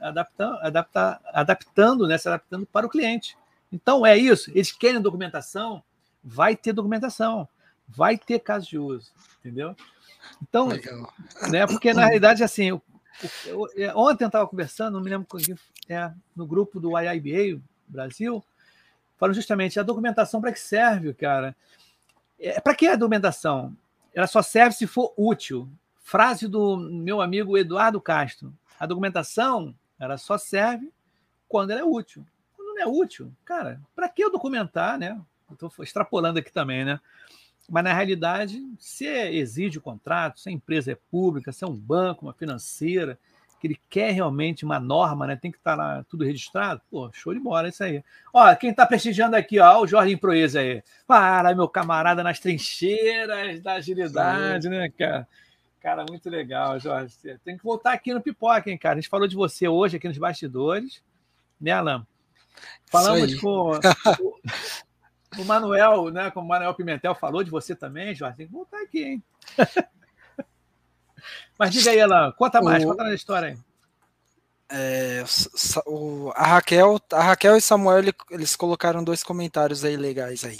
adaptando, 0.00 0.58
adaptar, 0.60 1.20
adaptando, 1.26 2.06
né, 2.06 2.16
se 2.16 2.26
adaptando 2.26 2.66
para 2.66 2.86
o 2.86 2.88
cliente. 2.88 3.36
Então, 3.70 4.06
é 4.06 4.16
isso, 4.16 4.50
eles 4.50 4.72
querem 4.72 5.00
documentação, 5.00 5.82
vai 6.24 6.56
ter 6.56 6.72
documentação, 6.72 7.46
vai 7.86 8.16
ter 8.16 8.38
caso 8.38 8.66
de 8.66 8.78
uso, 8.78 9.12
entendeu? 9.40 9.76
Então, 10.42 10.68
Legal. 10.68 11.12
né, 11.50 11.66
porque 11.66 11.92
na 11.92 12.04
realidade, 12.04 12.42
assim, 12.42 12.64
eu, 12.64 12.82
eu, 13.44 13.68
eu, 13.76 13.96
ontem 13.96 14.24
eu 14.24 14.28
estava 14.28 14.46
conversando, 14.46 14.94
não 14.94 15.02
me 15.02 15.10
lembro, 15.10 15.26
é, 15.86 16.10
no 16.34 16.46
grupo 16.46 16.80
do 16.80 16.98
IIBA 16.98 17.60
Brasil, 17.86 18.42
falam 19.18 19.34
justamente 19.34 19.78
a 19.78 19.82
documentação 19.82 20.40
para 20.40 20.52
que 20.52 20.60
serve, 20.60 21.12
cara. 21.12 21.54
É, 22.38 22.60
para 22.60 22.74
que 22.74 22.86
a 22.86 22.96
documentação? 22.96 23.76
Ela 24.14 24.26
só 24.26 24.42
serve 24.42 24.74
se 24.74 24.86
for 24.86 25.12
útil. 25.16 25.68
Frase 26.02 26.48
do 26.48 26.76
meu 26.76 27.20
amigo 27.20 27.56
Eduardo 27.56 28.00
Castro. 28.00 28.52
A 28.78 28.86
documentação, 28.86 29.74
ela 29.98 30.16
só 30.16 30.38
serve 30.38 30.92
quando 31.48 31.70
ela 31.70 31.80
é 31.80 31.84
útil. 31.84 32.24
Quando 32.56 32.74
não 32.74 32.82
é 32.82 32.86
útil, 32.86 33.32
cara, 33.44 33.80
para 33.94 34.08
que 34.08 34.22
eu 34.22 34.30
documentar, 34.30 34.98
né? 34.98 35.20
Estou 35.50 35.72
extrapolando 35.80 36.38
aqui 36.38 36.52
também, 36.52 36.84
né? 36.84 37.00
Mas 37.68 37.84
na 37.84 37.92
realidade, 37.92 38.66
se 38.78 39.06
exige 39.06 39.78
o 39.78 39.82
contrato, 39.82 40.40
se 40.40 40.48
a 40.48 40.52
empresa 40.52 40.92
é 40.92 40.98
pública, 41.10 41.52
se 41.52 41.64
é 41.64 41.66
um 41.66 41.76
banco, 41.76 42.24
uma 42.24 42.32
financeira, 42.32 43.18
que 43.58 43.66
ele 43.66 43.80
quer 43.88 44.12
realmente 44.12 44.64
uma 44.64 44.78
norma, 44.78 45.26
né? 45.26 45.36
Tem 45.36 45.50
que 45.50 45.58
estar 45.58 45.76
tá 45.76 45.82
lá 45.82 46.04
tudo 46.08 46.24
registrado. 46.24 46.80
Pô, 46.90 47.10
show 47.12 47.34
de 47.34 47.40
bola 47.40 47.68
isso 47.68 47.82
aí. 47.82 48.02
Ó, 48.32 48.54
quem 48.54 48.70
está 48.70 48.86
prestigiando 48.86 49.36
aqui, 49.36 49.58
ó, 49.58 49.80
o 49.80 49.86
Jorge 49.86 50.16
Proeza 50.16 50.60
aí. 50.60 50.82
Para, 51.06 51.54
meu 51.54 51.68
camarada, 51.68 52.22
nas 52.22 52.38
trincheiras 52.38 53.60
da 53.60 53.74
agilidade, 53.74 54.64
Sim. 54.64 54.70
né, 54.70 54.88
cara? 54.96 55.26
Cara, 55.80 56.04
muito 56.08 56.28
legal, 56.28 56.78
Jorge. 56.78 57.14
Tem 57.44 57.56
que 57.56 57.64
voltar 57.64 57.92
aqui 57.92 58.12
no 58.12 58.20
Pipoca, 58.20 58.70
hein, 58.70 58.78
cara? 58.78 58.94
A 58.94 59.00
gente 59.00 59.10
falou 59.10 59.28
de 59.28 59.36
você 59.36 59.68
hoje 59.68 59.96
aqui 59.96 60.08
nos 60.08 60.18
bastidores, 60.18 61.02
né, 61.60 61.70
Alan? 61.70 62.06
Falamos 62.86 63.34
com 63.40 63.72
o, 63.72 65.40
o 65.40 65.44
Manuel, 65.44 66.10
né? 66.10 66.30
Como 66.30 66.46
o 66.46 66.48
Manuel 66.48 66.74
Pimentel 66.74 67.14
falou 67.14 67.44
de 67.44 67.50
você 67.50 67.74
também, 67.76 68.14
Jorge. 68.14 68.36
Tem 68.36 68.46
que 68.46 68.52
voltar 68.52 68.82
aqui, 68.82 69.04
hein? 69.04 69.22
Mas 71.58 71.72
diga 71.72 71.90
aí, 71.90 72.00
Alan, 72.00 72.32
conta 72.32 72.60
mais, 72.60 72.84
o... 72.84 72.88
conta 72.88 73.04
a 73.04 73.14
história 73.14 73.48
aí. 73.48 73.58
É, 74.70 75.24
o, 75.86 76.30
a, 76.34 76.46
Raquel, 76.46 77.00
a 77.12 77.22
Raquel 77.22 77.56
e 77.56 77.60
Samuel 77.60 78.04
eles 78.30 78.54
colocaram 78.54 79.02
dois 79.02 79.22
comentários 79.22 79.82
aí 79.82 79.96
legais 79.96 80.44
aí. 80.44 80.58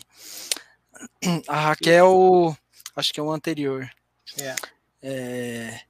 A 1.46 1.60
Raquel, 1.68 2.56
acho 2.96 3.12
que 3.12 3.20
é 3.20 3.22
o 3.22 3.30
anterior. 3.30 3.88
É. 4.40 4.56
É, 5.02 5.80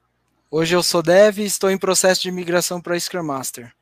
hoje 0.50 0.74
eu 0.74 0.82
sou 0.82 1.02
dev 1.02 1.38
e 1.38 1.44
estou 1.44 1.70
em 1.70 1.78
processo 1.78 2.22
de 2.22 2.30
migração 2.30 2.80
para 2.80 2.98
Scrum 2.98 3.22
Master. 3.22 3.72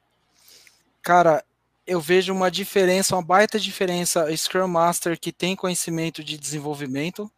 Cara, 1.02 1.42
eu 1.86 2.00
vejo 2.00 2.32
uma 2.32 2.50
diferença, 2.50 3.16
uma 3.16 3.22
baita 3.22 3.58
diferença 3.58 4.34
Scrum 4.36 4.68
Master 4.68 5.18
que 5.18 5.32
tem 5.32 5.56
conhecimento 5.56 6.22
de 6.22 6.36
desenvolvimento 6.36 7.30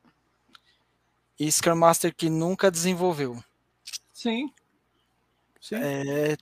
e 1.39 1.51
Scrum 1.51 1.77
Master 1.77 2.15
que 2.15 2.29
nunca 2.29 2.71
desenvolveu. 2.71 3.43
Sim. 4.19 4.53
Sim. 5.61 5.77
É, 5.77 6.37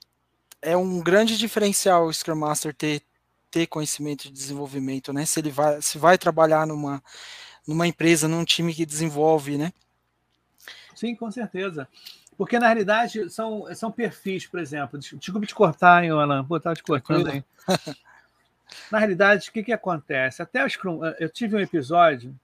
é 0.63 0.75
um 0.75 0.99
grande 0.99 1.37
diferencial 1.37 2.07
o 2.07 2.11
Scrum 2.11 2.35
Master 2.35 2.73
ter, 2.73 3.03
ter 3.51 3.67
conhecimento 3.67 4.23
de 4.23 4.31
desenvolvimento, 4.31 5.13
né? 5.13 5.27
Se 5.27 5.39
ele 5.39 5.51
vai, 5.51 5.79
se 5.79 5.99
vai 5.99 6.17
trabalhar 6.17 6.65
numa, 6.65 7.03
numa 7.67 7.85
empresa, 7.85 8.27
num 8.27 8.43
time 8.43 8.73
que 8.73 8.83
desenvolve, 8.83 9.59
né? 9.59 9.71
Sim, 10.95 11.13
com 11.13 11.29
certeza. 11.29 11.87
Porque 12.35 12.57
na 12.57 12.65
realidade 12.65 13.29
são, 13.29 13.67
são 13.75 13.91
perfis, 13.91 14.47
por 14.47 14.59
exemplo. 14.59 14.97
Desculpe 14.97 15.45
te 15.45 15.53
cortar, 15.53 16.03
hein, 16.03 16.09
Alan? 16.09 16.41
Vou 16.41 16.57
estar 16.57 16.75
te 16.75 16.81
cortando 16.81 17.29
aí. 17.29 17.43
na 18.91 18.97
realidade, 18.97 19.49
o 19.49 19.51
que, 19.51 19.61
que 19.61 19.71
acontece? 19.71 20.41
Até 20.41 20.65
o 20.65 20.69
Scrum, 20.69 21.05
eu 21.19 21.29
tive 21.29 21.55
um 21.55 21.59
episódio 21.59 22.35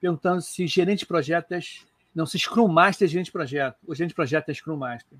perguntando 0.00 0.42
se 0.42 0.66
gerente 0.66 1.00
de 1.00 1.06
projetos 1.06 1.86
não, 2.14 2.26
se 2.26 2.38
Scrum 2.38 2.68
Master 2.68 3.06
é 3.06 3.08
gerente 3.08 3.26
de 3.26 3.32
projeto. 3.32 3.76
O 3.86 3.94
gerente 3.94 4.10
de 4.10 4.14
projeto 4.14 4.48
é 4.48 4.54
Scrum 4.54 4.76
Master. 4.76 5.18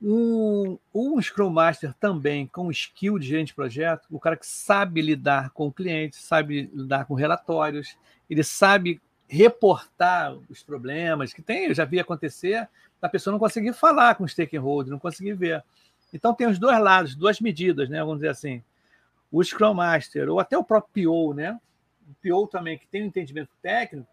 Um, 0.00 0.78
um 0.92 1.20
Scrum 1.20 1.50
Master 1.50 1.94
também 1.94 2.46
com 2.46 2.70
skill 2.70 3.18
de 3.18 3.26
gerente 3.26 3.48
de 3.48 3.54
projeto, 3.54 4.06
o 4.10 4.18
cara 4.18 4.36
que 4.36 4.46
sabe 4.46 5.00
lidar 5.00 5.50
com 5.50 5.68
o 5.68 5.72
cliente, 5.72 6.16
sabe 6.16 6.68
lidar 6.74 7.04
com 7.04 7.14
relatórios, 7.14 7.96
ele 8.28 8.42
sabe 8.42 9.00
reportar 9.28 10.36
os 10.48 10.62
problemas 10.62 11.32
que 11.32 11.40
tem, 11.40 11.66
eu 11.66 11.74
já 11.74 11.84
vi 11.84 12.00
acontecer, 12.00 12.68
da 13.00 13.08
pessoa 13.08 13.32
não 13.32 13.38
conseguir 13.38 13.72
falar 13.72 14.14
com 14.16 14.24
o 14.24 14.28
stakeholder, 14.28 14.90
não 14.90 14.98
conseguir 14.98 15.34
ver. 15.34 15.62
Então 16.12 16.34
tem 16.34 16.46
os 16.46 16.58
dois 16.58 16.78
lados, 16.78 17.14
duas 17.14 17.40
medidas, 17.40 17.88
né? 17.88 18.00
Vamos 18.00 18.16
dizer 18.16 18.28
assim. 18.28 18.62
O 19.30 19.42
Scrum 19.42 19.72
Master, 19.72 20.28
ou 20.28 20.38
até 20.38 20.58
o 20.58 20.64
próprio 20.64 21.06
PO, 21.06 21.32
né? 21.32 21.58
O 22.06 22.14
PO 22.22 22.46
também, 22.48 22.76
que 22.76 22.86
tem 22.86 23.02
um 23.02 23.06
entendimento 23.06 23.50
técnico, 23.62 24.06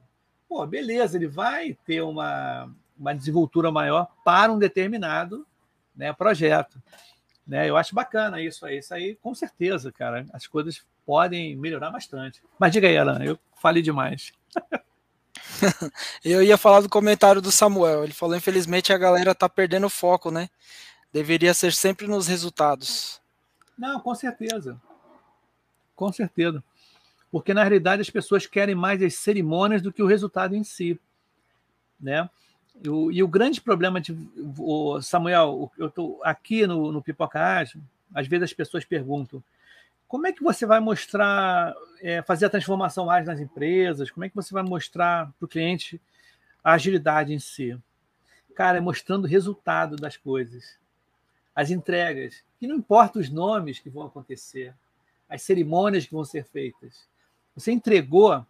pô, 0.50 0.66
beleza, 0.66 1.16
ele 1.16 1.28
vai 1.28 1.78
ter 1.86 2.02
uma, 2.02 2.74
uma 2.98 3.14
desenvoltura 3.14 3.72
maior 3.72 4.08
para 4.26 4.52
um 4.52 4.58
determinado 4.58 5.46
né, 5.96 6.12
projeto. 6.12 6.82
Né? 7.46 7.70
Eu 7.70 7.78
acho 7.78 7.94
bacana 7.94 8.42
isso 8.42 8.66
aí. 8.66 8.80
Isso 8.80 8.94
aí, 8.94 9.16
com 9.16 9.36
certeza, 9.36 9.92
cara, 9.92 10.26
as 10.34 10.48
coisas 10.48 10.84
podem 11.06 11.56
melhorar 11.56 11.92
bastante. 11.92 12.42
Mas 12.58 12.72
diga 12.72 12.88
aí, 12.88 12.98
Alan, 12.98 13.24
eu 13.24 13.38
falei 13.62 13.84
demais. 13.84 14.34
eu 16.26 16.42
ia 16.42 16.58
falar 16.58 16.82
do 16.82 16.90
comentário 16.90 17.42
do 17.42 17.52
Samuel. 17.52 18.04
Ele 18.04 18.14
falou: 18.14 18.36
infelizmente 18.36 18.92
a 18.92 18.98
galera 18.98 19.36
tá 19.36 19.48
perdendo 19.48 19.90
foco, 19.90 20.32
né? 20.32 20.50
Deveria 21.14 21.54
ser 21.54 21.74
sempre 21.74 22.08
nos 22.08 22.28
resultados. 22.28 23.22
Não, 23.78 24.00
com 24.00 24.14
certeza. 24.14 24.80
Com 25.96 26.12
certeza 26.12 26.64
porque 27.32 27.54
na 27.54 27.64
realidade 27.64 28.02
as 28.02 28.10
pessoas 28.10 28.46
querem 28.46 28.76
mais 28.76 29.02
as 29.02 29.16
cerimônias 29.16 29.82
do 29.82 29.92
que 29.92 30.02
o 30.02 30.08
resultado 30.08 30.56
em 30.56 30.64
si, 30.64 31.00
né? 32.00 32.30
E 32.82 32.90
o, 32.90 33.12
e 33.12 33.22
o 33.22 33.28
grande 33.28 33.60
problema 33.60 34.00
de 34.00 34.18
o 34.58 35.02
Samuel, 35.02 35.72
eu 35.78 35.88
estou 35.88 36.20
aqui 36.24 36.66
no, 36.66 36.92
no 36.92 37.02
Pipoca 37.02 37.40
Ágil, 37.40 37.82
às 38.14 38.28
vezes 38.28 38.46
as 38.46 38.54
pessoas 38.54 38.86
perguntam 38.86 39.44
como 40.10 40.26
é 40.26 40.34
que 40.34 40.42
você 40.42 40.66
vai 40.66 40.80
mostrar, 40.80 41.72
é, 42.02 42.24
fazer 42.24 42.48
a 42.48 42.50
transformação 42.50 43.12
ágil 43.12 43.28
nas 43.28 43.40
empresas? 43.40 44.10
Como 44.10 44.26
é 44.26 44.30
que 44.30 44.36
você 44.36 44.52
vai 44.52 44.64
mostrar 44.64 45.32
para 45.38 45.46
o 45.46 45.48
cliente 45.48 46.02
a 46.64 46.74
agilidade 46.74 47.32
em 47.32 47.38
si? 47.38 47.80
Cara, 48.56 48.80
é 48.80 48.82
mostrando 48.82 49.26
o 49.26 49.28
resultado 49.28 49.96
das 49.96 50.18
coisas, 50.18 50.80
as 51.56 51.70
entregas, 51.70 52.44
e 52.60 52.66
não 52.66 52.78
importa 52.78 53.20
os 53.20 53.30
nomes 53.30 53.78
que 53.78 53.88
vão 53.88 54.04
acontecer, 54.04 54.74
as 55.30 55.44
cerimônias 55.44 56.08
que 56.08 56.12
vão 56.12 56.26
ser 56.26 56.44
feitas. 56.44 57.08
Você 57.60 57.72
entregou, 57.72 58.46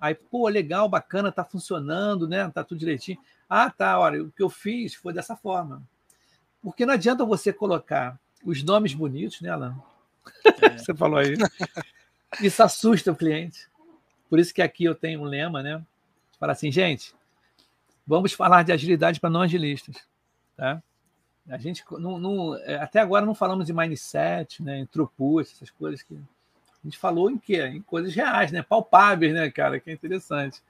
aí, 0.00 0.14
pô, 0.14 0.48
legal, 0.48 0.88
bacana, 0.88 1.30
tá 1.30 1.44
funcionando, 1.44 2.28
né? 2.28 2.48
Tá 2.50 2.64
tudo 2.64 2.78
direitinho. 2.78 3.18
Ah, 3.48 3.70
tá, 3.70 3.98
olha, 3.98 4.24
o 4.24 4.30
que 4.30 4.42
eu 4.42 4.50
fiz 4.50 4.94
foi 4.94 5.12
dessa 5.12 5.36
forma. 5.36 5.82
Porque 6.62 6.84
não 6.84 6.94
adianta 6.94 7.24
você 7.24 7.52
colocar 7.52 8.18
os 8.44 8.62
nomes 8.62 8.94
bonitos, 8.94 9.40
né, 9.40 9.50
Alan? 9.50 9.76
É. 10.60 10.76
você 10.76 10.94
falou 10.94 11.18
aí. 11.18 11.34
Isso 12.42 12.62
assusta 12.62 13.12
o 13.12 13.16
cliente. 13.16 13.68
Por 14.28 14.38
isso 14.38 14.52
que 14.52 14.60
aqui 14.60 14.84
eu 14.84 14.94
tenho 14.94 15.22
um 15.22 15.24
lema, 15.24 15.62
né? 15.62 15.82
Fala 16.38 16.52
assim, 16.52 16.70
gente, 16.70 17.14
vamos 18.06 18.32
falar 18.32 18.62
de 18.62 18.72
agilidade 18.72 19.18
para 19.18 19.30
não 19.30 19.42
agilistas, 19.42 19.96
tá? 20.56 20.82
A 21.48 21.56
gente 21.56 21.82
não, 21.92 22.18
não, 22.18 22.56
é, 22.56 22.76
até 22.76 23.00
agora 23.00 23.24
não 23.24 23.34
falamos 23.34 23.64
de 23.64 23.72
mindset, 23.72 24.62
né, 24.62 24.86
throughput, 24.92 25.50
essas 25.50 25.70
coisas 25.70 26.02
que 26.02 26.20
a 26.84 26.86
gente 26.86 26.98
falou 26.98 27.30
em 27.30 27.38
quê? 27.38 27.62
Em 27.66 27.82
coisas 27.82 28.14
reais, 28.14 28.52
né? 28.52 28.62
Palpáveis, 28.62 29.32
né, 29.32 29.50
cara? 29.50 29.80
Que 29.80 29.90
é 29.90 29.92
interessante. 29.92 30.62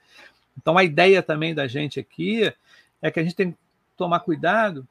Então, 0.57 0.77
a 0.77 0.85
ideia 0.85 1.23
também 1.23 1.55
da 1.55 1.67
gente 1.67 2.01
aqui 2.01 2.53
é 3.01 3.11
que 3.11 3.21
a 3.21 3.23
gente 3.23 3.37
tem 3.37 3.53
que 3.53 3.59
tomar 3.97 4.21
cuidado 4.21 4.87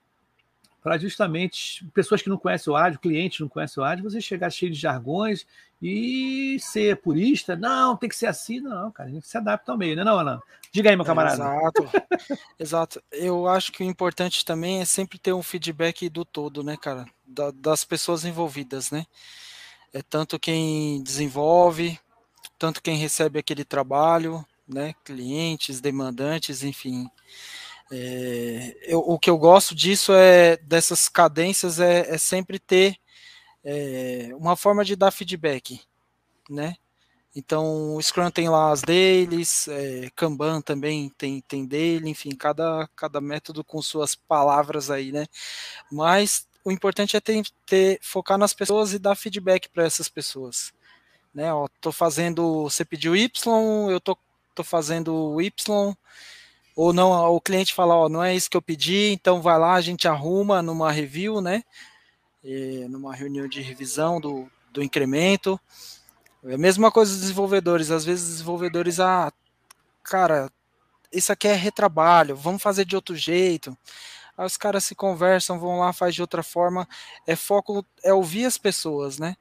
para 0.82 0.98
justamente 0.98 1.86
pessoas 1.94 2.22
que 2.22 2.30
não 2.30 2.38
conhecem 2.38 2.72
o 2.72 2.76
áudio, 2.76 3.00
clientes 3.00 3.38
que 3.38 3.44
não 3.44 3.50
conhecem 3.50 3.84
o 3.84 3.86
áudio, 3.86 4.10
você 4.10 4.22
chegar 4.22 4.50
cheio 4.50 4.72
de 4.72 4.80
jargões 4.80 5.46
e 5.82 6.58
ser 6.62 6.96
purista. 7.02 7.56
Não, 7.56 7.98
tem 7.98 8.08
que 8.08 8.16
ser 8.16 8.28
assim. 8.28 8.62
Não, 8.62 8.90
cara, 8.92 9.10
a 9.10 9.12
gente 9.12 9.28
se 9.28 9.38
adapta 9.38 9.72
ao 9.72 9.78
meio, 9.78 9.96
né, 9.96 10.04
não, 10.04 10.20
Ana? 10.20 10.42
Diga 10.72 10.90
aí, 10.90 10.96
meu 10.96 11.04
camarada. 11.04 11.44
É, 11.44 11.48
exato. 11.48 11.90
exato. 12.58 13.04
Eu 13.12 13.48
acho 13.48 13.72
que 13.72 13.84
o 13.84 13.86
importante 13.86 14.46
também 14.46 14.80
é 14.82 14.86
sempre 14.86 15.18
ter 15.18 15.34
um 15.34 15.44
feedback 15.44 16.08
do 16.08 16.24
todo, 16.24 16.64
né, 16.64 16.78
cara? 16.78 17.06
Da, 17.26 17.52
das 17.52 17.84
pessoas 17.84 18.24
envolvidas, 18.24 18.92
né? 18.92 19.06
É 19.94 20.02
tanto 20.02 20.40
quem 20.40 21.02
desenvolve, 21.02 22.00
tanto 22.58 22.82
quem 22.82 22.98
recebe 22.98 23.40
aquele 23.40 23.64
trabalho, 23.64 24.46
né, 24.68 24.94
clientes, 25.04 25.80
demandantes, 25.80 26.64
enfim. 26.64 27.10
É, 27.92 28.78
eu, 28.82 29.00
o 29.00 29.18
que 29.18 29.30
eu 29.30 29.38
gosto 29.38 29.74
disso 29.74 30.12
é 30.14 30.58
dessas 30.58 31.08
cadências 31.08 31.80
é, 31.80 32.14
é 32.14 32.18
sempre 32.18 32.60
ter 32.60 32.98
é, 33.64 34.30
uma 34.36 34.56
forma 34.56 34.84
de 34.84 34.96
dar 34.96 35.12
feedback, 35.12 35.82
né? 36.50 36.76
Então 37.36 37.96
o 37.96 38.02
Scrum 38.02 38.32
tem 38.32 38.50
lá 38.50 38.72
as 38.72 38.82
dailies, 38.82 39.68
é, 39.68 40.10
Kanban 40.16 40.60
também 40.62 41.10
tem, 41.18 41.40
tem 41.42 41.68
daily, 41.68 42.10
enfim, 42.10 42.32
cada, 42.32 42.90
cada 42.96 43.22
método 43.22 43.64
com 43.64 43.82
suas 43.82 44.16
palavras 44.16 44.90
aí, 44.90 45.12
né? 45.12 45.28
Mas 45.92 46.48
o 46.68 46.72
importante 46.72 47.16
é 47.16 47.22
ter, 47.22 47.42
ter 47.66 47.98
focar 48.02 48.38
nas 48.38 48.54
pessoas 48.54 48.92
e 48.92 49.00
dar 49.00 49.16
feedback 49.16 49.70
para 49.70 49.86
essas 49.86 50.10
pessoas. 50.10 50.74
Né, 51.34 51.54
ó, 51.54 51.66
tô 51.80 51.94
fazendo, 51.94 52.64
você 52.64 52.84
pediu 52.84 53.16
Y, 53.16 53.90
eu 53.90 54.02
tô, 54.02 54.18
tô 54.54 54.66
fazendo 54.66 55.42
Y, 55.42 55.96
ou 56.76 56.92
não, 56.92 57.12
o 57.34 57.40
cliente 57.40 57.74
fala, 57.74 57.96
ó, 57.96 58.10
não 58.10 58.22
é 58.22 58.36
isso 58.36 58.50
que 58.50 58.58
eu 58.58 58.62
pedi, 58.62 59.12
então 59.14 59.42
vai 59.42 59.58
lá, 59.58 59.76
a 59.76 59.82
gente 59.82 60.10
arruma 60.10 60.62
numa 60.62 60.92
review, 60.92 61.40
né? 61.40 61.64
E, 62.44 62.86
numa 62.90 63.16
reunião 63.16 63.48
de 63.48 63.62
revisão 63.62 64.20
do, 64.20 64.52
do 64.70 64.84
incremento. 64.84 65.58
É 66.44 66.56
a 66.56 66.58
mesma 66.58 66.92
coisa 66.92 67.14
dos 67.14 67.22
desenvolvedores. 67.22 67.92
Às 67.92 68.04
vezes 68.04 68.28
desenvolvedores, 68.28 69.00
ah, 69.00 69.32
cara, 70.04 70.52
isso 71.14 71.32
aqui 71.32 71.48
é 71.48 71.54
retrabalho, 71.54 72.36
vamos 72.36 72.62
fazer 72.62 72.84
de 72.84 72.96
outro 72.96 73.16
jeito. 73.16 73.78
Aí 74.38 74.46
os 74.46 74.56
caras 74.56 74.84
se 74.84 74.94
conversam, 74.94 75.60
vão 75.60 75.80
lá, 75.80 75.92
faz 75.92 76.14
de 76.14 76.22
outra 76.22 76.44
forma. 76.44 76.88
É 77.26 77.36
foco, 77.36 77.84
é 78.04 78.14
ouvir 78.14 78.46
as 78.46 78.58
pessoas, 78.58 79.18
né? 79.18 79.36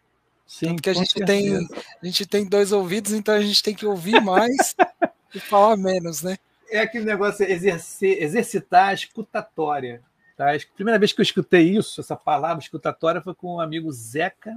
Sim, 0.47 0.69
Tanto 0.69 0.83
que 0.83 0.91
a 0.91 0.95
gente 0.95 1.15
tem, 1.25 1.57
a 2.03 2.07
gente 2.07 2.25
tem 2.25 2.47
dois 2.47 2.73
ouvidos, 2.73 3.13
então 3.13 3.35
a 3.35 3.41
gente 3.41 3.63
tem 3.63 3.75
que 3.75 3.85
ouvir 3.85 4.21
mais 4.23 4.77
e 5.35 5.41
falar 5.41 5.77
menos, 5.77 6.23
né? 6.23 6.39
É 6.71 6.81
aquele 6.81 7.05
negócio 7.05 7.45
exercer, 7.45 8.23
exercitar 8.23 8.89
a 8.89 8.95
escutatória. 8.95 10.03
Tá? 10.37 10.55
A 10.55 10.59
primeira 10.75 10.99
vez 10.99 11.13
que 11.13 11.21
eu 11.21 11.25
escutei 11.25 11.77
isso, 11.77 12.01
essa 12.01 12.17
palavra 12.17 12.63
escutatória, 12.63 13.21
foi 13.21 13.35
com 13.35 13.57
o 13.57 13.61
amigo 13.61 13.91
Zeca, 13.93 14.57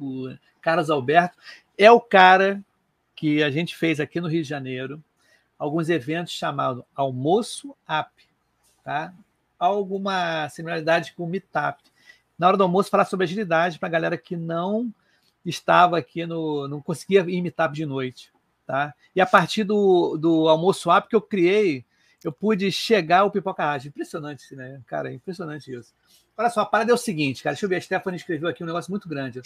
o 0.00 0.34
Carlos 0.60 0.90
Alberto. 0.90 1.36
É 1.76 1.90
o 1.90 2.00
cara 2.00 2.62
que 3.14 3.42
a 3.42 3.50
gente 3.50 3.76
fez 3.76 4.00
aqui 4.00 4.20
no 4.20 4.28
Rio 4.28 4.42
de 4.42 4.48
Janeiro 4.48 5.02
alguns 5.58 5.88
eventos 5.88 6.32
chamados 6.32 6.84
Almoço 6.94 7.74
App. 7.88 8.10
Tá? 8.84 9.12
Alguma 9.58 10.48
similaridade 10.48 11.14
com 11.14 11.24
o 11.24 11.28
Meetup. 11.28 11.82
Na 12.38 12.48
hora 12.48 12.56
do 12.56 12.62
almoço, 12.62 12.90
falar 12.90 13.06
sobre 13.06 13.24
agilidade 13.24 13.78
para 13.78 13.88
a 13.88 13.92
galera 13.92 14.18
que 14.18 14.36
não 14.36 14.92
estava 15.44 15.98
aqui 15.98 16.26
no. 16.26 16.68
não 16.68 16.80
conseguia 16.80 17.20
ir 17.20 17.40
Meetup 17.40 17.74
de 17.74 17.86
noite. 17.86 18.32
Tá? 18.66 18.92
E 19.14 19.20
a 19.20 19.26
partir 19.26 19.64
do, 19.64 20.16
do 20.18 20.48
almoço 20.48 20.90
app 20.90 21.08
que 21.08 21.14
eu 21.14 21.22
criei, 21.22 21.84
eu 22.24 22.32
pude 22.32 22.70
chegar 22.72 23.20
ao 23.20 23.30
pipoca 23.30 23.64
ágil. 23.64 23.88
Impressionante, 23.88 24.54
né? 24.56 24.80
Cara, 24.86 25.12
impressionante 25.12 25.72
isso. 25.72 25.94
Olha 26.36 26.50
só, 26.50 26.60
a 26.60 26.66
parada 26.66 26.90
é 26.90 26.94
o 26.94 26.98
seguinte, 26.98 27.42
cara. 27.42 27.54
Deixa 27.54 27.64
eu 27.64 27.70
ver, 27.70 27.76
a 27.76 27.80
Stephanie 27.80 28.18
escreveu 28.18 28.48
aqui 28.48 28.62
um 28.62 28.66
negócio 28.66 28.90
muito 28.90 29.08
grande. 29.08 29.40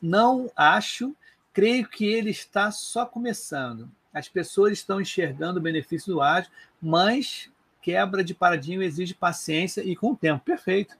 Não 0.00 0.50
acho, 0.56 1.14
creio 1.52 1.88
que 1.88 2.06
ele 2.06 2.30
está 2.30 2.70
só 2.70 3.04
começando. 3.04 3.90
As 4.14 4.28
pessoas 4.28 4.72
estão 4.72 5.00
enxergando 5.00 5.58
o 5.58 5.62
benefício 5.62 6.12
do 6.12 6.22
ágil, 6.22 6.50
mas 6.80 7.50
quebra 7.82 8.24
de 8.24 8.34
paradigma 8.34 8.84
exige 8.84 9.12
paciência 9.12 9.82
e 9.82 9.94
com 9.94 10.12
o 10.12 10.16
tempo. 10.16 10.44
Perfeito. 10.44 10.96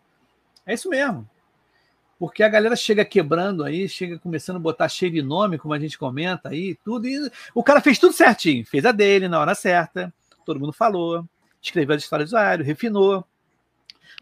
É 0.66 0.74
isso 0.74 0.90
mesmo 0.90 1.28
porque 2.22 2.44
a 2.44 2.48
galera 2.48 2.76
chega 2.76 3.04
quebrando 3.04 3.64
aí, 3.64 3.88
chega 3.88 4.16
começando 4.16 4.54
a 4.54 4.60
botar 4.60 4.88
cheio 4.88 5.10
de 5.10 5.20
nome, 5.20 5.58
como 5.58 5.74
a 5.74 5.78
gente 5.80 5.98
comenta 5.98 6.50
aí, 6.50 6.76
tudo. 6.84 7.08
E 7.08 7.28
o 7.52 7.64
cara 7.64 7.80
fez 7.80 7.98
tudo 7.98 8.12
certinho, 8.12 8.64
fez 8.64 8.86
a 8.86 8.92
dele 8.92 9.26
na 9.26 9.40
hora 9.40 9.56
certa, 9.56 10.14
todo 10.46 10.60
mundo 10.60 10.72
falou, 10.72 11.28
escreveu 11.60 11.96
a 11.96 11.98
história 11.98 12.24
do 12.24 12.28
usuário, 12.28 12.64
refinou, 12.64 13.26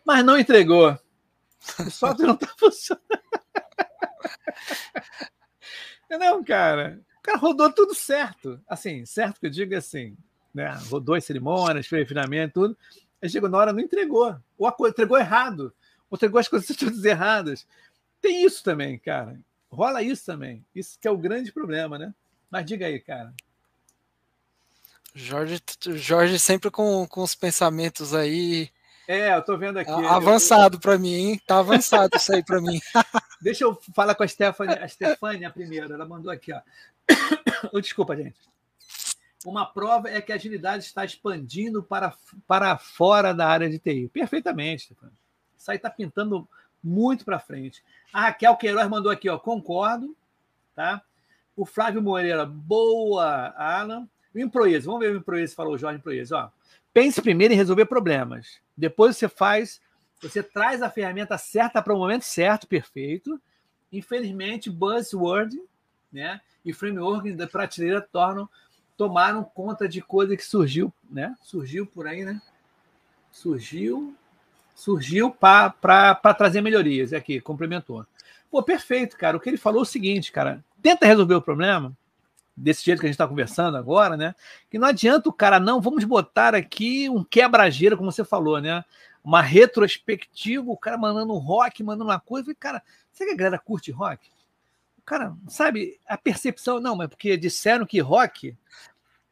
mas 0.03 0.25
não 0.25 0.39
entregou. 0.39 0.99
O 1.79 1.91
software 1.91 2.27
não 2.27 2.37
está 2.37 2.47
funcionando. 2.57 3.05
Não, 6.09 6.43
cara. 6.43 7.03
O 7.19 7.23
cara 7.23 7.37
rodou 7.37 7.71
tudo 7.71 7.95
certo. 7.95 8.59
Assim, 8.67 9.05
certo 9.05 9.39
que 9.39 9.47
eu 9.47 9.51
digo 9.51 9.77
assim, 9.77 10.17
né? 10.55 10.71
Rodou 10.89 11.15
as 11.15 11.25
cerimônias, 11.25 11.87
fez 11.87 12.03
refinamento, 12.03 12.55
tudo. 12.55 12.77
Aí 13.23 13.29
chegou 13.29 13.49
na 13.49 13.59
hora, 13.59 13.73
não 13.73 13.81
entregou. 13.81 14.37
Ou 14.59 14.89
entregou 14.89 15.19
errado. 15.19 15.73
Ou 16.11 16.17
entregou 16.17 16.41
as 16.41 16.49
coisas 16.49 16.75
todas 16.77 17.05
erradas. 17.05 17.67
Tem 18.21 18.45
isso 18.45 18.63
também, 18.63 18.99
cara. 18.99 19.39
Rola 19.71 20.03
isso 20.03 20.27
também. 20.27 20.65
Isso 20.75 20.99
que 20.99 21.07
é 21.07 21.11
o 21.11 21.19
grande 21.19 21.53
problema, 21.53 21.99
né? 21.99 22.13
Mas 22.51 22.67
diga 22.67 22.87
aí, 22.87 22.99
cara. 22.99 23.33
Jorge, 25.15 25.61
Jorge 25.97 26.39
sempre 26.39 26.71
com, 26.71 27.07
com 27.07 27.23
os 27.23 27.35
pensamentos 27.35 28.15
aí. 28.15 28.71
É, 29.07 29.35
eu 29.35 29.43
tô 29.43 29.57
vendo 29.57 29.79
aqui. 29.79 29.91
Avançado 29.91 30.79
para 30.79 30.97
mim, 30.97 31.13
hein? 31.13 31.41
Tá 31.47 31.59
avançado 31.59 32.17
isso 32.17 32.33
aí 32.33 32.45
para 32.45 32.61
mim. 32.61 32.81
Deixa 33.43 33.65
eu 33.65 33.77
falar 33.95 34.15
com 34.15 34.23
a 34.23 34.29
Stefania, 34.29 34.85
a 34.85 34.89
Stefania 34.89 35.51
primeiro. 35.51 35.93
Ela 35.93 36.07
mandou 36.07 36.31
aqui, 36.31 36.53
ó. 36.53 36.61
Desculpa, 37.81 38.17
gente. 38.17 38.50
Uma 39.45 39.65
prova 39.65 40.11
é 40.11 40.21
que 40.21 40.33
a 40.33 40.35
agilidade 40.35 40.85
está 40.85 41.05
expandindo 41.05 41.83
para, 41.83 42.15
para 42.47 42.77
fora 42.77 43.33
da 43.33 43.49
área 43.49 43.71
de 43.71 43.79
TI. 43.79 44.09
Perfeitamente, 44.09 44.85
Stefania. 44.85 45.15
Isso 45.57 45.71
aí 45.71 45.77
está 45.77 45.89
pintando 45.89 46.49
muito 46.83 47.25
para 47.25 47.39
frente. 47.39 47.83
A 48.13 48.23
Raquel 48.23 48.57
Queiroz 48.57 48.89
mandou 48.89 49.11
aqui, 49.11 49.29
ó, 49.29 49.39
concordo, 49.39 50.15
tá? 50.75 51.03
O 51.57 51.65
Flávio 51.65 52.03
Moreira, 52.03 52.45
boa, 52.45 53.55
Alan. 53.57 54.09
O 54.35 54.39
Improese, 54.39 54.87
vamos 54.87 55.01
ver 55.01 55.13
o 55.13 55.17
Improese, 55.17 55.55
falou 55.55 55.75
o 55.75 55.79
Jorge 55.79 55.99
Improese, 55.99 56.35
ó. 56.35 56.51
Pense 56.93 57.21
primeiro 57.23 57.55
em 57.55 57.57
resolver 57.57 57.87
problemas. 57.87 58.61
Depois 58.77 59.17
você 59.17 59.29
faz, 59.29 59.81
você 60.21 60.43
traz 60.43 60.83
a 60.83 60.91
ferramenta 60.91 61.39
certa 61.39 61.83
para 61.83 61.95
o 61.95 61.99
momento 61.99 62.23
certo, 62.23 62.67
perfeito. 62.67 63.41
Infelizmente, 63.93 64.71
buzzword, 64.71 65.61
né, 66.13 66.41
e 66.65 66.73
framework 66.73 67.33
da 67.33 67.47
prateleira 67.47 68.01
tornam 68.01 68.49
tomaram 69.01 69.43
conta 69.43 69.89
de 69.89 70.03
coisa 70.03 70.37
que 70.37 70.45
surgiu, 70.45 70.93
né? 71.11 71.35
Surgiu 71.41 71.87
por 71.87 72.07
aí, 72.07 72.23
né? 72.23 72.39
Surgiu 73.33 74.15
surgiu 74.75 75.31
para 75.31 76.35
trazer 76.37 76.61
melhorias. 76.61 77.15
É 77.15 77.17
aqui, 77.17 77.41
complementou. 77.41 78.05
Pô, 78.51 78.63
perfeito, 78.63 79.17
cara. 79.17 79.39
O 79.39 79.41
que 79.41 79.49
ele 79.49 79.57
falou 79.57 79.81
é 79.81 79.83
o 79.85 79.87
seguinte, 79.87 80.31
cara. 80.31 80.63
Tenta 80.83 81.07
resolver 81.07 81.35
o 81.35 81.41
problema, 81.41 81.97
desse 82.55 82.85
jeito 82.85 83.01
que 83.01 83.07
a 83.07 83.09
gente 83.09 83.15
está 83.15 83.27
conversando 83.27 83.79
agora, 83.79 84.19
né? 84.19 84.35
Que 84.71 84.79
não 84.79 84.89
adianta 84.89 85.31
o 85.31 85.33
cara, 85.33 85.59
não, 85.59 85.81
vamos 85.81 86.05
botar 86.05 86.55
aqui 86.55 87.09
um 87.09 87.25
quebra-gelo, 87.25 87.97
como 87.97 88.13
você 88.13 88.23
falou, 88.23 88.61
né? 88.61 88.85
Uma 89.25 89.41
retrospectiva, 89.41 90.71
o 90.71 90.77
cara 90.77 90.99
mandando 90.99 91.33
rock, 91.39 91.83
mandando 91.83 92.11
uma 92.11 92.21
coisa. 92.21 92.51
E, 92.51 92.55
cara, 92.55 92.83
você 93.11 93.25
que 93.25 93.33
a 93.33 93.37
galera 93.37 93.59
curte 93.59 93.91
rock? 93.91 94.29
O 94.99 95.03
cara, 95.03 95.35
sabe, 95.49 95.99
a 96.07 96.19
percepção, 96.19 96.79
não, 96.79 96.95
mas 96.95 97.09
porque 97.09 97.35
disseram 97.39 97.87
que 97.87 97.99
rock 98.01 98.55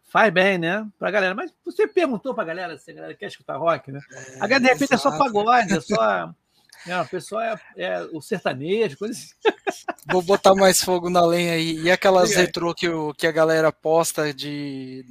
Faz 0.09 0.33
bem, 0.33 0.59
né? 0.59 0.87
Pra 0.99 1.11
galera. 1.11 1.35
Mas 1.35 1.53
você 1.65 1.87
perguntou 1.87 2.35
pra 2.35 2.45
galera 2.45 2.77
se 2.79 2.91
a 2.91 2.95
galera 2.95 3.15
quer 3.15 3.27
escutar 3.27 3.57
rock, 3.57 3.93
né? 3.93 4.01
É, 4.11 4.37
a 4.37 4.47
galera, 4.47 4.61
de 4.61 4.69
repente, 4.73 4.95
é 4.95 4.97
só 4.97 5.17
pagode, 5.17 5.77
é 5.77 5.81
só. 5.81 6.33
É, 6.87 7.01
o 7.01 7.07
pessoal 7.07 7.43
é, 7.43 7.61
é, 7.77 8.09
o 8.13 8.21
sertanejo, 8.21 8.97
coisa 8.97 9.13
assim. 9.13 9.35
Vou 10.11 10.23
botar 10.23 10.55
mais 10.55 10.83
fogo 10.83 11.11
na 11.11 11.25
lenha 11.25 11.53
aí. 11.53 11.79
E 11.83 11.91
aquelas 11.91 12.35
retrô 12.35 12.75
que, 12.75 12.89
o, 12.89 13.13
que 13.13 13.27
a 13.27 13.33
galera 13.33 13.71
posta 13.71 14.33
de 14.33 15.05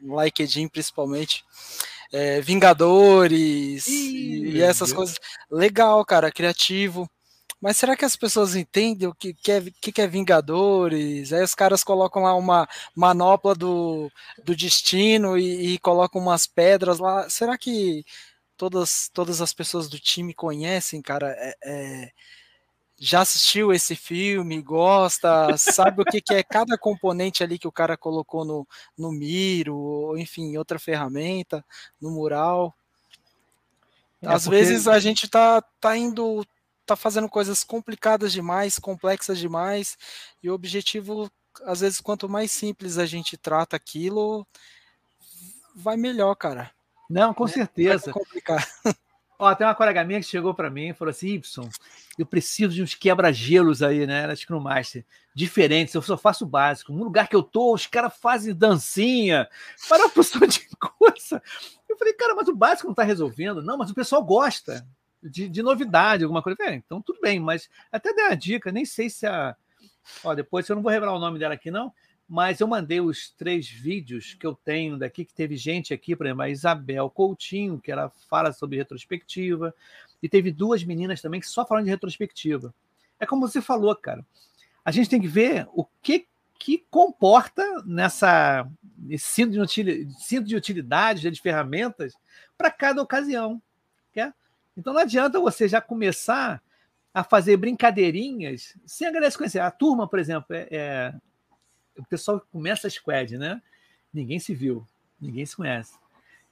LinkedIn, 0.00 0.68
principalmente. 0.68 1.44
É, 2.12 2.40
Vingadores 2.40 3.86
Ih, 3.86 4.56
e 4.56 4.62
essas 4.62 4.88
Deus. 4.88 4.96
coisas. 4.96 5.16
Legal, 5.50 6.04
cara, 6.04 6.32
criativo. 6.32 7.08
Mas 7.62 7.76
será 7.76 7.96
que 7.96 8.04
as 8.04 8.16
pessoas 8.16 8.56
entendem 8.56 9.06
o 9.08 9.14
que, 9.14 9.32
que, 9.32 9.52
é, 9.52 9.62
que, 9.80 9.92
que 9.92 10.02
é 10.02 10.06
Vingadores? 10.08 11.32
Aí 11.32 11.44
os 11.44 11.54
caras 11.54 11.84
colocam 11.84 12.24
lá 12.24 12.34
uma 12.34 12.68
manopla 12.92 13.54
do, 13.54 14.10
do 14.44 14.56
destino 14.56 15.38
e, 15.38 15.74
e 15.74 15.78
colocam 15.78 16.20
umas 16.20 16.44
pedras 16.44 16.98
lá. 16.98 17.30
Será 17.30 17.56
que 17.56 18.04
todas, 18.56 19.08
todas 19.14 19.40
as 19.40 19.54
pessoas 19.54 19.88
do 19.88 19.96
time 19.96 20.34
conhecem, 20.34 21.00
cara? 21.00 21.36
É, 21.38 21.56
é, 21.62 22.10
já 22.98 23.20
assistiu 23.20 23.72
esse 23.72 23.94
filme, 23.94 24.60
gosta, 24.60 25.56
sabe 25.56 26.02
o 26.02 26.04
que, 26.04 26.20
que, 26.20 26.34
é 26.34 26.42
cada 26.42 26.76
componente 26.76 27.44
ali 27.44 27.60
que 27.60 27.68
o 27.68 27.72
cara 27.72 27.96
colocou 27.96 28.44
no, 28.44 28.66
no 28.98 29.12
Miro, 29.12 29.76
ou 29.76 30.18
enfim, 30.18 30.56
outra 30.56 30.80
ferramenta, 30.80 31.64
no 32.00 32.10
mural. 32.10 32.74
É 34.20 34.26
Às 34.26 34.44
porque... 34.44 34.58
vezes 34.58 34.88
a 34.88 34.98
gente 34.98 35.28
tá, 35.28 35.62
tá 35.80 35.96
indo 35.96 36.44
tá 36.86 36.96
fazendo 36.96 37.28
coisas 37.28 37.64
complicadas 37.64 38.32
demais, 38.32 38.78
complexas 38.78 39.38
demais, 39.38 39.96
e 40.42 40.50
o 40.50 40.54
objetivo, 40.54 41.30
às 41.64 41.80
vezes, 41.80 42.00
quanto 42.00 42.28
mais 42.28 42.50
simples 42.50 42.98
a 42.98 43.06
gente 43.06 43.36
trata 43.36 43.76
aquilo, 43.76 44.46
vai 45.74 45.96
melhor, 45.96 46.34
cara. 46.34 46.70
Não, 47.08 47.34
com 47.34 47.44
né? 47.44 47.52
certeza. 47.52 48.12
complicar. 48.12 48.66
Ó, 49.38 49.52
tem 49.56 49.66
uma 49.66 49.74
colega 49.74 50.04
minha 50.04 50.20
que 50.20 50.26
chegou 50.26 50.54
para 50.54 50.70
mim 50.70 50.90
e 50.90 50.94
falou 50.94 51.10
assim: 51.10 51.30
Y, 51.30 51.68
eu 52.16 52.24
preciso 52.24 52.72
de 52.72 52.82
uns 52.82 52.94
quebra-gelos 52.94 53.82
aí, 53.82 54.06
né? 54.06 54.22
Era 54.22 54.36
Scrum 54.36 54.60
Master. 54.60 55.04
Diferentes, 55.34 55.94
eu 55.94 56.02
só 56.02 56.16
faço 56.16 56.44
o 56.44 56.48
básico. 56.48 56.92
No 56.92 57.02
lugar 57.02 57.26
que 57.26 57.34
eu 57.34 57.42
tô, 57.42 57.74
os 57.74 57.86
caras 57.86 58.16
fazem 58.16 58.54
dancinha. 58.54 59.48
Para 59.88 60.04
uma 60.04 60.10
pessoa 60.14 60.46
de 60.46 60.68
coisa. 60.78 61.42
Eu 61.88 61.98
falei, 61.98 62.12
cara, 62.14 62.36
mas 62.36 62.46
o 62.46 62.54
básico 62.54 62.86
não 62.86 62.92
está 62.92 63.02
resolvendo. 63.02 63.62
Não, 63.62 63.76
mas 63.76 63.90
o 63.90 63.94
pessoal 63.94 64.22
gosta 64.22 64.86
de, 65.22 65.48
de 65.48 65.62
novidade, 65.62 66.24
alguma 66.24 66.42
coisa. 66.42 66.58
É, 66.62 66.74
então 66.74 67.00
tudo 67.00 67.20
bem, 67.20 67.38
mas 67.38 67.68
até 67.90 68.12
dei 68.12 68.26
a 68.26 68.34
dica, 68.34 68.72
nem 68.72 68.84
sei 68.84 69.08
se 69.08 69.26
a. 69.26 69.56
Ó, 70.24 70.34
depois 70.34 70.68
eu 70.68 70.76
não 70.76 70.82
vou 70.82 70.90
revelar 70.90 71.14
o 71.14 71.20
nome 71.20 71.38
dela 71.38 71.54
aqui, 71.54 71.70
não, 71.70 71.92
mas 72.28 72.60
eu 72.60 72.66
mandei 72.66 73.00
os 73.00 73.30
três 73.30 73.68
vídeos 73.68 74.34
que 74.34 74.46
eu 74.46 74.54
tenho 74.54 74.98
daqui, 74.98 75.24
que 75.24 75.34
teve 75.34 75.56
gente 75.56 75.94
aqui, 75.94 76.16
por 76.16 76.26
exemplo, 76.26 76.42
a 76.42 76.50
Isabel 76.50 77.08
Coutinho, 77.10 77.80
que 77.80 77.92
ela 77.92 78.10
fala 78.28 78.52
sobre 78.52 78.78
retrospectiva, 78.78 79.74
e 80.22 80.28
teve 80.28 80.50
duas 80.50 80.82
meninas 80.82 81.20
também 81.20 81.40
que 81.40 81.46
só 81.46 81.64
falam 81.66 81.84
de 81.84 81.90
retrospectiva. 81.90 82.74
É 83.20 83.26
como 83.26 83.46
você 83.46 83.60
falou, 83.60 83.94
cara. 83.94 84.24
A 84.84 84.90
gente 84.90 85.08
tem 85.08 85.20
que 85.20 85.28
ver 85.28 85.68
o 85.72 85.84
que 86.02 86.26
que 86.58 86.86
comporta 86.88 87.64
nessa 87.84 88.70
cinto 89.18 89.50
de, 89.50 89.60
utilidade, 89.60 90.56
utilidade, 90.56 91.30
de 91.30 91.40
ferramentas 91.40 92.14
para 92.56 92.70
cada 92.70 93.02
ocasião. 93.02 93.60
Quer? 94.12 94.32
Então 94.76 94.92
não 94.92 95.00
adianta 95.00 95.40
você 95.40 95.68
já 95.68 95.80
começar 95.80 96.62
a 97.12 97.22
fazer 97.22 97.56
brincadeirinhas 97.56 98.74
sem 98.86 99.06
a 99.06 99.10
galera 99.10 99.30
se 99.30 99.36
conhecer. 99.36 99.60
A 99.60 99.70
turma, 99.70 100.08
por 100.08 100.18
exemplo, 100.18 100.54
é, 100.54 100.68
é, 100.70 101.14
o 101.98 102.04
pessoal 102.04 102.42
começa 102.50 102.86
a 102.86 102.90
squad, 102.90 103.36
né? 103.36 103.60
Ninguém 104.12 104.38
se 104.38 104.54
viu, 104.54 104.86
ninguém 105.20 105.44
se 105.44 105.56
conhece. 105.56 105.94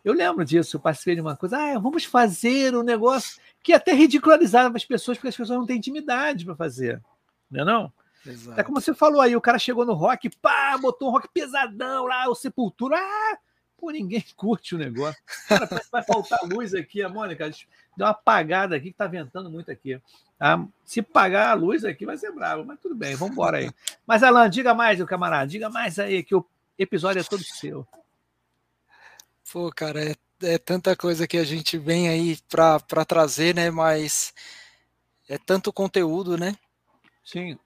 Eu 0.04 0.14
lembro 0.14 0.44
disso, 0.44 0.76
eu 0.76 0.80
participei 0.80 1.14
de 1.14 1.20
uma 1.20 1.36
coisa, 1.36 1.58
ah, 1.58 1.78
vamos 1.78 2.04
fazer 2.04 2.74
um 2.74 2.82
negócio 2.82 3.40
que 3.62 3.72
até 3.72 3.92
ridicularizava 3.92 4.76
as 4.76 4.84
pessoas, 4.84 5.18
porque 5.18 5.28
as 5.28 5.36
pessoas 5.36 5.58
não 5.58 5.66
têm 5.66 5.76
intimidade 5.76 6.44
para 6.44 6.56
fazer. 6.56 7.02
Não 7.50 7.60
é 7.60 7.64
não? 7.64 7.92
Exato. 8.24 8.60
É 8.60 8.62
como 8.62 8.80
você 8.80 8.94
falou 8.94 9.20
aí, 9.20 9.34
o 9.34 9.40
cara 9.40 9.58
chegou 9.58 9.84
no 9.84 9.94
rock, 9.94 10.30
pá, 10.36 10.76
botou 10.78 11.08
um 11.08 11.12
rock 11.12 11.28
pesadão 11.32 12.06
lá, 12.06 12.28
o 12.28 12.34
Sepultura, 12.34 12.96
ah, 12.98 13.38
pô, 13.78 13.90
ninguém 13.90 14.24
curte 14.36 14.74
o 14.74 14.78
negócio. 14.78 15.20
Cara, 15.48 15.68
vai 15.90 16.02
faltar 16.02 16.40
luz 16.44 16.74
aqui, 16.74 17.02
a 17.02 17.08
Mônica, 17.08 17.50
deu 18.00 18.06
uma 18.06 18.12
apagada 18.12 18.74
aqui 18.74 18.90
que 18.90 18.96
tá 18.96 19.06
ventando 19.06 19.50
muito 19.50 19.70
aqui. 19.70 20.00
Tá? 20.38 20.66
Se 20.86 21.02
pagar 21.02 21.50
a 21.50 21.54
luz 21.54 21.84
aqui 21.84 22.06
vai 22.06 22.16
ser 22.16 22.32
bravo, 22.32 22.64
mas 22.64 22.80
tudo 22.80 22.94
bem, 22.94 23.14
vamos 23.14 23.34
embora 23.34 23.58
aí. 23.58 23.70
Mas 24.06 24.22
Alan, 24.22 24.48
diga 24.48 24.72
mais, 24.72 24.96
meu 24.96 25.06
camarada, 25.06 25.46
diga 25.46 25.68
mais 25.68 25.98
aí 25.98 26.22
que 26.22 26.34
o 26.34 26.44
episódio 26.78 27.20
é 27.20 27.22
todo 27.22 27.44
seu. 27.44 27.86
Pô, 29.52 29.70
cara, 29.70 30.02
é, 30.02 30.14
é 30.42 30.56
tanta 30.56 30.96
coisa 30.96 31.28
que 31.28 31.36
a 31.36 31.44
gente 31.44 31.76
vem 31.76 32.08
aí 32.08 32.38
para 32.48 33.04
trazer, 33.04 33.54
né? 33.54 33.70
Mas 33.70 34.32
é 35.28 35.36
tanto 35.36 35.72
conteúdo, 35.72 36.38
né? 36.38 36.56
Sim, 37.22 37.58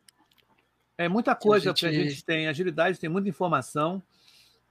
é 0.98 1.08
muita 1.08 1.34
coisa 1.36 1.72
que 1.72 1.86
a 1.86 1.90
gente, 1.92 2.00
que 2.00 2.06
a 2.06 2.10
gente 2.10 2.24
tem. 2.24 2.48
Agilidade 2.48 2.98
tem 2.98 3.08
muita 3.08 3.28
informação, 3.28 4.02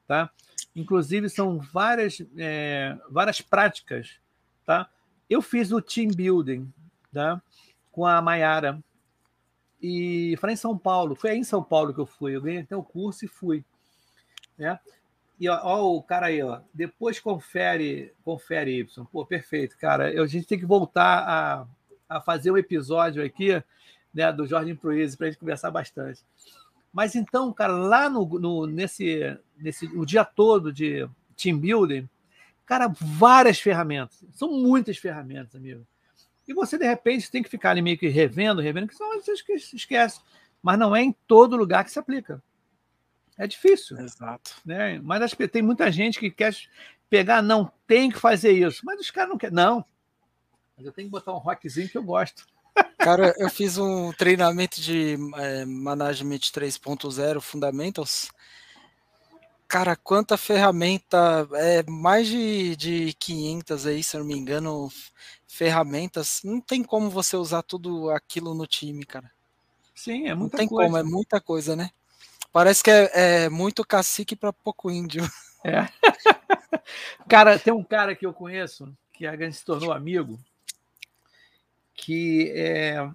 tá? 0.05 0.29
Inclusive, 0.75 1.29
são 1.29 1.57
várias, 1.59 2.21
é, 2.37 2.97
várias 3.09 3.39
práticas, 3.39 4.17
tá? 4.65 4.89
Eu 5.33 5.41
fiz 5.41 5.71
o 5.71 5.81
team 5.81 6.09
building, 6.09 6.71
tá? 7.11 7.41
Com 7.91 8.05
a 8.05 8.21
Maiara. 8.21 8.79
E 9.81 10.37
falei 10.39 10.53
em 10.53 10.57
São 10.57 10.77
Paulo. 10.77 11.15
Foi 11.15 11.31
aí 11.31 11.39
em 11.39 11.43
São 11.43 11.63
Paulo 11.63 11.91
que 11.91 11.99
eu 11.99 12.05
fui. 12.05 12.35
Eu 12.35 12.41
ganhei 12.41 12.61
até 12.61 12.77
o 12.77 12.83
curso 12.83 13.25
e 13.25 13.27
fui. 13.27 13.65
Né? 14.55 14.79
E 15.39 15.49
ó, 15.49 15.91
o 15.91 16.03
cara 16.03 16.27
aí, 16.27 16.43
ó. 16.43 16.61
Depois 16.71 17.19
confere, 17.19 18.13
confere 18.23 18.79
Y. 18.79 19.05
Pô, 19.11 19.25
perfeito, 19.25 19.75
cara. 19.79 20.13
Eu, 20.13 20.23
a 20.23 20.27
gente 20.27 20.45
tem 20.45 20.59
que 20.59 20.67
voltar 20.67 21.25
a, 21.27 21.67
a 22.17 22.21
fazer 22.21 22.51
um 22.51 22.57
episódio 22.57 23.25
aqui 23.25 23.59
né, 24.13 24.31
do 24.31 24.45
Jorge 24.45 24.75
Proese, 24.75 25.17
para 25.17 25.25
a 25.25 25.29
gente 25.31 25.39
conversar 25.39 25.71
bastante. 25.71 26.21
Mas 26.93 27.15
então, 27.15 27.51
cara, 27.51 27.73
lá 27.73 28.07
no, 28.07 28.23
no, 28.37 28.67
nesse, 28.67 29.35
nesse 29.57 29.87
o 29.97 30.05
dia 30.05 30.23
todo 30.23 30.71
de 30.71 31.09
team 31.35 31.57
building, 31.57 32.07
cara, 32.65 32.87
várias 32.99 33.59
ferramentas. 33.59 34.23
São 34.31 34.51
muitas 34.51 34.97
ferramentas, 34.97 35.55
amigo. 35.55 35.85
E 36.47 36.53
você, 36.53 36.77
de 36.77 36.85
repente, 36.85 37.31
tem 37.31 37.41
que 37.41 37.49
ficar 37.49 37.71
ali 37.71 37.81
meio 37.81 37.97
que 37.97 38.07
revendo, 38.07 38.61
revendo, 38.61 38.87
que 38.87 38.95
são 38.95 39.07
você 39.13 39.33
esquece. 39.73 40.19
Mas 40.61 40.77
não 40.77 40.95
é 40.95 41.01
em 41.01 41.15
todo 41.27 41.55
lugar 41.55 41.83
que 41.83 41.91
se 41.91 41.99
aplica. 41.99 42.41
É 43.37 43.47
difícil. 43.47 43.97
Exato. 43.99 44.55
Né? 44.65 44.99
Mas 45.03 45.21
acho 45.21 45.37
que 45.37 45.47
tem 45.47 45.61
muita 45.61 45.91
gente 45.91 46.19
que 46.19 46.29
quer 46.29 46.53
pegar, 47.09 47.41
não, 47.41 47.71
tem 47.87 48.11
que 48.11 48.19
fazer 48.19 48.51
isso. 48.51 48.81
Mas 48.83 48.99
os 48.99 49.11
caras 49.11 49.29
não 49.29 49.37
querem. 49.37 49.55
Não. 49.55 49.85
Mas 50.75 50.85
eu 50.85 50.91
tenho 50.91 51.07
que 51.07 51.11
botar 51.11 51.33
um 51.33 51.37
rockzinho 51.37 51.89
que 51.89 51.97
eu 51.97 52.03
gosto. 52.03 52.45
Cara, 52.97 53.33
eu 53.37 53.49
fiz 53.49 53.77
um 53.77 54.11
treinamento 54.13 54.81
de 54.81 55.17
é, 55.35 55.65
Management 55.65 56.39
3.0 56.39 57.39
Fundamentals. 57.39 58.29
Cara, 59.73 59.95
quanta 59.95 60.37
ferramenta, 60.37 61.49
é 61.53 61.81
mais 61.89 62.27
de, 62.27 62.75
de 62.75 63.13
500 63.13 63.87
aí, 63.87 64.03
se 64.03 64.15
eu 64.15 64.19
não 64.19 64.27
me 64.27 64.37
engano, 64.37 64.87
ferramentas. 65.47 66.41
Não 66.43 66.61
tem 66.61 66.83
como 66.83 67.09
você 67.09 67.35
usar 67.35 67.63
tudo 67.63 68.11
aquilo 68.11 68.53
no 68.53 68.67
time, 68.67 69.03
cara. 69.03 69.31
Sim, 69.95 70.27
é 70.27 70.35
muita 70.35 70.57
Não 70.57 70.59
tem 70.59 70.67
coisa. 70.67 70.91
como, 70.91 70.97
é 70.99 71.01
muita 71.01 71.41
coisa, 71.41 71.75
né? 71.75 71.89
Parece 72.51 72.83
que 72.83 72.91
é, 72.91 73.45
é 73.45 73.49
muito 73.49 73.83
cacique 73.83 74.35
para 74.35 74.53
pouco 74.53 74.91
índio. 74.91 75.23
É. 75.65 75.87
cara, 77.27 77.57
tem 77.57 77.71
um 77.71 77.85
cara 77.85 78.13
que 78.13 78.25
eu 78.25 78.33
conheço 78.33 78.93
que 79.13 79.25
a 79.25 79.35
gente 79.35 79.55
se 79.55 79.63
tornou 79.63 79.93
amigo 79.93 80.37
que 81.95 82.51
é, 82.53 83.09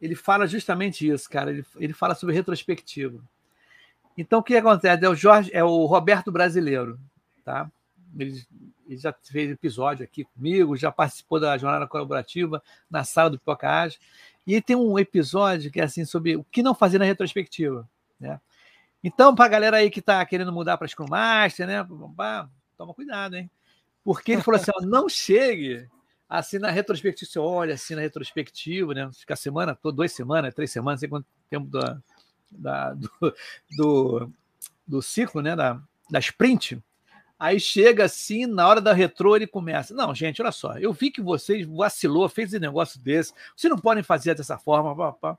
ele 0.00 0.16
fala 0.16 0.44
justamente 0.44 1.08
isso, 1.08 1.30
cara. 1.30 1.50
Ele, 1.50 1.64
ele 1.76 1.92
fala 1.92 2.16
sobre 2.16 2.34
retrospectiva. 2.34 3.22
Então, 4.18 4.40
o 4.40 4.42
que 4.42 4.56
acontece? 4.56 5.04
É 5.04 5.08
o, 5.08 5.14
Jorge, 5.14 5.48
é 5.54 5.62
o 5.62 5.86
Roberto 5.86 6.32
Brasileiro, 6.32 6.98
tá? 7.44 7.70
Ele, 8.18 8.42
ele, 8.84 8.98
já 8.98 9.12
fez 9.12 9.48
episódio 9.48 10.02
aqui 10.02 10.24
comigo, 10.24 10.76
já 10.76 10.90
participou 10.90 11.38
da 11.38 11.56
jornada 11.56 11.86
colaborativa 11.86 12.60
na 12.90 13.04
sala 13.04 13.30
do 13.30 13.38
Pipocage. 13.38 13.96
E 14.44 14.60
tem 14.60 14.74
um 14.74 14.98
episódio 14.98 15.70
que 15.70 15.80
é 15.80 15.84
assim 15.84 16.04
sobre 16.04 16.34
o 16.34 16.42
que 16.42 16.64
não 16.64 16.74
fazer 16.74 16.98
na 16.98 17.04
retrospectiva, 17.04 17.88
né? 18.18 18.40
Então, 19.04 19.36
para 19.36 19.44
a 19.44 19.48
galera 19.48 19.76
aí 19.76 19.88
que 19.88 20.00
está 20.00 20.26
querendo 20.26 20.52
mudar 20.52 20.76
para 20.76 20.88
Scrum 20.88 21.06
Master, 21.08 21.68
né? 21.68 21.86
Toma 22.76 22.94
cuidado, 22.94 23.36
hein? 23.36 23.48
Porque 24.02 24.32
ele 24.32 24.42
falou 24.42 24.60
assim: 24.60 24.72
ó, 24.74 24.80
não 24.84 25.08
chegue 25.08 25.88
assim 26.28 26.58
na 26.58 26.72
retrospectiva, 26.72 27.30
você 27.30 27.38
olha 27.38 27.74
assim 27.74 27.94
na 27.94 28.00
retrospectiva, 28.00 28.94
né? 28.94 29.08
Fica 29.12 29.34
a 29.34 29.36
semana, 29.36 29.76
toda, 29.76 29.98
duas 29.98 30.10
semanas, 30.10 30.52
três 30.54 30.72
semanas, 30.72 30.96
não 30.96 31.00
sei 31.00 31.08
quanto 31.08 31.26
tempo 31.48 31.66
da, 31.68 32.02
da 32.50 32.94
do, 32.94 33.10
do, 33.76 34.32
do, 34.86 35.02
ciclo, 35.02 35.42
né? 35.42 35.54
Da, 35.54 35.80
da 36.10 36.18
sprint. 36.18 36.82
Aí 37.38 37.60
chega 37.60 38.04
assim, 38.04 38.46
na 38.46 38.66
hora 38.66 38.80
da 38.80 38.92
retrô, 38.92 39.36
ele 39.36 39.46
começa. 39.46 39.94
Não, 39.94 40.14
gente, 40.14 40.42
olha 40.42 40.50
só, 40.50 40.76
eu 40.78 40.92
vi 40.92 41.10
que 41.10 41.20
vocês 41.20 41.66
vacilou, 41.66 42.28
fez 42.28 42.48
esse 42.48 42.58
negócio 42.58 43.00
desse, 43.00 43.32
vocês 43.56 43.70
não 43.70 43.78
podem 43.78 44.02
fazer 44.02 44.34
dessa 44.34 44.58
forma. 44.58 44.94
Pá, 44.96 45.12
pá. 45.12 45.38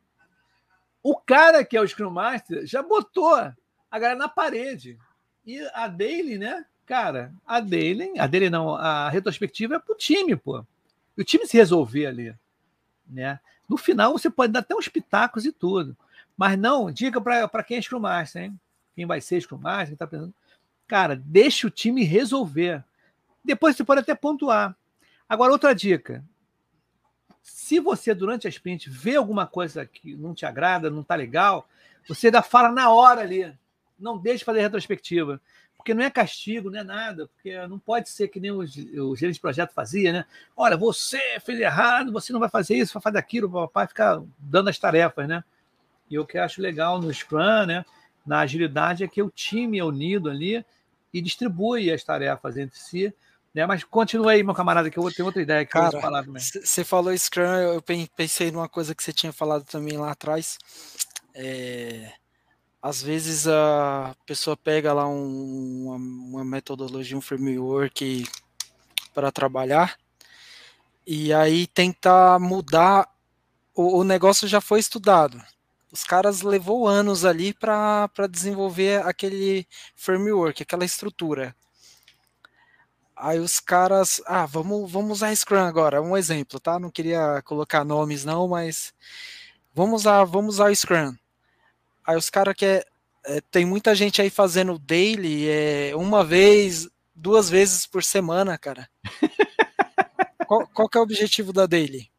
O 1.04 1.16
cara 1.16 1.64
que 1.64 1.76
é 1.76 1.82
o 1.82 1.88
Scrum 1.88 2.10
Master 2.10 2.66
já 2.66 2.82
botou 2.82 3.36
a 3.36 3.56
galera 4.00 4.18
na 4.18 4.30
parede. 4.30 4.98
E 5.46 5.60
a 5.74 5.88
Daily, 5.88 6.38
né? 6.38 6.66
Cara, 6.86 7.34
a 7.46 7.60
Daily, 7.60 8.18
a 8.18 8.28
Daily 8.28 8.50
não, 8.50 8.76
a 8.76 9.10
retrospectiva 9.10 9.76
é 9.76 9.80
pro 9.80 9.96
time, 9.96 10.36
pô 10.36 10.66
o 11.22 11.24
time 11.24 11.46
se 11.46 11.58
resolver 11.58 12.06
ali. 12.06 12.36
Né? 13.08 13.40
No 13.68 13.78
final, 13.78 14.14
você 14.14 14.30
pode 14.30 14.54
dar 14.54 14.60
até 14.60 14.76
uns 14.76 14.88
pitacos 14.88 15.46
e 15.46 15.52
tudo. 15.52 15.96
Mas 16.40 16.58
não, 16.58 16.90
dica 16.90 17.20
para 17.20 17.64
quem 17.66 17.76
é 17.76 17.82
Scrum 17.82 18.00
Master, 18.00 18.44
hein? 18.44 18.60
Quem 18.96 19.06
vai 19.06 19.20
ser 19.20 19.42
Scrum 19.42 19.58
Master, 19.58 19.88
quem 19.88 19.94
está 19.96 20.08
pensando. 20.08 20.34
Cara, 20.88 21.14
deixa 21.14 21.68
o 21.68 21.70
time 21.70 22.02
resolver. 22.06 22.82
Depois 23.44 23.76
você 23.76 23.84
pode 23.84 24.00
até 24.00 24.16
pontuar. 24.16 24.74
Agora, 25.28 25.52
outra 25.52 25.76
dica. 25.76 26.24
Se 27.44 27.82
você, 27.82 28.14
durante 28.14 28.48
a 28.48 28.50
sprint, 28.50 28.90
vê 28.90 29.18
alguma 29.18 29.46
coisa 29.46 29.86
que 29.86 30.16
não 30.16 30.34
te 30.34 30.46
agrada, 30.46 30.90
não 30.90 31.02
está 31.02 31.14
legal, 31.14 31.68
você 32.08 32.28
ainda 32.28 32.42
fala 32.42 32.72
na 32.72 32.90
hora 32.90 33.20
ali. 33.20 33.54
Não 34.00 34.18
deixe 34.18 34.46
fazer 34.46 34.62
retrospectiva 34.62 35.42
porque 35.76 35.94
não 35.94 36.04
é 36.04 36.10
castigo, 36.10 36.70
não 36.70 36.80
é 36.80 36.84
nada, 36.86 37.28
porque 37.28 37.68
não 37.68 37.80
pode 37.80 38.10
ser 38.10 38.30
que 38.30 38.40
nem 38.40 38.52
o, 38.52 38.60
o 38.60 39.16
gerente 39.16 39.36
de 39.36 39.42
projeto 39.42 39.74
fazia, 39.74 40.14
né? 40.14 40.26
Olha, 40.56 40.78
você 40.78 41.20
fez 41.42 41.60
errado, 41.60 42.14
você 42.14 42.32
não 42.32 42.40
vai 42.40 42.50
fazer 42.50 42.76
isso, 42.76 42.94
vai 42.94 43.02
fazer 43.02 43.18
aquilo, 43.18 43.48
o 43.48 43.52
papai 43.68 43.88
ficar 43.88 44.22
dando 44.38 44.70
as 44.70 44.80
tarefas, 44.80 45.28
né? 45.28 45.44
E 46.10 46.18
o 46.18 46.26
que 46.26 46.38
eu 46.38 46.44
acho 46.44 46.62
legal 46.62 47.00
no 47.00 47.14
Scrum, 47.14 47.66
né? 47.66 47.86
Na 48.26 48.40
agilidade 48.40 49.04
é 49.04 49.08
que 49.08 49.22
o 49.22 49.30
time 49.30 49.80
é 49.80 49.84
unido 49.84 50.30
ali 50.30 50.64
e 51.14 51.22
distribui 51.22 51.92
as 51.92 52.04
tarefas 52.04 52.58
entre 52.58 52.78
si. 52.78 53.14
Né? 53.54 53.66
Mas 53.66 53.84
continua 53.84 54.32
aí, 54.32 54.44
meu 54.44 54.54
camarada, 54.54 54.90
que 54.90 54.98
eu 54.98 55.12
tenho 55.12 55.26
outra 55.26 55.42
ideia 55.42 55.66
que 55.66 55.72
Cara, 55.72 55.98
eu 55.98 56.02
falar 56.02 56.24
também. 56.24 56.42
Você 56.42 56.84
falou 56.84 57.18
Scrum, 57.18 57.44
eu 57.44 57.84
pensei 58.16 58.52
numa 58.52 58.70
coisa 58.70 58.94
que 58.94 59.04
você 59.04 59.12
tinha 59.12 59.34
falado 59.34 59.64
também 59.64 59.98
lá 59.98 60.12
atrás. 60.12 60.58
É 61.34 62.12
às 62.82 63.02
vezes 63.02 63.48
a 63.48 64.16
pessoa 64.26 64.56
pega 64.56 64.94
lá 64.94 65.08
um, 65.08 65.88
uma, 65.88 65.96
uma, 65.96 66.46
metodologia, 66.46 67.18
um 67.18 67.22
framework 67.22 68.26
para 69.14 69.32
trabalhar 69.32 69.98
e 71.06 71.34
aí 71.34 71.68
tenta 71.68 72.40
mudar. 72.40 73.10
O, 73.76 74.00
o, 74.00 74.04
negócio 74.04 74.48
já 74.48 74.62
foi 74.62 74.80
estudado. 74.80 75.42
Os 75.92 76.04
caras 76.04 76.42
levou 76.42 76.88
anos 76.88 77.26
ali 77.26 77.54
para 77.54 78.10
desenvolver 78.30 79.02
aquele 79.06 79.68
framework, 79.96 80.62
aquela 80.62 80.86
estrutura. 80.86 81.56
Aí 83.16 83.40
os 83.40 83.60
caras, 83.60 84.22
ah, 84.26 84.46
vamos, 84.46 84.90
vamos 84.90 85.18
usar 85.18 85.36
Scrum 85.36 85.60
agora, 85.60 86.02
um 86.02 86.16
exemplo, 86.16 86.60
tá? 86.60 86.80
Não 86.80 86.90
queria 86.90 87.42
colocar 87.44 87.84
nomes 87.84 88.24
não, 88.24 88.48
mas 88.48 88.94
vamos 89.74 90.02
usar, 90.02 90.24
vamos 90.24 90.56
usar 90.56 90.72
o 90.72 90.76
Scrum. 90.76 91.16
Aí 92.06 92.16
os 92.16 92.30
caras 92.30 92.56
que 92.56 92.66
é, 92.66 92.86
tem 93.52 93.66
muita 93.66 93.94
gente 93.94 94.22
aí 94.22 94.30
fazendo 94.30 94.80
daily 94.80 95.50
é, 95.50 95.92
uma 95.96 96.24
vez, 96.24 96.88
duas 97.14 97.50
vezes 97.50 97.86
por 97.86 98.04
semana, 98.04 98.58
cara. 98.58 98.90
qual, 100.48 100.68
qual 100.68 100.88
que 100.88 100.98
é 100.98 101.02
o 101.02 101.04
objetivo 101.04 101.52
da 101.52 101.66
daily? 101.66 102.10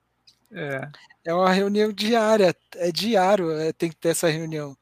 É. 0.52 0.88
É 1.24 1.34
uma 1.34 1.52
reunião 1.52 1.92
diária, 1.92 2.54
é 2.76 2.90
diário, 2.90 3.50
é, 3.52 3.72
tem 3.72 3.90
que 3.90 3.96
ter 3.96 4.08
essa 4.10 4.28
reunião. 4.28 4.76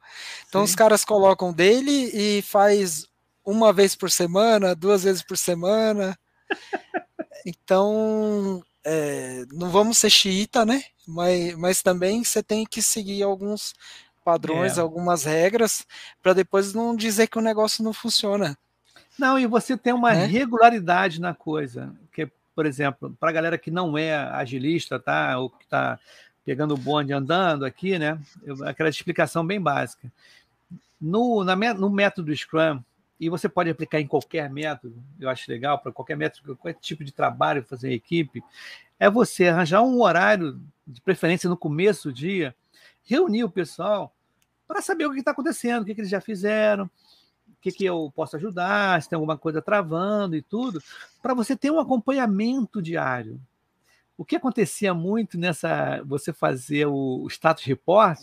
Então 0.48 0.60
Sim. 0.62 0.70
os 0.70 0.74
caras 0.74 1.04
colocam 1.04 1.52
dele 1.52 2.10
e 2.14 2.42
faz 2.42 3.06
uma 3.44 3.72
vez 3.72 3.94
por 3.94 4.10
semana, 4.10 4.74
duas 4.74 5.04
vezes 5.04 5.22
por 5.22 5.36
semana. 5.36 6.18
Então, 7.46 8.62
é, 8.84 9.44
não 9.52 9.70
vamos 9.70 9.96
ser 9.96 10.10
xiita, 10.10 10.66
né? 10.66 10.82
Mas, 11.06 11.54
mas 11.54 11.82
também 11.82 12.22
você 12.22 12.42
tem 12.42 12.66
que 12.66 12.82
seguir 12.82 13.22
alguns 13.22 13.74
padrões, 14.22 14.76
é. 14.76 14.80
algumas 14.82 15.24
regras, 15.24 15.86
para 16.22 16.34
depois 16.34 16.74
não 16.74 16.94
dizer 16.94 17.28
que 17.28 17.38
o 17.38 17.42
negócio 17.42 17.82
não 17.82 17.94
funciona. 17.94 18.58
Não, 19.18 19.38
e 19.38 19.46
você 19.46 19.78
tem 19.78 19.92
uma 19.92 20.12
né? 20.12 20.26
regularidade 20.26 21.20
na 21.20 21.32
coisa. 21.32 21.94
Por 22.58 22.66
exemplo, 22.66 23.16
para 23.20 23.30
a 23.30 23.32
galera 23.32 23.56
que 23.56 23.70
não 23.70 23.96
é 23.96 24.12
agilista, 24.12 24.98
tá? 24.98 25.38
Ou 25.38 25.48
que 25.48 25.62
está 25.62 25.96
pegando 26.44 26.74
o 26.74 26.76
bonde 26.76 27.12
andando 27.12 27.64
aqui, 27.64 27.96
né? 28.00 28.20
Aquela 28.66 28.88
explicação 28.88 29.46
bem 29.46 29.60
básica. 29.60 30.10
No, 31.00 31.44
na, 31.44 31.54
no 31.54 31.88
método 31.88 32.34
Scrum, 32.34 32.82
e 33.20 33.28
você 33.28 33.48
pode 33.48 33.70
aplicar 33.70 34.00
em 34.00 34.08
qualquer 34.08 34.50
método, 34.50 35.00
eu 35.20 35.30
acho 35.30 35.48
legal, 35.48 35.78
para 35.78 35.92
qualquer 35.92 36.16
método, 36.16 36.56
qualquer 36.56 36.80
tipo 36.80 37.04
de 37.04 37.12
trabalho 37.12 37.62
fazer 37.62 37.92
em 37.92 37.94
equipe, 37.94 38.42
é 38.98 39.08
você 39.08 39.46
arranjar 39.46 39.82
um 39.82 40.02
horário, 40.02 40.60
de 40.84 41.00
preferência 41.00 41.48
no 41.48 41.56
começo 41.56 42.08
do 42.08 42.12
dia, 42.12 42.56
reunir 43.04 43.44
o 43.44 43.50
pessoal 43.50 44.12
para 44.66 44.82
saber 44.82 45.06
o 45.06 45.12
que 45.12 45.20
está 45.20 45.30
acontecendo, 45.30 45.82
o 45.82 45.84
que, 45.84 45.94
que, 45.94 46.00
eles 46.00 46.10
já 46.10 46.20
fizeram, 46.20 46.90
que, 47.60 47.72
que 47.72 47.84
eu 47.84 48.12
posso 48.14 48.36
ajudar, 48.36 49.00
se 49.02 49.08
tem 49.08 49.16
alguma 49.16 49.36
coisa 49.36 49.62
travando 49.62 50.36
e 50.36 50.42
tudo, 50.42 50.82
para 51.22 51.34
você 51.34 51.56
ter 51.56 51.70
um 51.70 51.80
acompanhamento 51.80 52.80
diário. 52.80 53.40
O 54.16 54.24
que 54.24 54.36
acontecia 54.36 54.92
muito 54.92 55.38
nessa 55.38 56.02
você 56.04 56.32
fazer 56.32 56.86
o, 56.86 57.22
o 57.22 57.28
status 57.28 57.64
report 57.64 58.20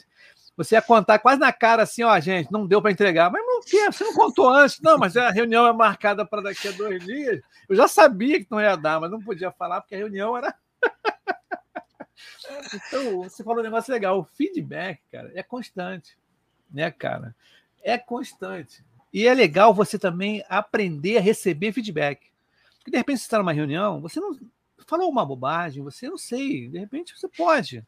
você 0.58 0.76
ia 0.76 0.82
contar 0.82 1.20
quase 1.20 1.40
na 1.40 1.52
cara 1.52 1.84
assim, 1.84 2.04
ó, 2.04 2.18
gente, 2.20 2.52
não 2.52 2.66
deu 2.66 2.82
para 2.82 2.92
entregar. 2.92 3.30
Mas 3.30 3.46
não 3.46 3.62
quer, 3.62 3.92
você 3.92 4.04
não 4.06 4.14
contou 4.14 4.50
antes. 4.50 4.80
Não, 4.80 4.98
mas 4.98 5.18
a 5.18 5.30
reunião 5.30 5.68
é 5.68 5.74
marcada 5.74 6.26
para 6.26 6.42
daqui 6.44 6.68
a 6.68 6.72
dois 6.72 7.04
dias. 7.04 7.42
Eu 7.68 7.76
já 7.76 7.88
sabia 7.88 8.40
que 8.40 8.50
não 8.50 8.62
ia 8.62 8.76
dar, 8.76 9.00
mas 9.00 9.12
não 9.12 9.22
podia 9.22 9.52
falar 9.52 9.82
porque 9.82 9.96
a 9.96 9.98
reunião 9.98 10.38
era. 10.38 10.56
então, 12.74 13.24
você 13.24 13.44
falou 13.44 13.60
um 13.60 13.64
negócio 13.64 13.92
legal. 13.92 14.18
O 14.18 14.24
feedback, 14.24 15.02
cara, 15.12 15.30
é 15.36 15.44
constante. 15.44 16.18
Né, 16.72 16.90
cara? 16.90 17.36
É 17.84 17.98
constante. 17.98 18.84
E 19.16 19.26
é 19.30 19.34
legal 19.34 19.74
você 19.74 19.98
também 19.98 20.44
aprender 20.50 21.16
a 21.16 21.22
receber 21.22 21.72
feedback. 21.72 22.28
Porque 22.80 22.92
de 22.92 22.98
repente 22.98 23.20
você 23.20 23.24
está 23.24 23.38
numa 23.38 23.54
reunião, 23.54 24.02
você 24.02 24.20
não 24.20 24.38
falou 24.86 25.10
uma 25.10 25.26
bobagem, 25.26 25.82
você 25.82 26.10
não 26.10 26.18
sei, 26.18 26.68
de 26.68 26.78
repente 26.78 27.18
você 27.18 27.30
pode 27.30 27.82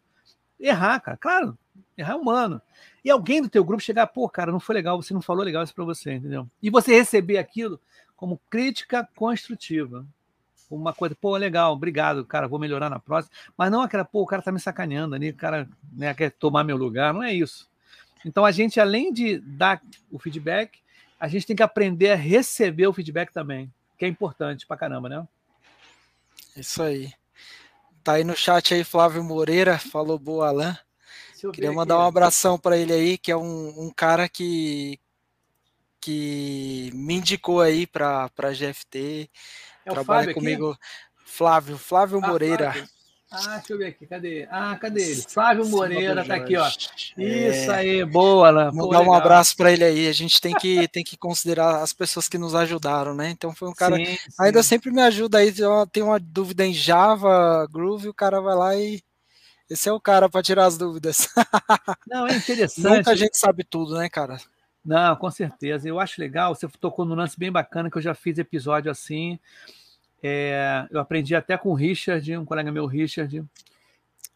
errar, 0.58 1.02
cara. 1.02 1.18
Claro, 1.18 1.58
errar 1.98 2.14
é 2.14 2.16
humano. 2.16 2.62
E 3.04 3.10
alguém 3.10 3.42
do 3.42 3.50
teu 3.50 3.62
grupo 3.66 3.84
chegar, 3.84 4.08
pô, 4.08 4.30
cara, 4.30 4.54
não 4.54 4.60
foi 4.62 4.76
legal, 4.76 5.02
você 5.02 5.14
não 5.14 5.22
falou 5.22 5.44
legal 5.44 5.66
isso 5.66 5.76
para 5.76 5.84
você, 5.84 6.14
entendeu? 6.14 6.50
E 6.64 6.70
você 6.70 6.96
receber 6.96 7.40
aquilo 7.40 7.78
como 8.16 8.40
crítica 8.50 9.06
construtiva. 9.14 10.08
Uma 10.72 10.94
coisa, 10.94 11.14
pô, 11.14 11.36
legal, 11.36 11.74
obrigado, 11.74 12.24
cara, 12.24 12.48
vou 12.48 12.58
melhorar 12.58 12.90
na 12.90 13.00
próxima. 13.00 13.36
Mas 13.58 13.70
não 13.70 13.82
aquela, 13.82 14.06
pô, 14.06 14.22
o 14.22 14.26
cara 14.26 14.42
tá 14.42 14.52
me 14.54 14.62
sacaneando 14.62 15.14
ali, 15.14 15.32
o 15.32 15.36
cara 15.36 15.68
né, 15.92 16.14
quer 16.14 16.32
tomar 16.32 16.64
meu 16.64 16.78
lugar, 16.78 17.14
não 17.14 17.22
é 17.22 17.34
isso. 17.34 17.70
Então 18.26 18.46
a 18.46 18.52
gente, 18.52 18.80
além 18.80 19.12
de 19.12 19.40
dar 19.40 19.82
o 20.10 20.18
feedback, 20.18 20.80
a 21.20 21.28
gente 21.28 21.46
tem 21.46 21.56
que 21.56 21.64
aprender 21.64 22.12
a 22.12 22.16
receber 22.16 22.88
o 22.88 22.94
feedback 22.94 23.32
também, 23.32 23.72
que 23.98 24.06
é 24.06 24.08
importante 24.08 24.66
pra 24.66 24.78
caramba, 24.78 25.10
né? 25.10 25.28
Isso 26.56 26.82
aí. 26.82 27.12
Tá 28.04 28.14
aí 28.14 28.24
no 28.24 28.36
chat 28.36 28.74
aí 28.74 28.84
Flávio 28.84 29.24
Moreira, 29.24 29.78
falou 29.78 30.18
boa 30.18 30.50
Alain. 30.50 30.78
Queria 31.54 31.72
mandar 31.72 31.96
aqui. 31.96 32.04
um 32.04 32.08
abração 32.08 32.58
para 32.58 32.78
ele 32.78 32.94
aí, 32.94 33.18
que 33.18 33.32
é 33.32 33.38
um, 33.38 33.86
um, 33.86 33.92
cara 33.92 34.28
que, 34.28 35.00
que 36.02 36.90
me 36.94 37.16
indicou 37.16 37.62
aí 37.62 37.86
para 37.86 38.32
a 38.38 38.52
GFT. 38.52 39.30
É 39.86 39.92
trabalha 39.92 40.34
comigo. 40.34 40.72
Aqui? 40.72 40.80
Flávio, 41.26 41.78
Flávio 41.78 42.20
ah, 42.24 42.28
Moreira. 42.28 42.72
Flávio. 42.72 42.97
Ah, 43.30 43.58
deixa 43.58 43.74
eu 43.74 43.78
ver 43.78 43.88
aqui, 43.88 44.08
cadê? 44.08 44.48
Ah, 44.50 44.78
cadê 44.80 45.02
ele? 45.02 45.22
Flávio 45.28 45.68
Moreira 45.68 46.24
tá 46.24 46.36
aqui, 46.36 46.56
ó. 46.56 46.66
É. 47.18 47.50
Isso 47.50 47.72
aí, 47.72 48.06
boa, 48.06 48.48
Alan. 48.48 48.72
Mandar 48.72 49.02
um 49.02 49.14
abraço 49.14 49.56
para 49.58 49.72
ele 49.72 49.84
aí. 49.84 50.08
A 50.08 50.14
gente 50.14 50.40
tem 50.40 50.54
que, 50.54 50.88
tem 50.88 51.04
que 51.04 51.18
considerar 51.18 51.82
as 51.82 51.92
pessoas 51.92 52.30
que 52.30 52.38
nos 52.38 52.56
ajudaram, 52.56 53.14
né? 53.14 53.30
Então 53.30 53.54
foi 53.54 53.68
um 53.68 53.74
cara. 53.74 53.98
Sim, 53.98 54.06
sim. 54.06 54.18
Ainda 54.40 54.64
sempre 54.64 54.92
me 54.92 55.02
ajuda 55.02 55.40
aí. 55.40 55.54
Tem 55.92 56.04
uma 56.04 56.20
dúvida 56.20 56.66
em 56.66 56.74
Java, 56.74 57.68
Groove, 57.70 58.08
o 58.08 58.14
cara 58.14 58.40
vai 58.40 58.56
lá 58.56 58.76
e 58.76 59.04
esse 59.70 59.90
é 59.90 59.92
o 59.92 60.00
cara 60.00 60.30
para 60.30 60.42
tirar 60.42 60.66
as 60.66 60.78
dúvidas. 60.78 61.28
Não, 62.08 62.26
é 62.26 62.36
interessante. 62.36 62.98
Nunca 62.98 63.12
a 63.12 63.16
gente 63.16 63.38
sabe 63.38 63.66
tudo, 63.66 63.98
né, 63.98 64.08
cara? 64.08 64.38
Não, 64.84 65.14
com 65.18 65.30
certeza. 65.30 65.90
Eu 65.90 66.00
acho 66.00 66.22
legal. 66.22 66.56
Você 66.56 66.66
tocou 66.80 67.04
num 67.04 67.16
lance 67.16 67.38
bem 67.38 67.52
bacana 67.52 67.92
que 67.92 67.98
eu 67.98 68.02
já 68.02 68.16
fiz 68.16 68.38
episódio 68.38 68.90
assim. 68.90 69.38
É, 70.30 70.88
eu 70.92 71.00
aprendi 71.00 71.34
até 71.36 71.58
com 71.58 71.70
o 71.70 71.74
Richard, 71.74 72.38
um 72.38 72.44
colega 72.44 72.70
meu, 72.70 72.86
Richard, 72.86 73.46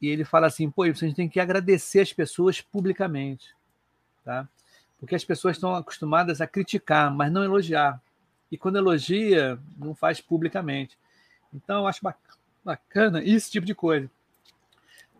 e 0.01 0.07
ele 0.07 0.23
fala 0.23 0.47
assim: 0.47 0.71
pô, 0.71 0.83
a 0.83 0.91
gente 0.91 1.15
tem 1.15 1.27
que 1.27 1.39
agradecer 1.39 1.99
as 1.99 2.13
pessoas 2.13 2.61
publicamente, 2.61 3.53
tá? 4.23 4.47
Porque 4.97 5.15
as 5.15 5.25
pessoas 5.25 5.57
estão 5.57 5.75
acostumadas 5.75 6.39
a 6.39 6.47
criticar, 6.47 7.13
mas 7.13 7.31
não 7.31 7.43
elogiar. 7.43 8.01
E 8.49 8.57
quando 8.57 8.77
elogia, 8.77 9.59
não 9.77 9.93
faz 9.93 10.21
publicamente. 10.21 10.97
Então, 11.53 11.81
eu 11.81 11.87
acho 11.87 12.01
bacana 12.63 13.23
esse 13.23 13.51
tipo 13.51 13.65
de 13.65 13.75
coisa. 13.75 14.09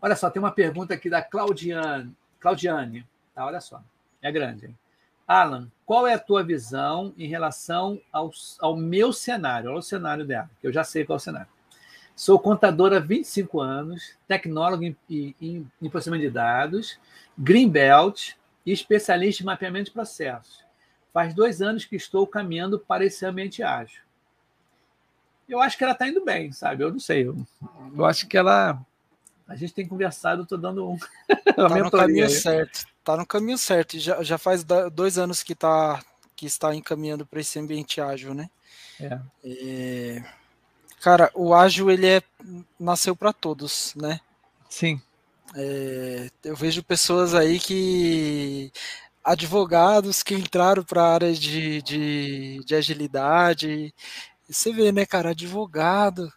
Olha 0.00 0.16
só, 0.16 0.30
tem 0.30 0.40
uma 0.40 0.52
pergunta 0.52 0.94
aqui 0.94 1.10
da 1.10 1.20
Claudiane. 1.20 2.14
Claudiane, 2.40 3.06
tá? 3.34 3.44
Olha 3.44 3.60
só, 3.60 3.82
é 4.22 4.32
grande. 4.32 4.66
Hein? 4.66 4.78
Alan, 5.32 5.70
qual 5.86 6.06
é 6.06 6.14
a 6.14 6.18
tua 6.18 6.42
visão 6.44 7.14
em 7.16 7.26
relação 7.26 8.00
ao, 8.12 8.30
ao 8.60 8.76
meu 8.76 9.12
cenário, 9.12 9.70
ao 9.70 9.80
cenário 9.80 10.26
dela? 10.26 10.50
Que 10.60 10.66
eu 10.66 10.72
já 10.72 10.84
sei 10.84 11.04
qual 11.04 11.16
é 11.16 11.20
o 11.20 11.20
cenário. 11.20 11.48
Sou 12.14 12.38
contadora 12.38 12.98
há 12.98 13.00
25 13.00 13.60
anos, 13.60 14.14
tecnóloga 14.28 14.84
em, 14.84 14.96
em, 15.10 15.70
em 15.80 15.90
processamento 15.90 16.24
de 16.24 16.30
dados, 16.30 16.98
Greenbelt 17.38 18.32
e 18.66 18.72
especialista 18.72 19.42
em 19.42 19.46
mapeamento 19.46 19.86
de 19.86 19.92
processos. 19.92 20.62
Faz 21.12 21.34
dois 21.34 21.62
anos 21.62 21.86
que 21.86 21.96
estou 21.96 22.26
caminhando 22.26 22.78
para 22.78 23.04
esse 23.04 23.24
ambiente 23.24 23.62
ágil. 23.62 24.02
Eu 25.48 25.60
acho 25.60 25.76
que 25.76 25.84
ela 25.84 25.94
está 25.94 26.06
indo 26.06 26.24
bem, 26.24 26.52
sabe? 26.52 26.84
Eu 26.84 26.92
não 26.92 27.00
sei. 27.00 27.26
Eu, 27.26 27.36
eu 27.96 28.04
acho 28.04 28.26
que 28.28 28.36
ela 28.36 28.80
a 29.48 29.56
gente 29.56 29.74
tem 29.74 29.86
conversado, 29.86 30.42
estou 30.42 30.56
dando 30.56 30.88
um. 30.88 30.96
tá 31.56 31.68
no 31.68 31.90
caminho 31.90 32.28
certo. 32.30 32.86
Tá 33.04 33.16
no 33.16 33.26
caminho 33.26 33.58
certo. 33.58 33.98
Já, 33.98 34.22
já 34.22 34.38
faz 34.38 34.64
dois 34.92 35.18
anos 35.18 35.42
que, 35.42 35.54
tá, 35.54 36.02
que 36.36 36.46
está 36.46 36.74
encaminhando 36.74 37.26
para 37.26 37.40
esse 37.40 37.58
ambiente 37.58 38.00
ágil, 38.00 38.34
né? 38.34 38.48
É. 39.44 40.24
Cara, 41.00 41.30
o 41.34 41.52
ágil 41.52 41.90
ele 41.90 42.06
é 42.06 42.22
nasceu 42.78 43.16
para 43.16 43.32
todos, 43.32 43.92
né? 43.96 44.20
Sim. 44.68 45.00
É, 45.54 46.30
eu 46.44 46.54
vejo 46.54 46.82
pessoas 46.82 47.34
aí 47.34 47.58
que 47.58 48.72
advogados 49.24 50.22
que 50.22 50.34
entraram 50.34 50.84
para 50.84 51.02
a 51.02 51.14
área 51.14 51.32
de, 51.32 51.82
de, 51.82 52.60
de 52.64 52.74
agilidade. 52.74 53.94
Você 54.48 54.72
vê, 54.72 54.92
né, 54.92 55.04
cara, 55.04 55.30
advogado, 55.30 56.32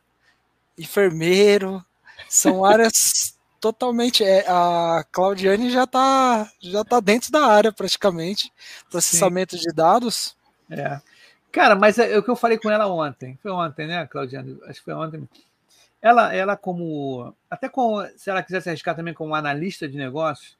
enfermeiro, 0.78 1.84
são 2.28 2.66
áreas 2.66 3.35
totalmente. 3.60 4.24
É, 4.24 4.46
a 4.48 5.06
Claudiane 5.12 5.70
já 5.70 5.84
está 5.84 6.52
já 6.60 6.84
tá 6.84 7.00
dentro 7.00 7.32
da 7.32 7.46
área 7.46 7.72
praticamente, 7.72 8.52
processamento 8.90 9.58
Sim. 9.58 9.64
de 9.64 9.74
dados. 9.74 10.36
É. 10.70 11.00
Cara, 11.52 11.76
mas 11.76 11.98
é, 11.98 12.12
é, 12.12 12.18
o 12.18 12.24
que 12.24 12.30
eu 12.30 12.36
falei 12.36 12.58
com 12.58 12.70
ela 12.70 12.88
ontem. 12.88 13.40
Foi 13.42 13.52
ontem, 13.52 13.88
né, 13.88 14.06
Claudiane? 14.08 14.60
Acho 14.64 14.80
que 14.80 14.86
foi 14.86 14.94
ontem. 14.94 15.28
Ela, 16.02 16.34
ela 16.36 16.58
como. 16.58 17.34
Até 17.50 17.70
com, 17.70 18.06
se 18.18 18.30
ela 18.30 18.44
quisesse 18.44 18.70
arriscar 18.70 18.96
também 18.96 19.14
como 19.14 19.34
analista 19.34 19.88
de 19.88 19.98
negócios, 19.98 20.58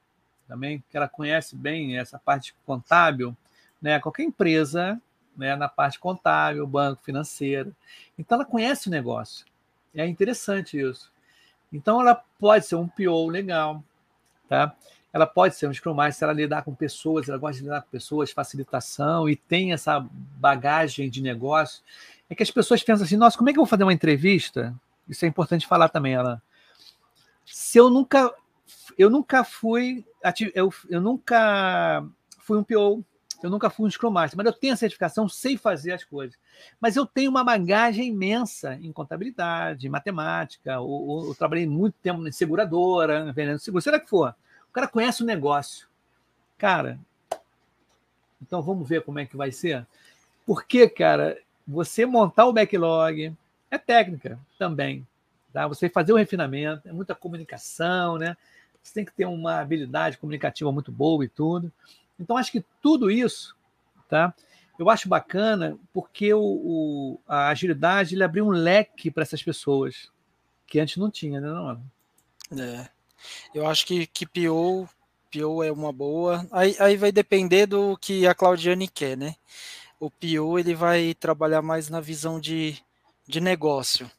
também, 0.48 0.82
que 0.90 0.96
ela 0.96 1.08
conhece 1.08 1.54
bem 1.54 1.98
essa 1.98 2.18
parte 2.18 2.54
contábil, 2.64 3.36
né? 3.80 4.00
Qualquer 4.00 4.22
empresa, 4.22 5.00
né, 5.36 5.54
na 5.54 5.68
parte 5.68 5.98
contábil, 5.98 6.66
banco, 6.66 7.02
financeiro. 7.04 7.74
Então 8.18 8.36
ela 8.36 8.44
conhece 8.44 8.88
o 8.88 8.90
negócio. 8.90 9.44
É 9.94 10.06
interessante 10.06 10.80
isso. 10.80 11.12
Então, 11.76 12.00
ela 12.00 12.14
pode 12.38 12.66
ser 12.66 12.76
um 12.76 12.88
PO 12.88 13.28
legal, 13.28 13.82
tá? 14.48 14.74
Ela 15.12 15.26
pode 15.26 15.54
ser 15.56 15.66
um 15.66 15.72
Scrum 15.72 15.94
Master 15.94 16.14
se 16.14 16.24
ela 16.24 16.32
lidar 16.32 16.62
com 16.62 16.74
pessoas, 16.74 17.28
ela 17.28 17.38
gosta 17.38 17.56
de 17.56 17.64
lidar 17.64 17.82
com 17.82 17.88
pessoas, 17.88 18.32
facilitação 18.32 19.28
e 19.28 19.34
tem 19.34 19.72
essa 19.72 19.98
bagagem 20.10 21.08
de 21.08 21.22
negócio. 21.22 21.82
é 22.28 22.34
que 22.34 22.42
as 22.42 22.50
pessoas 22.50 22.82
pensam 22.82 23.04
assim, 23.06 23.16
nossa, 23.16 23.36
como 23.36 23.48
é 23.48 23.52
que 23.52 23.58
eu 23.58 23.62
vou 23.62 23.70
fazer 23.70 23.82
uma 23.84 23.94
entrevista? 23.94 24.74
Isso 25.08 25.24
é 25.24 25.28
importante 25.28 25.66
falar 25.66 25.88
também, 25.88 26.14
ela. 26.14 26.42
Se 27.46 27.78
eu 27.78 27.88
nunca, 27.88 28.30
eu 28.98 29.08
nunca 29.08 29.42
fui, 29.42 30.04
eu, 30.54 30.70
eu 30.90 31.00
nunca 31.00 32.04
fui 32.40 32.58
um 32.58 32.64
PO, 32.64 33.04
eu 33.42 33.50
nunca 33.50 33.68
fui 33.68 33.86
um 33.86 33.90
Scrum 33.90 34.10
Master, 34.10 34.36
mas 34.36 34.46
eu 34.46 34.52
tenho 34.52 34.72
a 34.72 34.76
certificação, 34.76 35.28
sei 35.28 35.56
fazer 35.56 35.92
as 35.92 36.04
coisas. 36.04 36.38
Mas 36.80 36.96
eu 36.96 37.04
tenho 37.04 37.30
uma 37.30 37.44
bagagem 37.44 38.08
imensa 38.08 38.74
em 38.74 38.92
contabilidade, 38.92 39.86
em 39.86 39.90
matemática, 39.90 40.72
eu, 40.72 41.26
eu 41.28 41.34
trabalhei 41.34 41.66
muito 41.66 41.94
tempo 42.02 42.26
em 42.26 42.32
seguradora, 42.32 43.32
vendendo 43.32 43.58
seguro, 43.58 43.82
será 43.82 44.00
que 44.00 44.08
for. 44.08 44.34
O 44.68 44.72
cara 44.72 44.88
conhece 44.88 45.22
o 45.22 45.26
negócio. 45.26 45.88
Cara, 46.58 46.98
então 48.40 48.62
vamos 48.62 48.88
ver 48.88 49.02
como 49.02 49.18
é 49.18 49.26
que 49.26 49.36
vai 49.36 49.52
ser. 49.52 49.86
Porque, 50.46 50.88
cara, 50.88 51.38
você 51.66 52.06
montar 52.06 52.46
o 52.46 52.52
backlog 52.52 53.34
é 53.70 53.78
técnica 53.78 54.38
também. 54.58 55.06
Tá? 55.52 55.66
Você 55.66 55.88
fazer 55.88 56.12
o 56.12 56.16
refinamento, 56.16 56.88
é 56.88 56.92
muita 56.92 57.14
comunicação, 57.14 58.18
né? 58.18 58.36
Você 58.82 58.94
tem 58.94 59.04
que 59.04 59.12
ter 59.12 59.26
uma 59.26 59.58
habilidade 59.58 60.18
comunicativa 60.18 60.70
muito 60.70 60.92
boa 60.92 61.24
e 61.24 61.28
tudo. 61.28 61.72
Então, 62.18 62.36
acho 62.36 62.52
que 62.52 62.64
tudo 62.82 63.10
isso, 63.10 63.56
tá? 64.08 64.34
Eu 64.78 64.90
acho 64.90 65.08
bacana 65.08 65.78
porque 65.92 66.32
o, 66.34 66.40
o 66.40 67.20
a 67.26 67.48
agilidade 67.48 68.14
ele 68.14 68.24
abriu 68.24 68.46
um 68.46 68.50
leque 68.50 69.10
para 69.10 69.22
essas 69.22 69.42
pessoas 69.42 70.10
que 70.66 70.78
antes 70.78 70.96
não 70.96 71.10
tinha, 71.10 71.40
né? 71.40 71.48
Não, 71.48 72.62
é. 72.62 72.90
Eu 73.54 73.66
acho 73.66 73.86
que, 73.86 74.06
que 74.06 74.26
PO, 74.26 74.88
PO 75.32 75.62
é 75.62 75.72
uma 75.72 75.92
boa. 75.92 76.46
Aí, 76.52 76.76
aí 76.78 76.96
vai 76.96 77.10
depender 77.10 77.66
do 77.66 77.96
que 77.96 78.26
a 78.26 78.34
Claudiane 78.34 78.88
quer, 78.88 79.16
né? 79.16 79.34
O 79.98 80.10
PO 80.10 80.58
ele 80.58 80.74
vai 80.74 81.14
trabalhar 81.14 81.62
mais 81.62 81.88
na 81.88 82.00
visão 82.00 82.38
de, 82.38 82.78
de 83.26 83.40
negócio. 83.40 84.10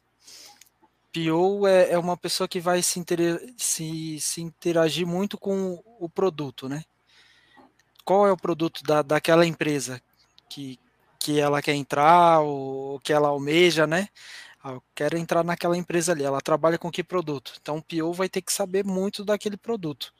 PO 1.12 1.66
é, 1.66 1.92
é 1.92 1.98
uma 1.98 2.16
pessoa 2.16 2.48
que 2.48 2.60
vai 2.60 2.82
se, 2.82 2.98
inter, 2.98 3.54
se, 3.56 4.20
se 4.20 4.42
interagir 4.42 5.06
muito 5.06 5.38
com 5.38 5.82
o 6.00 6.08
produto, 6.08 6.68
né? 6.68 6.84
Qual 8.08 8.26
é 8.26 8.32
o 8.32 8.38
produto 8.38 8.82
da, 8.84 9.02
daquela 9.02 9.44
empresa 9.44 10.00
que, 10.48 10.80
que 11.18 11.38
ela 11.38 11.60
quer 11.60 11.74
entrar 11.74 12.40
ou 12.40 12.98
que 13.00 13.12
ela 13.12 13.28
almeja, 13.28 13.86
né? 13.86 14.08
Ah, 14.64 14.72
eu 14.72 14.82
quero 14.94 15.18
entrar 15.18 15.44
naquela 15.44 15.76
empresa 15.76 16.12
ali, 16.12 16.24
ela 16.24 16.40
trabalha 16.40 16.78
com 16.78 16.90
que 16.90 17.04
produto? 17.04 17.52
Então 17.60 17.76
o 17.76 17.82
PO 17.82 18.14
vai 18.14 18.26
ter 18.26 18.40
que 18.40 18.50
saber 18.50 18.82
muito 18.82 19.26
daquele 19.26 19.58
produto. 19.58 20.14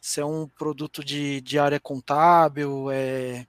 Se 0.00 0.18
é 0.18 0.24
um 0.24 0.48
produto 0.48 1.04
de, 1.04 1.42
de 1.42 1.58
área 1.58 1.78
contábil, 1.78 2.90
é, 2.90 3.46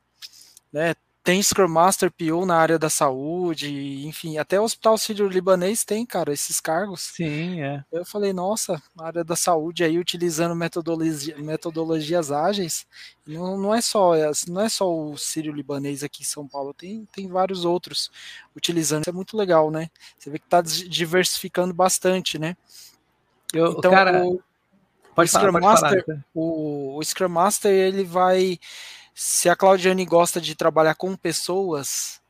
né, 0.69 0.93
tem 1.27 1.43
Scrum 1.43 1.67
Master 1.67 2.09
PO 2.09 2.45
na 2.45 2.55
área 2.55 2.79
da 2.79 2.89
saúde, 2.89 4.07
enfim, 4.07 4.37
até 4.37 4.61
o 4.61 4.63
Hospital 4.63 4.97
Sírio-Libanês 4.97 5.83
tem, 5.83 6.05
cara, 6.05 6.31
esses 6.31 6.61
cargos. 6.61 7.01
Sim, 7.01 7.61
é. 7.61 7.83
Eu 7.91 8.05
falei, 8.05 8.31
nossa, 8.31 8.81
área 8.97 9.25
da 9.25 9.35
saúde 9.35 9.83
aí 9.83 9.99
utilizando 9.99 10.55
metodologia, 10.55 11.37
metodologias 11.37 12.31
ágeis, 12.31 12.87
não, 13.27 13.57
não 13.57 13.75
é 13.75 13.81
só 13.81 14.13
não 14.47 14.61
é 14.61 14.69
só 14.69 14.89
o 14.89 15.17
Sírio-Libanês 15.17 16.01
aqui 16.01 16.21
em 16.21 16.25
São 16.25 16.47
Paulo, 16.47 16.73
tem, 16.73 17.05
tem 17.11 17.27
vários 17.27 17.65
outros 17.65 18.09
utilizando, 18.55 19.01
isso 19.01 19.09
é 19.09 19.13
muito 19.13 19.35
legal, 19.35 19.69
né? 19.69 19.89
Você 20.17 20.29
vê 20.29 20.39
que 20.39 20.45
está 20.45 20.61
diversificando 20.61 21.73
bastante, 21.73 22.39
né? 22.39 22.55
Eu, 23.53 23.73
então, 23.73 23.91
cara, 23.91 24.25
o, 24.25 24.41
pode 25.13 25.29
o 25.29 25.33
Scrum 25.33 25.51
falar, 25.51 25.59
Master, 25.59 26.05
falar, 26.05 26.25
o, 26.33 26.95
o 26.95 27.03
Scrum 27.03 27.27
Master, 27.27 27.69
ele 27.69 28.05
vai 28.05 28.57
se 29.19 29.49
a 29.49 29.55
Claudiane 29.55 30.05
gosta 30.05 30.39
de 30.39 30.53
trabalhar 30.53 30.93
com 30.93 31.15
pessoas, 31.15 32.21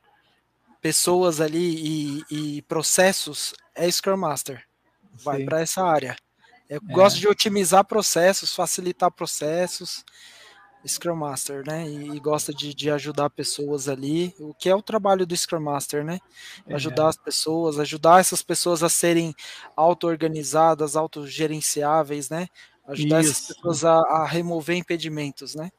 pessoas 0.80 1.38
ali 1.38 2.24
e, 2.30 2.56
e 2.56 2.62
processos, 2.62 3.52
é 3.74 3.90
Scrum 3.90 4.16
Master. 4.16 4.64
Vai 5.12 5.44
para 5.44 5.60
essa 5.60 5.84
área. 5.84 6.16
Eu 6.66 6.80
é. 6.88 6.92
gosto 6.94 7.18
de 7.18 7.28
otimizar 7.28 7.84
processos, 7.84 8.54
facilitar 8.54 9.10
processos. 9.10 10.02
Scrum 10.86 11.16
Master, 11.16 11.62
né? 11.66 11.86
E, 11.86 12.16
e 12.16 12.20
gosta 12.20 12.54
de, 12.54 12.72
de, 12.72 12.90
ajudar 12.90 13.28
pessoas 13.28 13.86
ali, 13.86 14.34
o 14.38 14.54
que 14.54 14.70
é 14.70 14.74
o 14.74 14.80
trabalho 14.80 15.26
do 15.26 15.36
Scrum 15.36 15.60
Master, 15.60 16.02
né? 16.02 16.18
É. 16.66 16.74
Ajudar 16.74 17.08
as 17.08 17.18
pessoas, 17.18 17.78
ajudar 17.78 18.20
essas 18.20 18.40
pessoas 18.40 18.82
a 18.82 18.88
serem 18.88 19.34
auto-organizadas, 19.76 20.96
autogerenciáveis, 20.96 22.30
né? 22.30 22.48
Ajudar 22.86 23.20
Isso. 23.20 23.32
essas 23.32 23.48
pessoas 23.48 23.84
a, 23.84 23.98
a 23.98 24.26
remover 24.26 24.78
impedimentos, 24.78 25.54
né? 25.54 25.70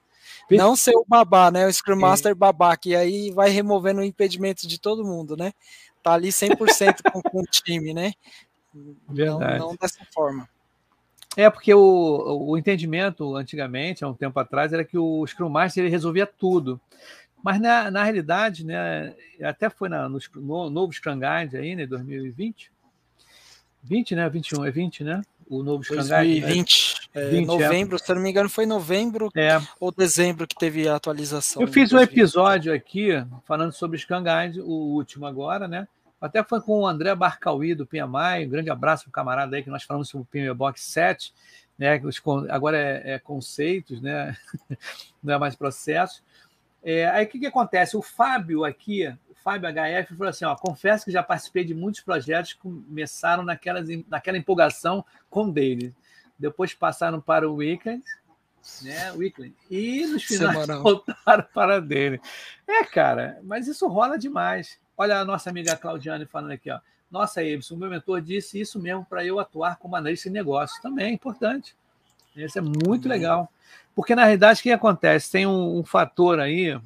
Não 0.57 0.75
ser 0.75 0.95
o 0.95 1.05
babá, 1.07 1.51
né? 1.51 1.67
O 1.67 1.73
Scrum 1.73 1.99
Master 1.99 2.35
babá, 2.35 2.75
que 2.75 2.95
aí 2.95 3.31
vai 3.31 3.49
removendo 3.49 4.01
o 4.01 4.03
impedimento 4.03 4.67
de 4.67 4.79
todo 4.79 5.05
mundo, 5.05 5.35
né? 5.37 5.53
Tá 6.01 6.13
ali 6.13 6.29
100% 6.29 7.01
com, 7.11 7.21
com 7.21 7.41
o 7.41 7.45
time, 7.45 7.93
né? 7.93 8.13
Verdade. 9.07 9.59
Não, 9.59 9.69
não 9.69 9.75
dessa 9.75 10.05
forma. 10.13 10.47
É, 11.37 11.49
porque 11.49 11.73
o, 11.73 12.49
o 12.49 12.57
entendimento, 12.57 13.35
antigamente, 13.35 14.03
há 14.03 14.07
um 14.07 14.13
tempo 14.13 14.39
atrás, 14.39 14.73
era 14.73 14.83
que 14.83 14.97
o 14.97 15.25
Scrum 15.25 15.49
Master 15.49 15.83
ele 15.83 15.91
resolvia 15.91 16.25
tudo. 16.25 16.79
Mas 17.43 17.61
na, 17.61 17.89
na 17.89 18.03
realidade, 18.03 18.65
né, 18.65 19.15
até 19.41 19.69
foi 19.69 19.87
na, 19.87 20.09
no, 20.09 20.19
no 20.35 20.69
novo 20.69 20.91
Scrum 20.91 21.19
Guide 21.19 21.57
aí, 21.57 21.75
né, 21.75 21.85
2020, 21.85 22.71
20, 23.83 24.15
né, 24.15 24.29
21, 24.29 24.65
é 24.65 24.71
20, 24.71 25.03
né? 25.03 25.21
O 25.49 25.63
novo 25.63 25.83
Scrum 25.83 25.97
2020. 25.97 27.09
Né? 27.15 27.21
É, 27.21 27.29
20, 27.29 27.47
novembro, 27.47 27.95
é. 27.95 27.99
se 27.99 28.13
não 28.13 28.21
me 28.21 28.29
engano, 28.29 28.47
foi 28.47 28.65
novembro 28.65 29.31
é. 29.35 29.59
ou 29.79 29.91
dezembro 29.91 30.47
que 30.47 30.55
teve 30.55 30.87
a 30.87 30.95
atualização. 30.95 31.61
Eu 31.61 31.67
fiz 31.67 31.91
um 31.91 31.99
episódio 31.99 32.73
aqui 32.73 33.09
falando 33.45 33.71
sobre 33.71 33.97
o 33.97 33.99
Scrum 33.99 34.23
Guide, 34.23 34.61
o 34.61 34.69
último 34.69 35.25
agora, 35.25 35.67
né? 35.67 35.87
Até 36.21 36.43
foi 36.43 36.61
com 36.61 36.81
o 36.81 36.87
André 36.87 37.15
Barcauí, 37.15 37.73
do 37.73 37.85
PMI. 37.85 38.45
Um 38.45 38.49
grande 38.49 38.69
abraço 38.69 39.05
para 39.05 39.09
o 39.09 39.13
camarada 39.13 39.55
aí, 39.55 39.63
que 39.63 39.69
nós 39.69 39.83
falamos 39.83 40.09
sobre 40.09 40.23
o 40.23 40.25
PMI 40.25 40.53
Box 40.53 40.81
7, 40.81 41.33
né? 41.77 41.99
Agora 42.49 42.77
é, 42.77 43.13
é 43.13 43.19
conceitos, 43.19 44.01
né? 44.01 44.35
Não 45.23 45.33
é 45.33 45.37
mais 45.37 45.55
processo. 45.55 46.21
É, 46.83 47.07
aí 47.09 47.25
o 47.25 47.27
que, 47.27 47.39
que 47.39 47.45
acontece? 47.45 47.97
O 47.97 48.01
Fábio 48.01 48.65
aqui, 48.65 49.13
Fábio 49.43 49.69
HF 49.69 50.15
falou 50.15 50.29
assim: 50.29 50.45
ó, 50.45 50.55
confesso 50.55 51.05
que 51.05 51.11
já 51.11 51.23
participei 51.23 51.63
de 51.63 51.73
muitos 51.73 52.01
projetos 52.01 52.53
que 52.53 52.59
começaram 52.59 53.43
naquelas, 53.43 53.87
naquela 54.07 54.37
empolgação 54.37 55.03
com 55.29 55.49
dele. 55.49 55.93
Depois 56.37 56.73
passaram 56.73 57.19
para 57.19 57.49
o 57.49 57.55
Weekend, 57.55 58.03
né? 58.81 59.11
Weekend, 59.13 59.53
e 59.69 60.05
nos 60.05 60.23
finais 60.23 60.53
Semanal. 60.53 60.83
voltaram 60.83 61.45
para 61.53 61.81
dele. 61.81 62.21
É, 62.67 62.83
cara, 62.83 63.39
mas 63.43 63.67
isso 63.67 63.87
rola 63.87 64.17
demais. 64.17 64.79
Olha 64.97 65.19
a 65.19 65.25
nossa 65.25 65.49
amiga 65.49 65.75
Claudiane 65.75 66.25
falando 66.25 66.51
aqui, 66.51 66.69
ó. 66.69 66.79
Nossa, 67.09 67.43
Ebson, 67.43 67.75
o 67.75 67.77
meu 67.77 67.89
mentor 67.89 68.21
disse 68.21 68.59
isso 68.59 68.79
mesmo 68.79 69.03
para 69.03 69.25
eu 69.25 69.39
atuar 69.39 69.77
como 69.77 69.95
analista 69.95 70.29
de 70.29 70.33
negócio. 70.33 70.79
Também 70.81 71.07
é 71.07 71.11
importante. 71.11 71.75
Isso 72.35 72.59
é 72.59 72.61
muito 72.61 73.09
legal. 73.09 73.51
Porque, 73.95 74.13
na 74.13 74.23
realidade, 74.23 74.59
o 74.59 74.63
que 74.63 74.71
acontece? 74.71 75.31
Tem 75.31 75.47
um, 75.47 75.79
um 75.79 75.83
fator 75.83 76.39
aí 76.39 76.79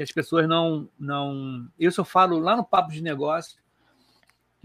que 0.00 0.04
as 0.04 0.10
pessoas 0.10 0.48
não. 0.48 0.88
não 0.98 1.68
Isso 1.78 2.00
eu 2.00 2.06
falo 2.06 2.38
lá 2.38 2.56
no 2.56 2.64
Papo 2.64 2.90
de 2.90 3.02
Negócio. 3.02 3.58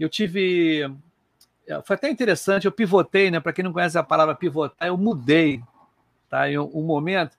Eu 0.00 0.08
tive. 0.08 0.90
É, 1.66 1.82
foi 1.82 1.94
até 1.94 2.08
interessante, 2.08 2.64
eu 2.64 2.72
pivotei, 2.72 3.30
né? 3.30 3.38
Para 3.38 3.52
quem 3.52 3.62
não 3.62 3.72
conhece 3.72 3.98
a 3.98 4.02
palavra 4.02 4.34
pivotar, 4.34 4.88
eu 4.88 4.96
mudei. 4.96 5.62
Tá? 6.30 6.50
Em 6.50 6.58
um 6.58 6.82
momento. 6.82 7.36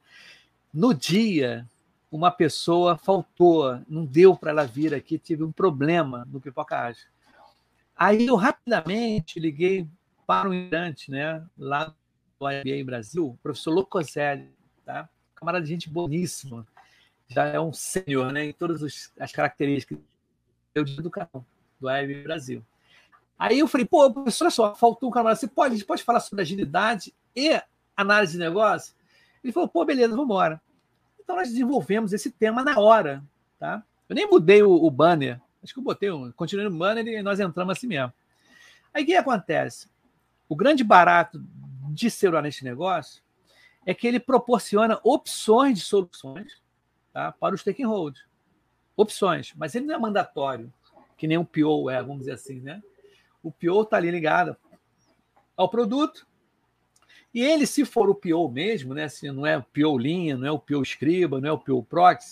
No 0.71 0.93
dia, 0.93 1.67
uma 2.11 2.29
pessoa 2.29 2.97
faltou, 2.97 3.81
não 3.89 4.05
deu 4.05 4.35
para 4.35 4.51
ela 4.51 4.65
vir 4.65 4.93
aqui, 4.93 5.17
tive 5.17 5.43
um 5.43 5.51
problema 5.51 6.23
no 6.31 6.39
Pipoca. 6.39 6.93
Aí 7.95 8.27
eu 8.27 8.35
rapidamente 8.35 9.39
liguei 9.39 9.87
para 10.27 10.47
o 10.47 10.53
Irante, 10.53 11.09
né, 11.09 11.43
lá 11.57 11.91
do 12.39 12.51
IBA 12.51 12.85
Brasil, 12.85 13.29
o 13.29 13.37
professor 13.37 13.71
Locoselli, 13.71 14.51
tá? 14.85 15.09
camarada 15.33 15.63
de 15.63 15.71
gente 15.71 15.89
boníssima 15.89 16.63
já 17.27 17.45
é 17.45 17.59
um 17.59 17.73
sênior 17.73 18.31
né, 18.31 18.45
em 18.45 18.53
todas 18.53 19.11
as 19.19 19.31
características 19.31 19.97
do 20.73 20.81
educação 20.81 21.45
do 21.79 21.87
Web 21.87 22.23
Brasil. 22.23 22.63
Aí 23.37 23.59
eu 23.59 23.67
falei, 23.67 23.85
pô, 23.85 24.11
professor, 24.11 24.45
olha 24.45 24.51
só, 24.51 24.75
faltou 24.75 25.09
um 25.09 25.11
camarada, 25.11 25.39
você 25.39 25.47
pode, 25.47 25.73
a 25.73 25.77
gente 25.77 25.85
pode 25.85 26.03
falar 26.03 26.19
sobre 26.19 26.41
agilidade 26.41 27.13
e 27.35 27.61
análise 27.95 28.33
de 28.33 28.39
negócio? 28.39 28.95
Ele 29.43 29.53
falou, 29.53 29.69
pô, 29.69 29.85
beleza, 29.85 30.09
vamos 30.09 30.25
embora. 30.25 30.61
Então 31.19 31.35
nós 31.35 31.49
desenvolvemos 31.49 32.13
esse 32.13 32.31
tema 32.31 32.63
na 32.63 32.79
hora, 32.79 33.23
tá? 33.59 33.83
Eu 34.09 34.15
nem 34.15 34.27
mudei 34.27 34.63
o, 34.63 34.71
o 34.71 34.89
banner, 34.89 35.39
acho 35.61 35.73
que 35.73 35.79
eu 35.79 35.83
botei, 35.83 36.09
um, 36.09 36.31
continuei 36.31 36.67
no 36.67 36.75
banner 36.75 37.05
e 37.05 37.21
nós 37.21 37.39
entramos 37.39 37.77
assim 37.77 37.87
mesmo. 37.87 38.13
Aí 38.93 39.03
o 39.03 39.05
que 39.05 39.15
acontece? 39.15 39.87
O 40.49 40.55
grande 40.55 40.83
barato 40.83 41.43
de 41.89 42.09
ser 42.09 42.33
o 42.33 42.41
de 42.41 42.63
negócio 42.63 43.21
é 43.85 43.93
que 43.93 44.07
ele 44.07 44.19
proporciona 44.19 44.99
opções 45.03 45.77
de 45.77 45.85
soluções 45.85 46.61
tá? 47.13 47.31
para 47.31 47.55
os 47.55 47.61
stakeholders. 47.61 48.25
Opções, 48.95 49.53
mas 49.55 49.75
ele 49.75 49.85
não 49.85 49.95
é 49.95 49.99
mandatório, 49.99 50.73
que 51.17 51.27
nem 51.27 51.37
o 51.37 51.45
PO 51.45 51.89
é, 51.89 52.01
vamos 52.01 52.19
dizer 52.19 52.33
assim, 52.33 52.59
né? 52.59 52.81
O 53.43 53.51
PO 53.51 53.83
está 53.83 53.97
ali 53.97 54.09
ligado 54.09 54.55
ao 55.55 55.69
produto, 55.69 56.27
e 57.33 57.43
ele, 57.43 57.67
se 57.67 57.85
for 57.85 58.09
o 58.09 58.15
PO 58.15 58.49
mesmo, 58.49 58.93
né? 58.95 59.07
Se 59.07 59.29
não 59.31 59.45
é 59.45 59.57
o 59.57 59.61
PO 59.63 59.97
linha, 59.97 60.35
não 60.35 60.47
é 60.47 60.51
o 60.51 60.57
PO 60.57 60.81
escriba, 60.81 61.39
não 61.39 61.49
é 61.49 61.51
o 61.51 61.57
PO 61.59 61.83
proxy, 61.83 62.31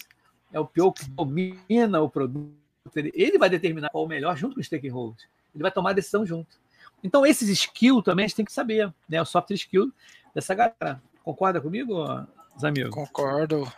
é 0.52 0.60
o 0.60 0.66
PO 0.66 0.94
que 0.94 1.10
domina 1.10 2.02
o 2.02 2.10
produto, 2.10 2.56
ele 2.96 3.38
vai 3.38 3.50
determinar 3.50 3.90
qual 3.90 4.04
é 4.04 4.08
o 4.08 4.10
melhor 4.10 4.36
junto 4.38 4.56
com 4.56 4.62
os 4.62 4.66
stakeholders. 4.66 5.28
Ele 5.54 5.62
vai 5.62 5.72
tomar 5.72 5.92
a 5.92 5.94
decisão 5.94 6.26
junto. 6.26 6.58
Então, 7.04 7.26
esses 7.26 7.50
skills 7.50 8.04
também 8.04 8.26
a 8.26 8.28
gente 8.28 8.38
tem 8.38 8.46
que 8.46 8.54
saber, 8.54 8.92
né? 9.08 9.22
O 9.22 9.26
software 9.26 9.56
skill 9.56 9.92
dessa 10.34 10.56
galera. 10.56 11.02
Concorda 11.24 11.62
comigo, 11.62 12.04
Zamil? 12.60 12.90
Concordo 12.90 13.72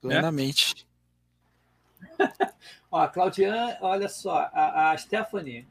plenamente. 0.00 0.86
É? 2.18 2.28
Ó, 2.90 3.00
a 3.00 3.08
Claudiane, 3.08 3.76
olha 3.80 4.08
só, 4.08 4.48
a, 4.52 4.90
a 4.90 4.96
Stephanie, 4.96 5.66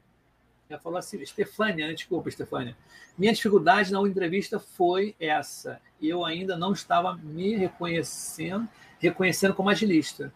ela 0.68 0.80
falou 0.80 0.98
assim, 0.98 1.24
Stefânia, 1.24 1.86
né? 1.86 1.94
desculpa, 1.94 2.30
Stefânia. 2.30 2.76
Minha 3.16 3.32
dificuldade 3.32 3.92
na 3.92 4.00
entrevista 4.00 4.58
foi 4.58 5.14
essa. 5.18 5.80
Eu 6.02 6.24
ainda 6.24 6.56
não 6.56 6.72
estava 6.72 7.16
me 7.16 7.56
reconhecendo, 7.56 8.68
reconhecendo 8.98 9.54
como 9.54 9.70
agilista. 9.70 10.32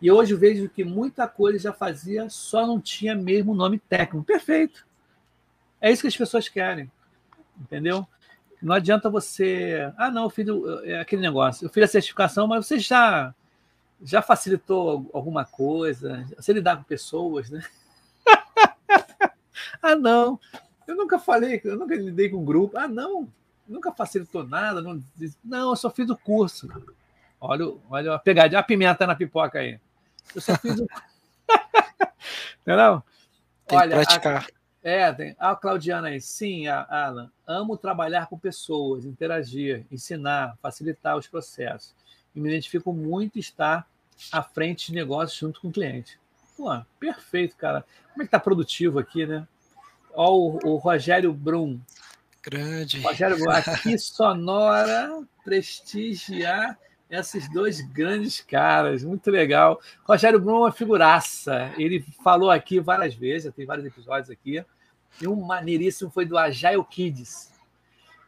E 0.00 0.10
hoje 0.10 0.34
vejo 0.34 0.68
que 0.68 0.82
muita 0.82 1.28
coisa 1.28 1.58
já 1.58 1.72
fazia, 1.72 2.28
só 2.28 2.66
não 2.66 2.80
tinha 2.80 3.14
mesmo 3.14 3.54
nome 3.54 3.78
técnico. 3.78 4.24
Perfeito. 4.24 4.86
É 5.80 5.90
isso 5.90 6.02
que 6.02 6.08
as 6.08 6.16
pessoas 6.16 6.48
querem. 6.48 6.90
Entendeu? 7.60 8.06
Não 8.62 8.74
adianta 8.74 9.10
você. 9.10 9.92
Ah, 9.96 10.10
não, 10.10 10.24
eu 10.24 10.30
fiz 10.30 10.46
é 10.84 11.00
aquele 11.00 11.20
negócio. 11.20 11.66
Eu 11.66 11.70
fiz 11.70 11.84
a 11.84 11.88
certificação, 11.88 12.46
mas 12.46 12.66
você 12.66 12.78
já 12.78 13.34
já 14.02 14.20
facilitou 14.22 15.08
alguma 15.12 15.44
coisa? 15.44 16.26
Você 16.36 16.52
lidar 16.52 16.76
com 16.76 16.82
pessoas, 16.82 17.50
né? 17.50 17.62
ah, 19.82 19.96
não. 19.96 20.38
Eu 20.86 20.96
nunca 20.96 21.18
falei, 21.18 21.60
eu 21.64 21.76
nunca 21.76 21.94
lidei 21.94 22.28
com 22.28 22.44
grupo. 22.44 22.76
Ah, 22.78 22.88
não. 22.88 23.28
Nunca 23.66 23.92
facilitou 23.92 24.46
nada. 24.46 24.80
Não, 24.80 25.02
não 25.44 25.70
eu 25.70 25.76
só 25.76 25.90
fiz 25.90 26.08
o 26.10 26.16
curso. 26.16 26.68
Olha, 27.40 27.74
olha 27.90 28.14
a 28.14 28.18
pegadinha, 28.18 28.60
a 28.60 28.62
pimenta 28.62 29.06
na 29.06 29.16
pipoca 29.16 29.58
aí. 29.58 29.80
Eu 30.34 30.40
só 30.40 30.56
fiz 30.56 30.78
o. 30.78 30.86
Entendeu? 32.62 33.02
Tem 33.66 33.78
olha, 33.78 33.98
que 33.98 34.04
praticar. 34.04 34.46
A... 34.48 34.61
É, 34.82 35.12
tem. 35.12 35.36
A 35.38 35.54
Claudiana 35.54 36.08
aí, 36.08 36.20
sim, 36.20 36.66
a 36.66 36.86
Alan. 36.90 37.30
Amo 37.46 37.76
trabalhar 37.76 38.26
com 38.26 38.38
pessoas, 38.38 39.04
interagir, 39.04 39.86
ensinar, 39.90 40.56
facilitar 40.60 41.16
os 41.16 41.28
processos. 41.28 41.94
E 42.34 42.40
me 42.40 42.48
identifico 42.48 42.92
muito 42.92 43.38
estar 43.38 43.86
à 44.32 44.42
frente 44.42 44.88
de 44.88 44.94
negócios 44.94 45.38
junto 45.38 45.60
com 45.60 45.68
o 45.68 45.72
cliente. 45.72 46.18
Pô, 46.56 46.68
perfeito, 46.98 47.56
cara. 47.56 47.84
Como 48.12 48.22
é 48.22 48.24
que 48.24 48.30
tá 48.30 48.40
produtivo 48.40 48.98
aqui, 48.98 49.24
né? 49.24 49.46
Ó, 50.14 50.32
o, 50.32 50.58
o 50.64 50.76
Rogério 50.76 51.32
Brum. 51.32 51.80
Grande. 52.42 53.00
Rogério 53.00 53.38
Brum, 53.38 53.50
aqui 53.50 53.96
sonora, 53.98 55.22
prestigiar 55.44 56.76
esses 57.08 57.46
dois 57.52 57.80
grandes 57.80 58.40
caras, 58.40 59.04
muito 59.04 59.30
legal. 59.30 59.80
Rogério 60.02 60.40
Brum 60.40 60.56
é 60.56 60.60
uma 60.60 60.72
figuraça. 60.72 61.72
Ele 61.76 62.02
falou 62.24 62.50
aqui 62.50 62.80
várias 62.80 63.14
vezes, 63.14 63.52
tem 63.54 63.66
vários 63.66 63.86
episódios 63.86 64.30
aqui. 64.30 64.64
E 65.20 65.28
um 65.28 65.36
maneiríssimo 65.36 66.10
foi 66.10 66.24
do 66.24 66.38
Agile 66.38 66.84
Kids. 66.88 67.50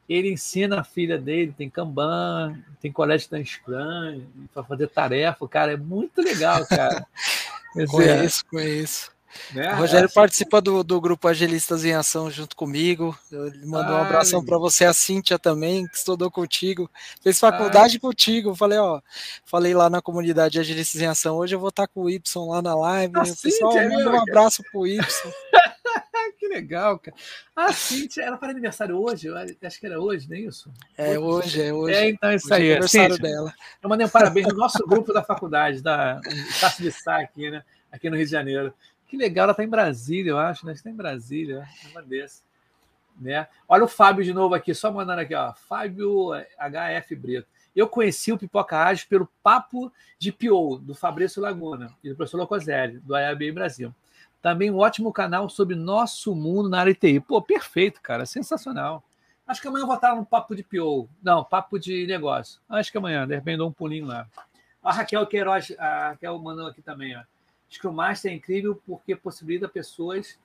Ele 0.09 0.33
ensina 0.33 0.81
a 0.81 0.85
filha 0.85 1.19
dele, 1.19 1.55
tem 1.57 1.71
Kanban, 1.71 2.59
tem 2.81 2.93
colégio 2.93 3.31
da 3.31 3.43
Scrum, 3.43 4.23
para 4.53 4.63
fazer 4.63 4.89
tarefa. 4.89 5.49
Cara, 5.49 5.73
é 5.73 5.77
muito 5.77 6.21
legal, 6.21 6.67
cara. 6.67 7.07
conheço, 7.91 8.45
conheço. 8.47 9.15
Né? 9.53 9.73
O 9.73 9.77
Rogério 9.77 10.07
assim... 10.07 10.15
participa 10.15 10.61
do, 10.61 10.85
do 10.85 11.01
grupo 11.01 11.27
Agilistas 11.27 11.85
em 11.85 11.93
Ação 11.93 12.31
junto 12.31 12.55
comigo. 12.55 13.19
Ele 13.33 13.67
mandou 13.67 13.97
ah, 13.97 14.01
um 14.01 14.03
abração 14.03 14.45
para 14.45 14.59
você, 14.59 14.85
a 14.85 14.93
Cíntia 14.93 15.39
também, 15.39 15.87
que 15.87 15.97
estudou 15.97 16.31
contigo, 16.31 16.91
fez 17.23 17.39
faculdade 17.39 17.97
ah. 17.97 18.01
contigo. 18.01 18.55
Falei, 18.55 18.79
ó, 18.79 19.01
falei 19.45 19.75
lá 19.75 19.91
na 19.91 20.01
comunidade 20.01 20.59
Agilistas 20.61 21.01
em 21.01 21.07
Ação. 21.07 21.37
Hoje 21.37 21.55
eu 21.55 21.61
vou 21.61 21.71
estar 21.71 21.89
com 21.89 22.03
o 22.03 22.11
Y 22.11 22.47
lá 22.47 22.63
na 22.63 22.75
live. 22.75 23.17
O 23.17 23.23
pessoal 23.23 23.73
Cíntia, 23.73 23.89
manda 23.89 24.11
um 24.11 24.21
abraço 24.21 24.63
pro 24.71 24.87
Y. 24.87 25.03
que 26.45 26.49
legal, 26.49 26.99
cara. 26.99 27.17
A 27.57 27.73
Cíntia, 27.73 28.23
ela 28.23 28.37
faz 28.37 28.51
aniversário 28.53 29.01
hoje, 29.01 29.29
acho 29.63 29.81
que 29.81 29.87
era 29.87 30.01
hoje, 30.01 30.29
não 30.29 30.37
é 30.37 30.41
isso? 30.41 30.71
É 30.97 31.19
hoje, 31.19 31.63
é 31.63 31.73
hoje. 31.73 31.95
É, 31.95 32.09
então 32.11 32.31
é 32.31 32.35
isso 32.37 32.47
hoje 32.47 32.55
aí. 32.55 32.69
É 32.69 32.73
aniversário 32.73 33.15
Cíntia, 33.15 33.31
dela. 33.31 33.55
Eu 33.83 33.89
mandei 33.89 34.07
um 34.07 34.11
parabéns 34.11 34.47
no 34.49 34.55
nosso 34.55 34.87
grupo 34.87 35.13
da 35.13 35.23
faculdade, 35.23 35.81
da 35.83 36.21
Taça 36.61 36.83
de 36.83 36.93
Sá 36.93 37.21
aqui, 37.21 37.51
né? 37.51 37.65
Aqui 37.91 38.11
no 38.11 38.17
Rio 38.17 38.27
de 38.27 38.31
Janeiro. 38.31 38.75
Que 39.07 39.17
legal, 39.17 39.45
ela 39.45 39.53
está 39.53 39.65
em 39.65 39.69
Brasília, 39.69 40.31
eu 40.31 40.39
acho, 40.39 40.67
né? 40.67 40.73
Está 40.73 40.91
em 40.91 40.95
Brasília, 40.95 41.67
uma 41.91 42.03
desse. 42.03 42.43
Né? 43.19 43.47
Olha 43.69 43.85
o 43.85 43.89
Fábio 43.89 44.25
de 44.25 44.33
novo 44.33 44.55
aqui, 44.55 44.75
só 44.75 44.93
mandando 44.93 45.21
aqui, 45.21 45.35
ó. 45.35 45.53
Fábio 45.55 46.33
HF 46.59 47.15
Brito. 47.15 47.47
Eu 47.75 47.89
conheci 47.89 48.33
o 48.33 48.39
Pipoca 48.39 48.77
Ágil 48.77 49.07
pelo 49.09 49.29
Papo 49.43 49.93
de 50.19 50.31
Pio, 50.31 50.79
do 50.79 50.95
Fabrício 50.95 51.41
Laguna 51.41 51.93
e 52.03 52.11
do 52.11 52.17
professor 52.17 52.39
Locoselli, 52.39 52.99
do 52.99 53.17
IAB 53.17 53.53
Brasil. 53.53 53.95
Também 54.45 54.71
um 54.71 54.77
ótimo 54.77 55.11
canal 55.11 55.49
sobre 55.49 55.75
nosso 55.75 56.35
mundo 56.35 56.69
na 56.69 56.81
área 56.81 56.95
TI. 56.95 57.19
Pô, 57.19 57.41
perfeito, 57.41 57.99
cara, 58.03 58.27
sensacional. 58.27 59.03
Acho 59.47 59.63
que 59.63 59.67
amanhã 59.67 59.85
eu 59.85 59.87
vou 59.87 59.97
estar 59.97 60.15
no 60.15 60.27
Papo 60.27 60.55
de 60.55 60.63
Pio. 60.63 61.09
Não, 61.23 61.43
Papo 61.43 61.79
de 61.79 62.07
Negócio. 62.07 62.61
Acho 62.69 62.93
que 62.93 62.99
amanhã, 62.99 63.27
de 63.27 63.35
repente 63.35 63.57
dou 63.57 63.71
um 63.71 63.73
pulinho 63.73 64.05
lá. 64.05 64.27
A 64.83 64.93
Raquel 64.93 65.27
Queiroz, 65.27 65.75
a 65.79 66.09
Raquel 66.09 66.39
mandou 66.41 66.67
aqui 66.67 66.83
também, 66.83 67.17
ó. 67.17 67.23
Scrum 67.71 67.95
Master 67.95 68.33
é 68.33 68.35
incrível 68.35 68.79
porque 68.87 69.17
possibilita 69.17 69.67
pessoas 69.67 70.39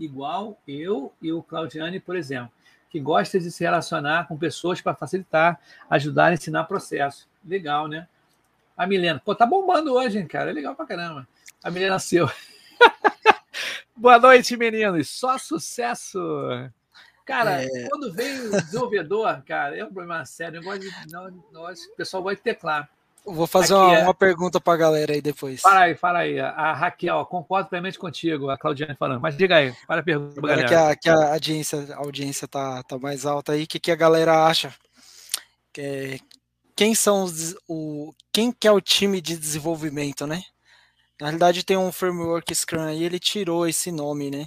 igual 0.00 0.58
eu 0.66 1.12
e 1.22 1.30
o 1.30 1.40
Claudiane, 1.40 2.00
por 2.00 2.16
exemplo, 2.16 2.50
que 2.90 2.98
gostam 2.98 3.40
de 3.40 3.52
se 3.52 3.62
relacionar 3.62 4.26
com 4.26 4.36
pessoas 4.36 4.80
para 4.80 4.96
facilitar, 4.96 5.60
ajudar 5.88 6.32
ensinar 6.32 6.64
processo. 6.64 7.28
Legal, 7.44 7.86
né? 7.86 8.08
A 8.76 8.84
Milena, 8.84 9.22
pô, 9.24 9.32
tá 9.32 9.46
bombando 9.46 9.94
hoje, 9.94 10.18
hein, 10.18 10.26
cara? 10.26 10.50
É 10.50 10.52
legal 10.52 10.74
pra 10.74 10.86
caramba. 10.86 11.28
A 11.62 11.70
Milena 11.70 11.92
nasceu. 11.92 12.28
Boa 13.96 14.18
noite, 14.18 14.56
meninos. 14.56 15.08
Só 15.10 15.38
sucesso. 15.38 16.18
Cara, 17.24 17.64
é... 17.64 17.88
quando 17.88 18.12
vem 18.12 18.40
o 18.40 18.50
desenvolvedor, 18.50 19.42
cara, 19.46 19.76
é 19.76 19.84
um 19.84 19.92
problema 19.92 20.24
sério. 20.26 20.58
Eu 20.58 20.62
gosto 20.62 20.80
de, 20.80 21.12
não, 21.12 21.44
nós, 21.52 21.80
o 21.86 21.96
pessoal 21.96 22.22
gosta 22.22 22.36
de 22.36 22.42
teclar. 22.42 22.88
Vou 23.24 23.46
fazer 23.46 23.72
uma, 23.72 23.96
é... 23.96 24.02
uma, 24.02 24.12
pergunta 24.12 24.60
para 24.60 24.74
a 24.74 24.76
galera 24.76 25.12
aí 25.14 25.22
depois. 25.22 25.62
Fala 25.62 25.80
aí, 25.80 25.94
fala 25.94 26.18
aí. 26.18 26.38
A 26.38 26.74
Raquel, 26.74 27.24
concordo 27.24 27.70
plenamente 27.70 27.98
contigo, 27.98 28.50
a 28.50 28.58
Claudiane 28.58 28.94
falando. 28.94 29.20
Mas 29.20 29.36
diga 29.36 29.56
aí, 29.56 29.72
para 29.86 30.00
a 30.00 30.04
pergunta 30.04 30.40
galera. 30.40 30.68
Que 30.68 30.74
a, 30.74 30.96
que 30.96 31.08
a 31.08 31.32
audiência, 31.32 31.94
a 31.94 31.98
audiência 31.98 32.46
tá, 32.46 32.82
tá 32.82 32.98
mais 32.98 33.24
alta 33.24 33.52
aí, 33.52 33.64
o 33.64 33.66
que, 33.66 33.80
que 33.80 33.90
a 33.90 33.96
galera 33.96 34.44
acha? 34.44 34.74
É, 35.78 36.18
quem 36.76 36.94
são 36.94 37.24
os, 37.24 37.56
o, 37.66 38.12
quem 38.30 38.52
que 38.52 38.68
é 38.68 38.72
o 38.72 38.80
time 38.80 39.20
de 39.20 39.36
desenvolvimento, 39.38 40.26
né? 40.26 40.42
Na 41.20 41.26
realidade 41.26 41.64
tem 41.64 41.76
um 41.76 41.92
framework 41.92 42.54
Scrum 42.54 42.82
aí, 42.82 43.04
ele 43.04 43.18
tirou 43.18 43.66
esse 43.68 43.92
nome, 43.92 44.30
né? 44.30 44.46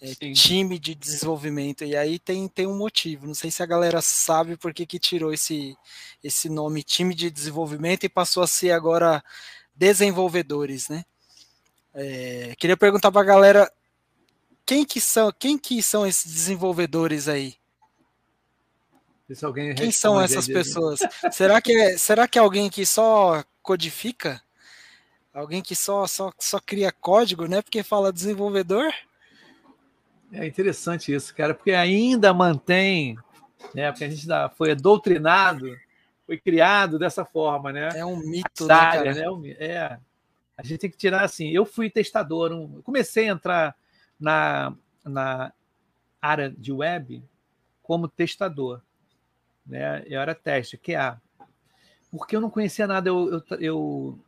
é, 0.00 0.14
time 0.32 0.78
de 0.78 0.94
desenvolvimento. 0.94 1.84
E 1.84 1.96
aí 1.96 2.18
tem, 2.18 2.48
tem 2.48 2.66
um 2.66 2.76
motivo. 2.76 3.26
Não 3.26 3.34
sei 3.34 3.50
se 3.50 3.62
a 3.62 3.66
galera 3.66 4.00
sabe 4.02 4.56
por 4.56 4.74
que, 4.74 4.86
que 4.86 4.98
tirou 4.98 5.32
esse, 5.32 5.76
esse 6.22 6.48
nome 6.48 6.82
time 6.82 7.14
de 7.14 7.30
desenvolvimento 7.30 8.04
e 8.04 8.08
passou 8.08 8.42
a 8.42 8.46
ser 8.46 8.72
agora 8.72 9.22
desenvolvedores, 9.74 10.88
né? 10.88 11.04
É, 11.94 12.54
queria 12.58 12.76
perguntar 12.76 13.10
para 13.10 13.22
a 13.22 13.24
galera 13.24 13.72
quem 14.66 14.84
que 14.84 15.00
são 15.00 15.32
quem 15.32 15.56
que 15.56 15.82
são 15.82 16.06
esses 16.06 16.30
desenvolvedores 16.30 17.26
aí? 17.26 17.54
quem 19.74 19.90
são 19.90 20.20
essas 20.20 20.46
pessoas? 20.46 21.00
será 21.32 21.60
que 21.60 21.72
é, 21.72 21.96
será 21.96 22.28
que 22.28 22.38
é 22.38 22.42
alguém 22.42 22.68
que 22.68 22.84
só 22.84 23.42
codifica? 23.62 24.42
Alguém 25.36 25.60
que 25.60 25.76
só, 25.76 26.06
só, 26.06 26.32
só 26.38 26.58
cria 26.58 26.90
código, 26.90 27.46
né? 27.46 27.60
Porque 27.60 27.82
fala 27.82 28.10
desenvolvedor? 28.10 28.90
É 30.32 30.46
interessante 30.46 31.14
isso, 31.14 31.34
cara, 31.34 31.52
porque 31.52 31.72
ainda 31.72 32.32
mantém, 32.32 33.18
né? 33.74 33.92
Porque 33.92 34.04
a 34.04 34.08
gente 34.08 34.26
foi 34.56 34.74
doutrinado, 34.74 35.76
foi 36.24 36.38
criado 36.38 36.98
dessa 36.98 37.22
forma, 37.22 37.70
né? 37.70 37.90
É 37.94 38.02
um 38.02 38.16
mito, 38.16 38.66
área, 38.72 39.12
né, 39.12 39.24
né? 39.24 39.56
É. 39.58 39.98
A 40.56 40.62
gente 40.62 40.78
tem 40.78 40.90
que 40.90 40.96
tirar 40.96 41.22
assim. 41.22 41.50
Eu 41.50 41.66
fui 41.66 41.90
testador, 41.90 42.50
um, 42.50 42.80
comecei 42.80 43.28
a 43.28 43.32
entrar 43.32 43.76
na, 44.18 44.74
na 45.04 45.52
área 46.20 46.48
de 46.50 46.72
web 46.72 47.22
como 47.82 48.08
testador, 48.08 48.80
né? 49.66 50.02
Eu 50.06 50.18
era 50.18 50.34
teste, 50.34 50.78
QA, 50.78 51.20
porque 52.10 52.34
eu 52.34 52.40
não 52.40 52.48
conhecia 52.48 52.86
nada. 52.86 53.10
Eu, 53.10 53.44
eu, 53.50 53.58
eu 53.60 54.25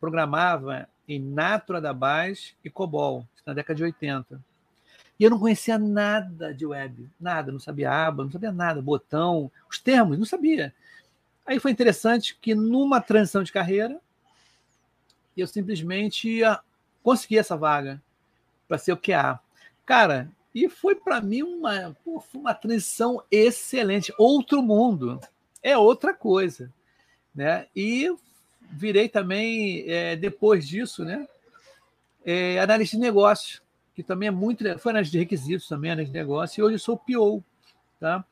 programava 0.00 0.88
em 1.06 1.20
Natura 1.20 1.80
da 1.80 1.92
Base 1.92 2.54
e 2.64 2.70
COBOL 2.70 3.26
na 3.44 3.52
década 3.52 3.76
de 3.76 3.84
80. 3.84 4.42
E 5.18 5.24
eu 5.24 5.30
não 5.30 5.38
conhecia 5.38 5.78
nada 5.78 6.54
de 6.54 6.64
web, 6.64 7.10
nada, 7.20 7.52
não 7.52 7.58
sabia 7.58 7.92
aba, 7.92 8.24
não 8.24 8.30
sabia 8.30 8.50
nada, 8.50 8.80
botão, 8.80 9.52
os 9.68 9.78
termos, 9.78 10.18
não 10.18 10.24
sabia. 10.24 10.74
Aí 11.44 11.60
foi 11.60 11.70
interessante 11.70 12.38
que 12.40 12.54
numa 12.54 13.00
transição 13.00 13.42
de 13.42 13.52
carreira, 13.52 14.00
eu 15.36 15.46
simplesmente 15.46 16.40
consegui 17.02 17.38
essa 17.38 17.56
vaga 17.56 18.00
para 18.66 18.78
ser 18.78 18.92
o 18.92 18.96
QA. 18.96 19.38
Cara, 19.84 20.30
e 20.54 20.68
foi 20.68 20.94
para 20.94 21.20
mim 21.20 21.42
uma, 21.42 21.96
uma 22.32 22.54
transição 22.54 23.22
excelente, 23.30 24.14
outro 24.16 24.62
mundo, 24.62 25.20
é 25.62 25.76
outra 25.76 26.14
coisa, 26.14 26.72
né? 27.34 27.66
E 27.74 28.10
virei 28.70 29.08
também 29.08 29.84
é, 29.86 30.16
depois 30.16 30.66
disso, 30.66 31.04
né? 31.04 31.26
é, 32.24 32.58
analista 32.58 32.96
de 32.96 33.02
negócios, 33.02 33.62
que 33.94 34.02
também 34.02 34.28
é 34.28 34.30
muito. 34.30 34.64
Foi 34.78 34.90
analista 34.90 35.12
de 35.12 35.18
requisitos 35.18 35.68
também, 35.68 35.90
analista 35.90 36.12
de 36.12 36.18
negócios, 36.18 36.58
e 36.58 36.62
hoje 36.62 36.74
eu 36.74 36.78
sou 36.78 36.96
PO, 36.96 37.42
tá? 37.98 38.24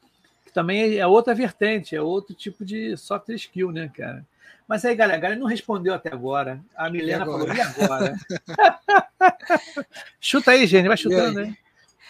Que 0.45 0.53
também 0.53 0.97
é 0.97 1.07
outra 1.07 1.35
vertente, 1.35 1.97
é 1.97 2.01
outro 2.01 2.35
tipo 2.35 2.65
de 2.65 2.97
software 2.97 3.37
skill, 3.37 3.73
né, 3.73 3.91
cara? 3.95 4.25
Mas 4.67 4.85
aí, 4.85 4.95
galera, 4.95 5.19
a 5.19 5.21
galera 5.21 5.41
não 5.41 5.47
respondeu 5.47 5.95
até 5.95 6.13
agora. 6.13 6.61
A 6.77 6.91
Milena 6.91 7.25
falou, 7.25 7.49
e 7.53 7.61
agora? 7.61 8.15
chuta 10.21 10.51
aí, 10.51 10.67
gente, 10.67 10.89
vai 10.89 10.97
chutando, 10.97 11.41
hein? 11.41 11.57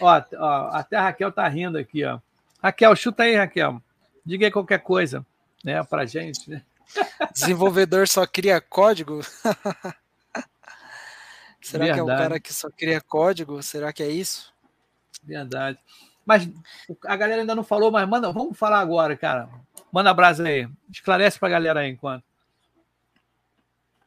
Ó, 0.01 0.23
ó, 0.37 0.71
até 0.73 0.97
a 0.97 1.03
Raquel 1.03 1.31
tá 1.31 1.47
rindo 1.47 1.79
aqui, 1.79 2.05
ó. 2.05 2.19
Raquel, 2.61 2.95
chuta 2.97 3.23
aí, 3.23 3.37
Raquel. 3.37 3.81
Diga 4.25 4.47
aí 4.47 4.51
qualquer 4.51 4.81
coisa, 4.81 5.25
né, 5.65 5.83
pra 5.85 6.05
gente, 6.05 6.51
né? 6.51 6.63
Desenvolvedor 7.33 8.09
só 8.09 8.27
cria 8.27 8.61
código? 8.61 9.21
Será 11.61 11.85
Verdade. 11.85 11.93
que 11.93 12.01
é 12.01 12.03
o 12.03 12.07
cara 12.07 12.41
que 12.41 12.53
só 12.53 12.71
cria 12.71 13.01
código? 13.01 13.63
Será 13.63 13.93
que 13.93 14.03
é 14.03 14.09
isso? 14.09 14.53
Verdade. 15.23 15.79
Mas 16.25 16.49
a 17.07 17.17
galera 17.17 17.43
ainda 17.43 17.55
não 17.55 17.65
falou, 17.65 17.91
mas 17.91 18.09
manda, 18.09 18.33
vamos 18.33 18.57
falar 18.57 18.81
agora, 18.81 19.17
cara. 19.17 19.49
Manda 19.93 20.11
abraço 20.11 20.43
aí. 20.43 20.69
Esclarece 20.91 21.39
pra 21.39 21.49
galera 21.49 21.81
aí 21.81 21.91
enquanto. 21.91 22.25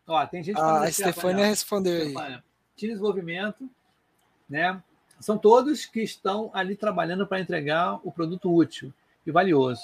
Ó, 0.08 0.26
tem 0.28 0.44
gente 0.44 0.60
ah, 0.60 0.82
a 0.84 0.92
Stefania 0.92 1.46
respondeu 1.46 2.02
aí. 2.02 2.14
Time 2.76 2.94
desenvolvimento, 2.94 3.70
né? 4.50 4.82
São 5.20 5.38
todos 5.38 5.86
que 5.86 6.02
estão 6.02 6.50
ali 6.54 6.76
trabalhando 6.76 7.28
para 7.28 7.40
entregar 7.40 8.00
o 8.04 8.12
produto 8.12 8.54
útil 8.54 8.92
e 9.26 9.32
valioso. 9.32 9.84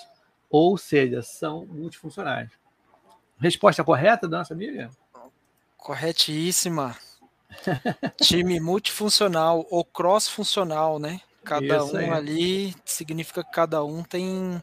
Ou 0.50 0.78
seja, 0.78 1.22
são 1.22 1.66
multifuncionais. 1.66 2.50
Resposta 3.40 3.84
correta 3.84 4.28
da 4.28 4.40
nossa 4.40 4.54
amiga? 4.54 4.90
Corretíssima. 5.78 6.96
Time 8.22 8.60
multifuncional 8.60 9.66
ou 9.70 9.86
cross-funcional, 9.86 11.00
né? 11.00 11.22
Cada 11.44 11.78
Isso 11.78 11.96
um 11.96 12.00
aí. 12.00 12.10
ali 12.10 12.76
significa 12.84 13.44
que 13.44 13.52
cada 13.52 13.84
um 13.84 14.04
tem 14.04 14.62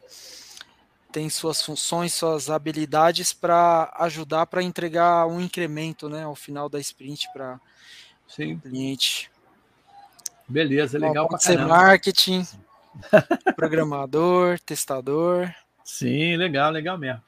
tem 1.11 1.29
suas 1.29 1.61
funções, 1.61 2.13
suas 2.13 2.49
habilidades 2.49 3.31
para 3.31 3.89
ajudar 3.99 4.45
para 4.47 4.61
entregar 4.61 5.25
um 5.25 5.39
incremento, 5.39 6.09
né, 6.09 6.25
ao 6.25 6.35
final 6.35 6.67
da 6.67 6.77
sprint 6.77 7.29
para 7.31 7.57
o 8.37 8.59
cliente. 8.59 9.31
Beleza, 10.45 10.99
legal. 10.99 11.29
Pode 11.29 11.41
ser 11.41 11.57
marketing, 11.65 12.45
programador, 13.55 14.59
testador. 14.59 15.49
Sim, 15.85 16.35
legal, 16.35 16.69
legal 16.69 16.97
mesmo. 16.97 17.21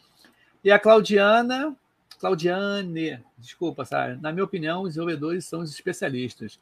E 0.68 0.72
a 0.72 0.78
Claudiana, 0.78 1.74
Claudiane, 2.20 3.24
desculpa, 3.38 3.86
sabe? 3.86 4.22
Na 4.22 4.34
minha 4.34 4.44
opinião, 4.44 4.82
os 4.82 4.90
desenvolvedores 4.90 5.46
são 5.46 5.62
os 5.62 5.72
especialistas. 5.72 6.60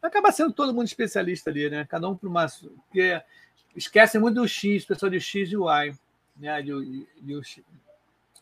Acaba 0.00 0.30
sendo 0.30 0.52
todo 0.52 0.72
mundo 0.72 0.86
especialista 0.86 1.50
ali, 1.50 1.68
né? 1.68 1.84
Cada 1.84 2.08
um 2.08 2.16
para 2.16 2.28
uma. 2.28 2.46
Porque 2.86 3.20
esquecem 3.74 4.20
muito 4.20 4.36
do 4.36 4.46
X, 4.46 4.84
pessoal 4.84 5.10
de 5.10 5.18
X 5.18 5.50
e 5.50 5.56
Y 5.56 5.98
né, 6.36 6.64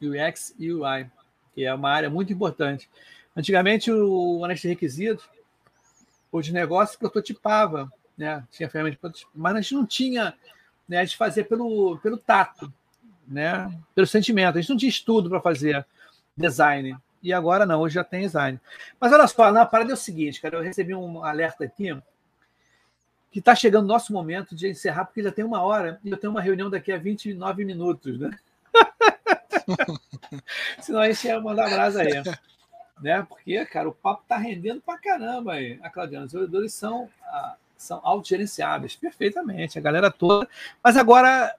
UX 0.03 0.55
e 0.59 0.71
UI, 0.71 1.11
que 1.55 1.65
é 1.65 1.73
uma 1.73 1.89
área 1.89 2.11
muito 2.11 2.31
importante. 2.31 2.91
Antigamente, 3.35 3.91
o 3.91 4.45
análise 4.45 4.61
de 4.61 4.69
requisitos, 4.69 5.27
os 6.31 6.47
negócios 6.51 6.99
prototipava, 6.99 7.91
né, 8.19 8.47
tinha 8.51 8.69
ferramenta 8.69 9.09
de 9.09 9.27
mas 9.35 9.57
a 9.57 9.61
gente 9.63 9.75
não 9.77 9.87
tinha, 9.87 10.37
né, 10.87 11.07
fazia 11.07 11.43
pelo, 11.43 11.97
pelo 12.03 12.19
tato, 12.19 12.71
né, 13.27 13.73
pelo 13.95 14.07
sentimento, 14.07 14.57
a 14.57 14.61
gente 14.61 14.71
não 14.71 14.77
tinha 14.77 14.89
estudo 14.89 15.29
para 15.29 15.41
fazer 15.41 15.85
design. 16.37 16.97
E 17.23 17.33
agora 17.33 17.67
não, 17.67 17.81
hoje 17.81 17.95
já 17.95 18.05
tem 18.05 18.21
design. 18.21 18.61
Mas 19.01 19.13
olha 19.13 19.27
só, 19.27 19.51
na 19.51 19.67
parada 19.67 19.91
é 19.91 19.95
o 19.95 19.97
seguinte, 19.97 20.41
cara, 20.41 20.57
eu 20.57 20.63
recebi 20.63 20.95
um 20.95 21.25
alerta 21.25 21.65
aqui 21.65 21.97
que 23.31 23.41
está 23.41 23.55
chegando 23.55 23.85
o 23.85 23.89
nosso 23.89 24.13
momento 24.13 24.55
de 24.55 24.69
encerrar, 24.69 25.05
porque 25.05 25.23
já 25.23 25.33
tem 25.33 25.45
uma 25.45 25.61
hora 25.61 26.01
e 26.05 26.11
eu 26.11 26.17
tenho 26.17 26.31
uma 26.31 26.41
reunião 26.41 26.71
daqui 26.71 26.93
a 26.93 26.99
29 26.99 27.65
minutos, 27.65 28.19
né? 28.19 28.31
Senão 30.81 31.01
a 31.01 31.11
gente 31.11 31.27
ia 31.27 31.41
mandar 31.41 31.69
brasa 31.69 32.03
aí. 32.03 32.23
Né? 33.03 33.27
Porque, 33.29 33.65
cara, 33.67 33.89
o 33.89 33.93
papo 33.93 34.23
está 34.23 34.37
rendendo 34.37 34.81
pra 34.81 34.99
caramba 34.99 35.55
aí. 35.55 35.79
A 35.83 35.91
Claudiana, 35.91 36.25
os 36.25 36.33
desenvolvedores 36.33 36.73
são, 36.73 37.11
ah, 37.25 37.57
são 37.77 38.01
autogerenciáveis, 38.03 38.97
perfeitamente, 38.97 39.79
a 39.79 39.83
galera 39.83 40.11
toda. 40.11 40.49
Mas 40.83 40.97
agora 40.97 41.55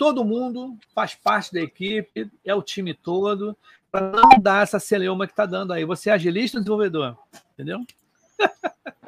todo 0.00 0.24
mundo 0.24 0.78
faz 0.94 1.14
parte 1.14 1.52
da 1.52 1.60
equipe, 1.60 2.30
é 2.42 2.54
o 2.54 2.62
time 2.62 2.94
todo, 2.94 3.54
para 3.92 4.10
não 4.10 4.40
dar 4.40 4.62
essa 4.62 4.80
celeuma 4.80 5.26
que 5.26 5.34
está 5.34 5.44
dando 5.44 5.74
aí. 5.74 5.84
Você 5.84 6.08
é 6.08 6.14
agilista 6.14 6.56
ou 6.56 6.62
desenvolvedor? 6.62 7.18
Entendeu? 7.52 7.84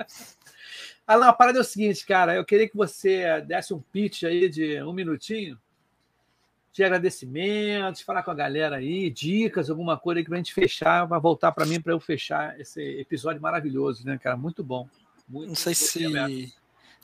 Alan, 1.07 1.29
a 1.29 1.33
parada 1.33 1.57
é 1.57 1.63
o 1.63 1.65
seguinte, 1.65 2.05
cara. 2.05 2.35
Eu 2.35 2.45
queria 2.45 2.69
que 2.69 2.77
você 2.77 3.41
desse 3.41 3.73
um 3.73 3.81
pitch 3.81 4.25
aí 4.25 4.51
de 4.51 4.83
um 4.83 4.93
minutinho 4.93 5.59
de 6.75 6.85
agradecimentos, 6.85 8.03
falar 8.03 8.23
com 8.23 8.31
a 8.31 8.35
galera 8.35 8.77
aí, 8.77 9.09
dicas, 9.09 9.71
alguma 9.71 9.97
coisa 9.97 10.21
aí 10.21 10.27
que 10.27 10.35
a 10.35 10.37
gente 10.37 10.53
fechar, 10.53 11.07
vai 11.07 11.19
voltar 11.19 11.53
para 11.53 11.65
mim 11.65 11.81
para 11.81 11.95
eu 11.95 12.01
fechar 12.01 12.61
esse 12.61 12.83
episódio 13.01 13.41
maravilhoso, 13.41 14.05
né, 14.05 14.19
cara? 14.19 14.37
Muito 14.37 14.63
bom. 14.63 14.87
Muito, 15.27 15.49
Não 15.49 15.55
sei 15.55 15.75
se, 15.75 16.07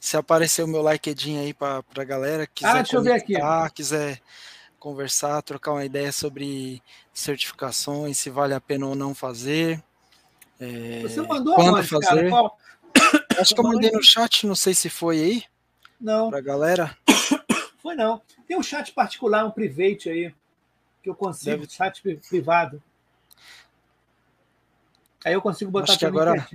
se 0.00 0.16
apareceu 0.16 0.64
o 0.64 0.68
meu 0.68 0.88
LinkedIn 0.88 1.38
aí 1.38 1.54
para 1.54 1.82
a 1.96 2.04
galera. 2.04 2.46
Quiser 2.46 2.70
ah, 2.70 2.74
deixa 2.74 2.96
eu 2.96 3.02
ver 3.02 3.12
aqui. 3.12 3.34
Quiser 3.74 4.20
conversar, 4.78 5.42
trocar 5.42 5.72
uma 5.72 5.84
ideia 5.84 6.12
sobre 6.12 6.82
certificações, 7.12 8.16
se 8.18 8.30
vale 8.30 8.54
a 8.54 8.60
pena 8.60 8.86
ou 8.86 8.94
não 8.94 9.14
fazer. 9.14 9.82
É, 10.60 11.00
você 11.02 11.20
mandou 11.22 11.54
quando 11.54 11.82
fazer. 11.84 12.06
Cara, 12.06 12.28
qual, 12.28 12.58
Acho 13.38 13.54
que 13.54 13.60
eu 13.60 13.64
mandei 13.64 13.90
no 13.90 14.02
chat, 14.02 14.46
não 14.46 14.54
sei 14.54 14.74
se 14.74 14.88
foi 14.88 15.20
aí. 15.20 15.44
Não. 16.00 16.30
Pra 16.30 16.40
galera. 16.40 16.96
Foi 17.82 17.94
não. 17.94 18.20
Tem 18.46 18.56
um 18.56 18.62
chat 18.62 18.92
particular, 18.92 19.44
um 19.44 19.50
private 19.50 20.10
aí, 20.10 20.34
que 21.02 21.08
eu 21.08 21.14
consigo, 21.14 21.58
Deve... 21.58 21.72
chat 21.72 22.02
privado. 22.28 22.82
Aí 25.24 25.32
eu 25.32 25.42
consigo 25.42 25.70
botar 25.70 25.92
Acho 25.92 25.98
que 25.98 26.06
agora, 26.06 26.48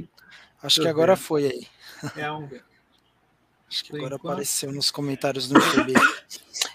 acho 0.62 0.82
que 0.82 0.88
agora 0.88 1.16
foi 1.16 1.46
aí. 1.46 1.68
É 2.18 2.32
um... 2.32 2.50
Acho 3.74 3.86
que 3.86 3.96
agora 3.96 4.18
apareceu 4.18 4.72
nos 4.72 4.92
comentários 4.92 5.48
do 5.48 5.58
YouTube. 5.58 5.94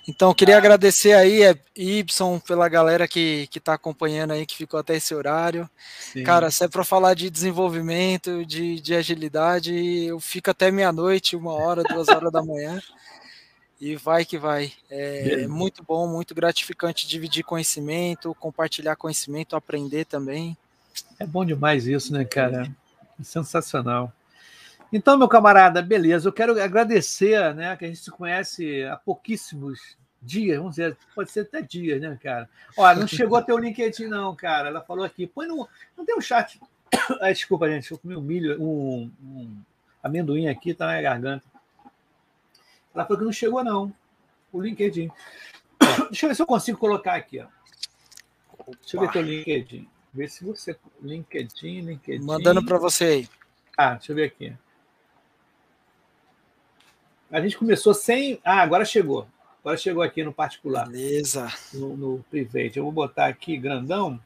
Então, 0.06 0.34
queria 0.34 0.56
ah. 0.56 0.58
agradecer 0.58 1.12
aí, 1.12 1.42
é, 1.42 1.56
Y, 1.76 2.40
pela 2.40 2.68
galera 2.68 3.06
que, 3.06 3.46
que 3.48 3.60
tá 3.60 3.74
acompanhando 3.74 4.32
aí, 4.32 4.44
que 4.44 4.56
ficou 4.56 4.80
até 4.80 4.96
esse 4.96 5.14
horário. 5.14 5.68
Sim. 6.00 6.24
Cara, 6.24 6.50
se 6.50 6.64
é 6.64 6.68
para 6.68 6.84
falar 6.84 7.14
de 7.14 7.30
desenvolvimento, 7.30 8.44
de, 8.44 8.80
de 8.80 8.94
agilidade, 8.94 9.72
eu 9.74 10.18
fico 10.18 10.50
até 10.50 10.70
meia-noite, 10.70 11.36
uma 11.36 11.52
hora, 11.52 11.82
duas 11.82 12.08
horas 12.08 12.32
da 12.32 12.42
manhã. 12.42 12.80
E 13.80 13.96
vai 13.96 14.24
que 14.24 14.36
vai. 14.36 14.72
É, 14.90 15.42
é 15.42 15.46
muito 15.46 15.84
bom, 15.84 16.06
muito 16.08 16.34
gratificante 16.34 17.06
dividir 17.06 17.44
conhecimento, 17.44 18.34
compartilhar 18.34 18.96
conhecimento, 18.96 19.54
aprender 19.54 20.06
também. 20.06 20.56
É 21.18 21.26
bom 21.26 21.44
demais 21.44 21.86
isso, 21.86 22.12
né, 22.12 22.24
cara? 22.24 22.70
É 23.20 23.22
sensacional. 23.22 24.12
Então, 24.92 25.18
meu 25.18 25.28
camarada, 25.28 25.82
beleza. 25.82 26.28
Eu 26.28 26.32
quero 26.32 26.60
agradecer, 26.60 27.54
né? 27.54 27.76
Que 27.76 27.84
a 27.84 27.88
gente 27.88 28.00
se 28.00 28.10
conhece 28.10 28.84
há 28.84 28.96
pouquíssimos 28.96 29.96
dias, 30.20 30.58
vamos 30.58 30.76
dizer, 30.76 30.96
pode 31.14 31.30
ser 31.30 31.40
até 31.40 31.62
dias, 31.62 32.00
né, 32.00 32.18
cara? 32.22 32.48
Olha, 32.76 32.98
não 32.98 33.06
chegou 33.06 33.38
a 33.38 33.42
ter 33.42 33.52
o 33.52 33.58
LinkedIn, 33.58 34.06
não, 34.06 34.34
cara. 34.34 34.68
Ela 34.68 34.80
falou 34.80 35.04
aqui, 35.04 35.26
põe 35.26 35.46
no. 35.46 35.68
Não 35.96 36.04
tem 36.04 36.16
um 36.16 36.20
chat. 36.20 36.60
Ah, 37.20 37.30
desculpa, 37.30 37.68
gente, 37.68 37.90
eu 37.90 37.98
comi 37.98 38.16
um 38.16 38.20
milho, 38.20 38.62
um, 38.62 39.10
um 39.22 39.56
amendoim 40.02 40.48
aqui, 40.48 40.72
tá 40.72 40.86
na 40.86 41.00
garganta. 41.00 41.44
Ela 42.94 43.04
falou 43.04 43.18
que 43.18 43.24
não 43.24 43.32
chegou, 43.32 43.62
não. 43.62 43.92
O 44.52 44.60
LinkedIn. 44.60 45.10
Deixa 46.10 46.26
eu 46.26 46.28
ver 46.30 46.34
se 46.34 46.42
eu 46.42 46.46
consigo 46.46 46.78
colocar 46.78 47.14
aqui, 47.14 47.40
ó. 47.40 47.46
Deixa 48.80 48.96
eu 48.96 49.00
ver 49.00 49.10
teu 49.10 49.22
LinkedIn. 49.22 49.88
Ver 50.12 50.28
se 50.28 50.44
você. 50.44 50.76
LinkedIn, 51.02 51.80
LinkedIn. 51.80 52.24
Mandando 52.24 52.64
para 52.64 52.78
você 52.78 53.04
aí. 53.04 53.28
Ah, 53.76 53.94
deixa 53.94 54.12
eu 54.12 54.16
ver 54.16 54.24
aqui. 54.24 54.52
A 57.30 57.40
gente 57.40 57.58
começou 57.58 57.92
sem. 57.92 58.40
Ah, 58.44 58.62
agora 58.62 58.84
chegou. 58.84 59.26
Agora 59.60 59.76
chegou 59.76 60.02
aqui 60.02 60.22
no 60.22 60.32
particular. 60.32 60.88
Beleza. 60.88 61.52
No, 61.74 61.96
no 61.96 62.24
private. 62.30 62.78
Eu 62.78 62.84
vou 62.84 62.92
botar 62.92 63.26
aqui 63.26 63.56
grandão 63.56 64.18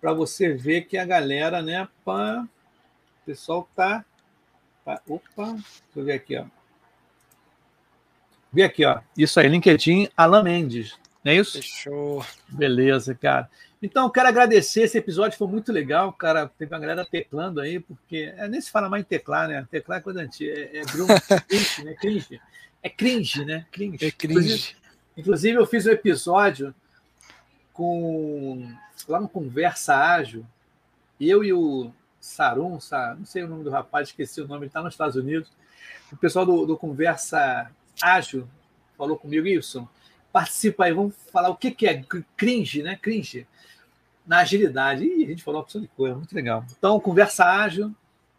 para 0.00 0.12
você 0.12 0.52
ver 0.52 0.82
que 0.82 0.96
a 0.96 1.04
galera, 1.04 1.60
né? 1.60 1.88
Pá, 2.04 2.46
o 3.22 3.26
pessoal 3.26 3.68
tá, 3.74 4.04
tá. 4.84 5.00
Opa, 5.08 5.52
deixa 5.52 5.64
eu 5.96 6.04
ver 6.04 6.12
aqui, 6.12 6.36
ó. 6.36 6.44
Vê 8.52 8.62
aqui, 8.62 8.84
ó. 8.84 9.00
Isso 9.16 9.38
aí, 9.40 9.48
LinkedIn, 9.48 10.08
Alan 10.16 10.42
Mendes. 10.42 10.96
Não 11.24 11.32
é 11.32 11.36
isso? 11.36 11.60
Fechou. 11.60 12.24
Beleza, 12.48 13.14
cara. 13.14 13.50
Então, 13.82 14.10
quero 14.10 14.28
agradecer. 14.28 14.82
Esse 14.82 14.98
episódio 14.98 15.38
foi 15.38 15.46
muito 15.46 15.72
legal, 15.72 16.12
cara. 16.12 16.50
Teve 16.58 16.74
uma 16.74 16.80
galera 16.80 17.04
teclando 17.04 17.60
aí, 17.60 17.78
porque 17.78 18.32
é, 18.36 18.48
nem 18.48 18.60
se 18.60 18.70
fala 18.70 18.88
mais 18.88 19.02
em 19.02 19.06
teclar, 19.06 19.48
né? 19.48 19.66
Teclar 19.70 19.98
é 19.98 20.02
coisa 20.02 20.20
antiga. 20.20 20.52
É, 20.52 20.78
é, 20.78 20.80
é 20.80 21.40
cringe, 21.40 21.84
né? 21.84 21.94
Cringe. 21.94 22.40
É 22.82 22.90
cringe, 22.90 23.44
né? 23.44 23.66
Cringe. 23.70 24.04
É 24.04 24.10
cringe. 24.10 24.34
Inclusive, 24.36 24.76
inclusive, 25.16 25.58
eu 25.58 25.66
fiz 25.66 25.86
um 25.86 25.90
episódio 25.90 26.74
com 27.72 28.74
lá 29.08 29.20
no 29.20 29.28
Conversa 29.28 29.94
Ágil. 29.94 30.44
Eu 31.20 31.44
e 31.44 31.52
o 31.52 31.92
Sarum, 32.20 32.78
não 33.16 33.26
sei 33.26 33.44
o 33.44 33.48
nome 33.48 33.62
do 33.62 33.70
rapaz, 33.70 34.08
esqueci 34.08 34.40
o 34.40 34.48
nome, 34.48 34.62
ele 34.62 34.66
está 34.66 34.82
nos 34.82 34.94
Estados 34.94 35.16
Unidos. 35.16 35.50
O 36.12 36.16
pessoal 36.16 36.44
do, 36.44 36.66
do 36.66 36.76
Conversa 36.76 37.70
Ágil 38.02 38.48
falou 38.96 39.16
comigo, 39.16 39.46
isso. 39.46 39.88
Participa 40.32 40.84
aí, 40.84 40.92
vamos 40.92 41.14
falar 41.32 41.48
o 41.48 41.56
que, 41.56 41.70
que 41.70 41.86
é 41.86 42.02
cringe, 42.36 42.82
né? 42.82 42.96
Cringe 43.00 43.46
na 44.26 44.40
agilidade. 44.40 45.04
E 45.04 45.24
a 45.24 45.28
gente 45.28 45.42
falou 45.42 45.58
uma 45.58 45.64
opção 45.64 45.80
de 45.80 45.88
coisa, 45.88 46.14
muito 46.14 46.34
legal. 46.34 46.64
Então, 46.76 47.00
Conversa 47.00 47.44
Ágil, 47.44 47.94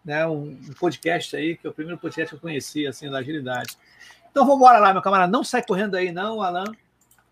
né? 0.05 0.25
Um, 0.27 0.51
um, 0.51 0.73
podcast 0.79 1.35
aí, 1.35 1.57
que 1.57 1.65
é 1.65 1.69
o 1.69 1.73
primeiro 1.73 1.99
podcast 1.99 2.29
que 2.29 2.35
eu 2.35 2.39
conheci, 2.39 2.85
assim, 2.85 3.09
da 3.09 3.17
agilidade. 3.17 3.75
Então, 4.29 4.45
vamos 4.45 4.59
embora 4.59 4.77
lá, 4.77 4.93
meu 4.93 5.01
camarada. 5.01 5.31
Não 5.31 5.43
sai 5.43 5.63
correndo 5.63 5.95
aí, 5.95 6.11
não, 6.11 6.41
Alan. 6.41 6.71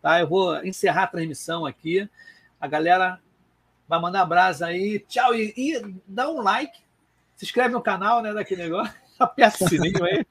Tá? 0.02 0.20
Eu 0.20 0.28
vou 0.28 0.64
encerrar 0.66 1.04
a 1.04 1.08
transmissão 1.08 1.66
aqui. 1.66 2.10
A 2.60 2.68
galera 2.68 3.20
vai 3.88 4.00
mandar 4.00 4.22
abraço 4.22 4.66
aí. 4.66 5.00
Tchau. 5.08 5.36
E, 5.36 5.54
e 5.56 5.96
dá 6.08 6.30
um 6.30 6.42
like. 6.42 6.80
Se 7.36 7.46
inscreve 7.46 7.74
no 7.74 7.82
canal, 7.82 8.22
né? 8.24 8.34
Daquele 8.34 8.64
negócio. 8.64 8.94
Aperta 9.20 9.66
o 9.66 9.70
sininho 9.70 10.04
aí. 10.04 10.26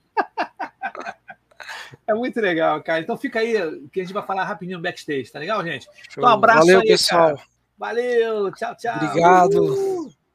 É 2.07 2.15
muito 2.15 2.41
legal, 2.41 2.83
cara. 2.83 3.01
Então 3.01 3.17
fica 3.17 3.41
aí 3.41 3.55
que 3.93 4.01
a 4.01 4.05
gente 4.05 4.15
vai 4.15 4.25
falar 4.25 4.45
rapidinho 4.45 4.79
no 4.79 4.83
backstage, 4.83 5.31
tá 5.31 5.39
legal, 5.39 5.65
gente? 5.65 5.89
Então, 6.11 6.25
um 6.25 6.33
abraço 6.33 6.61
Valeu, 6.61 6.81
aí, 6.81 6.87
pessoal. 6.87 7.37
Cara. 7.37 7.49
Valeu, 7.79 8.53
tchau, 8.53 8.77
tchau. 8.77 8.97
Obrigado. 8.97 9.65
Uh! 9.65 10.26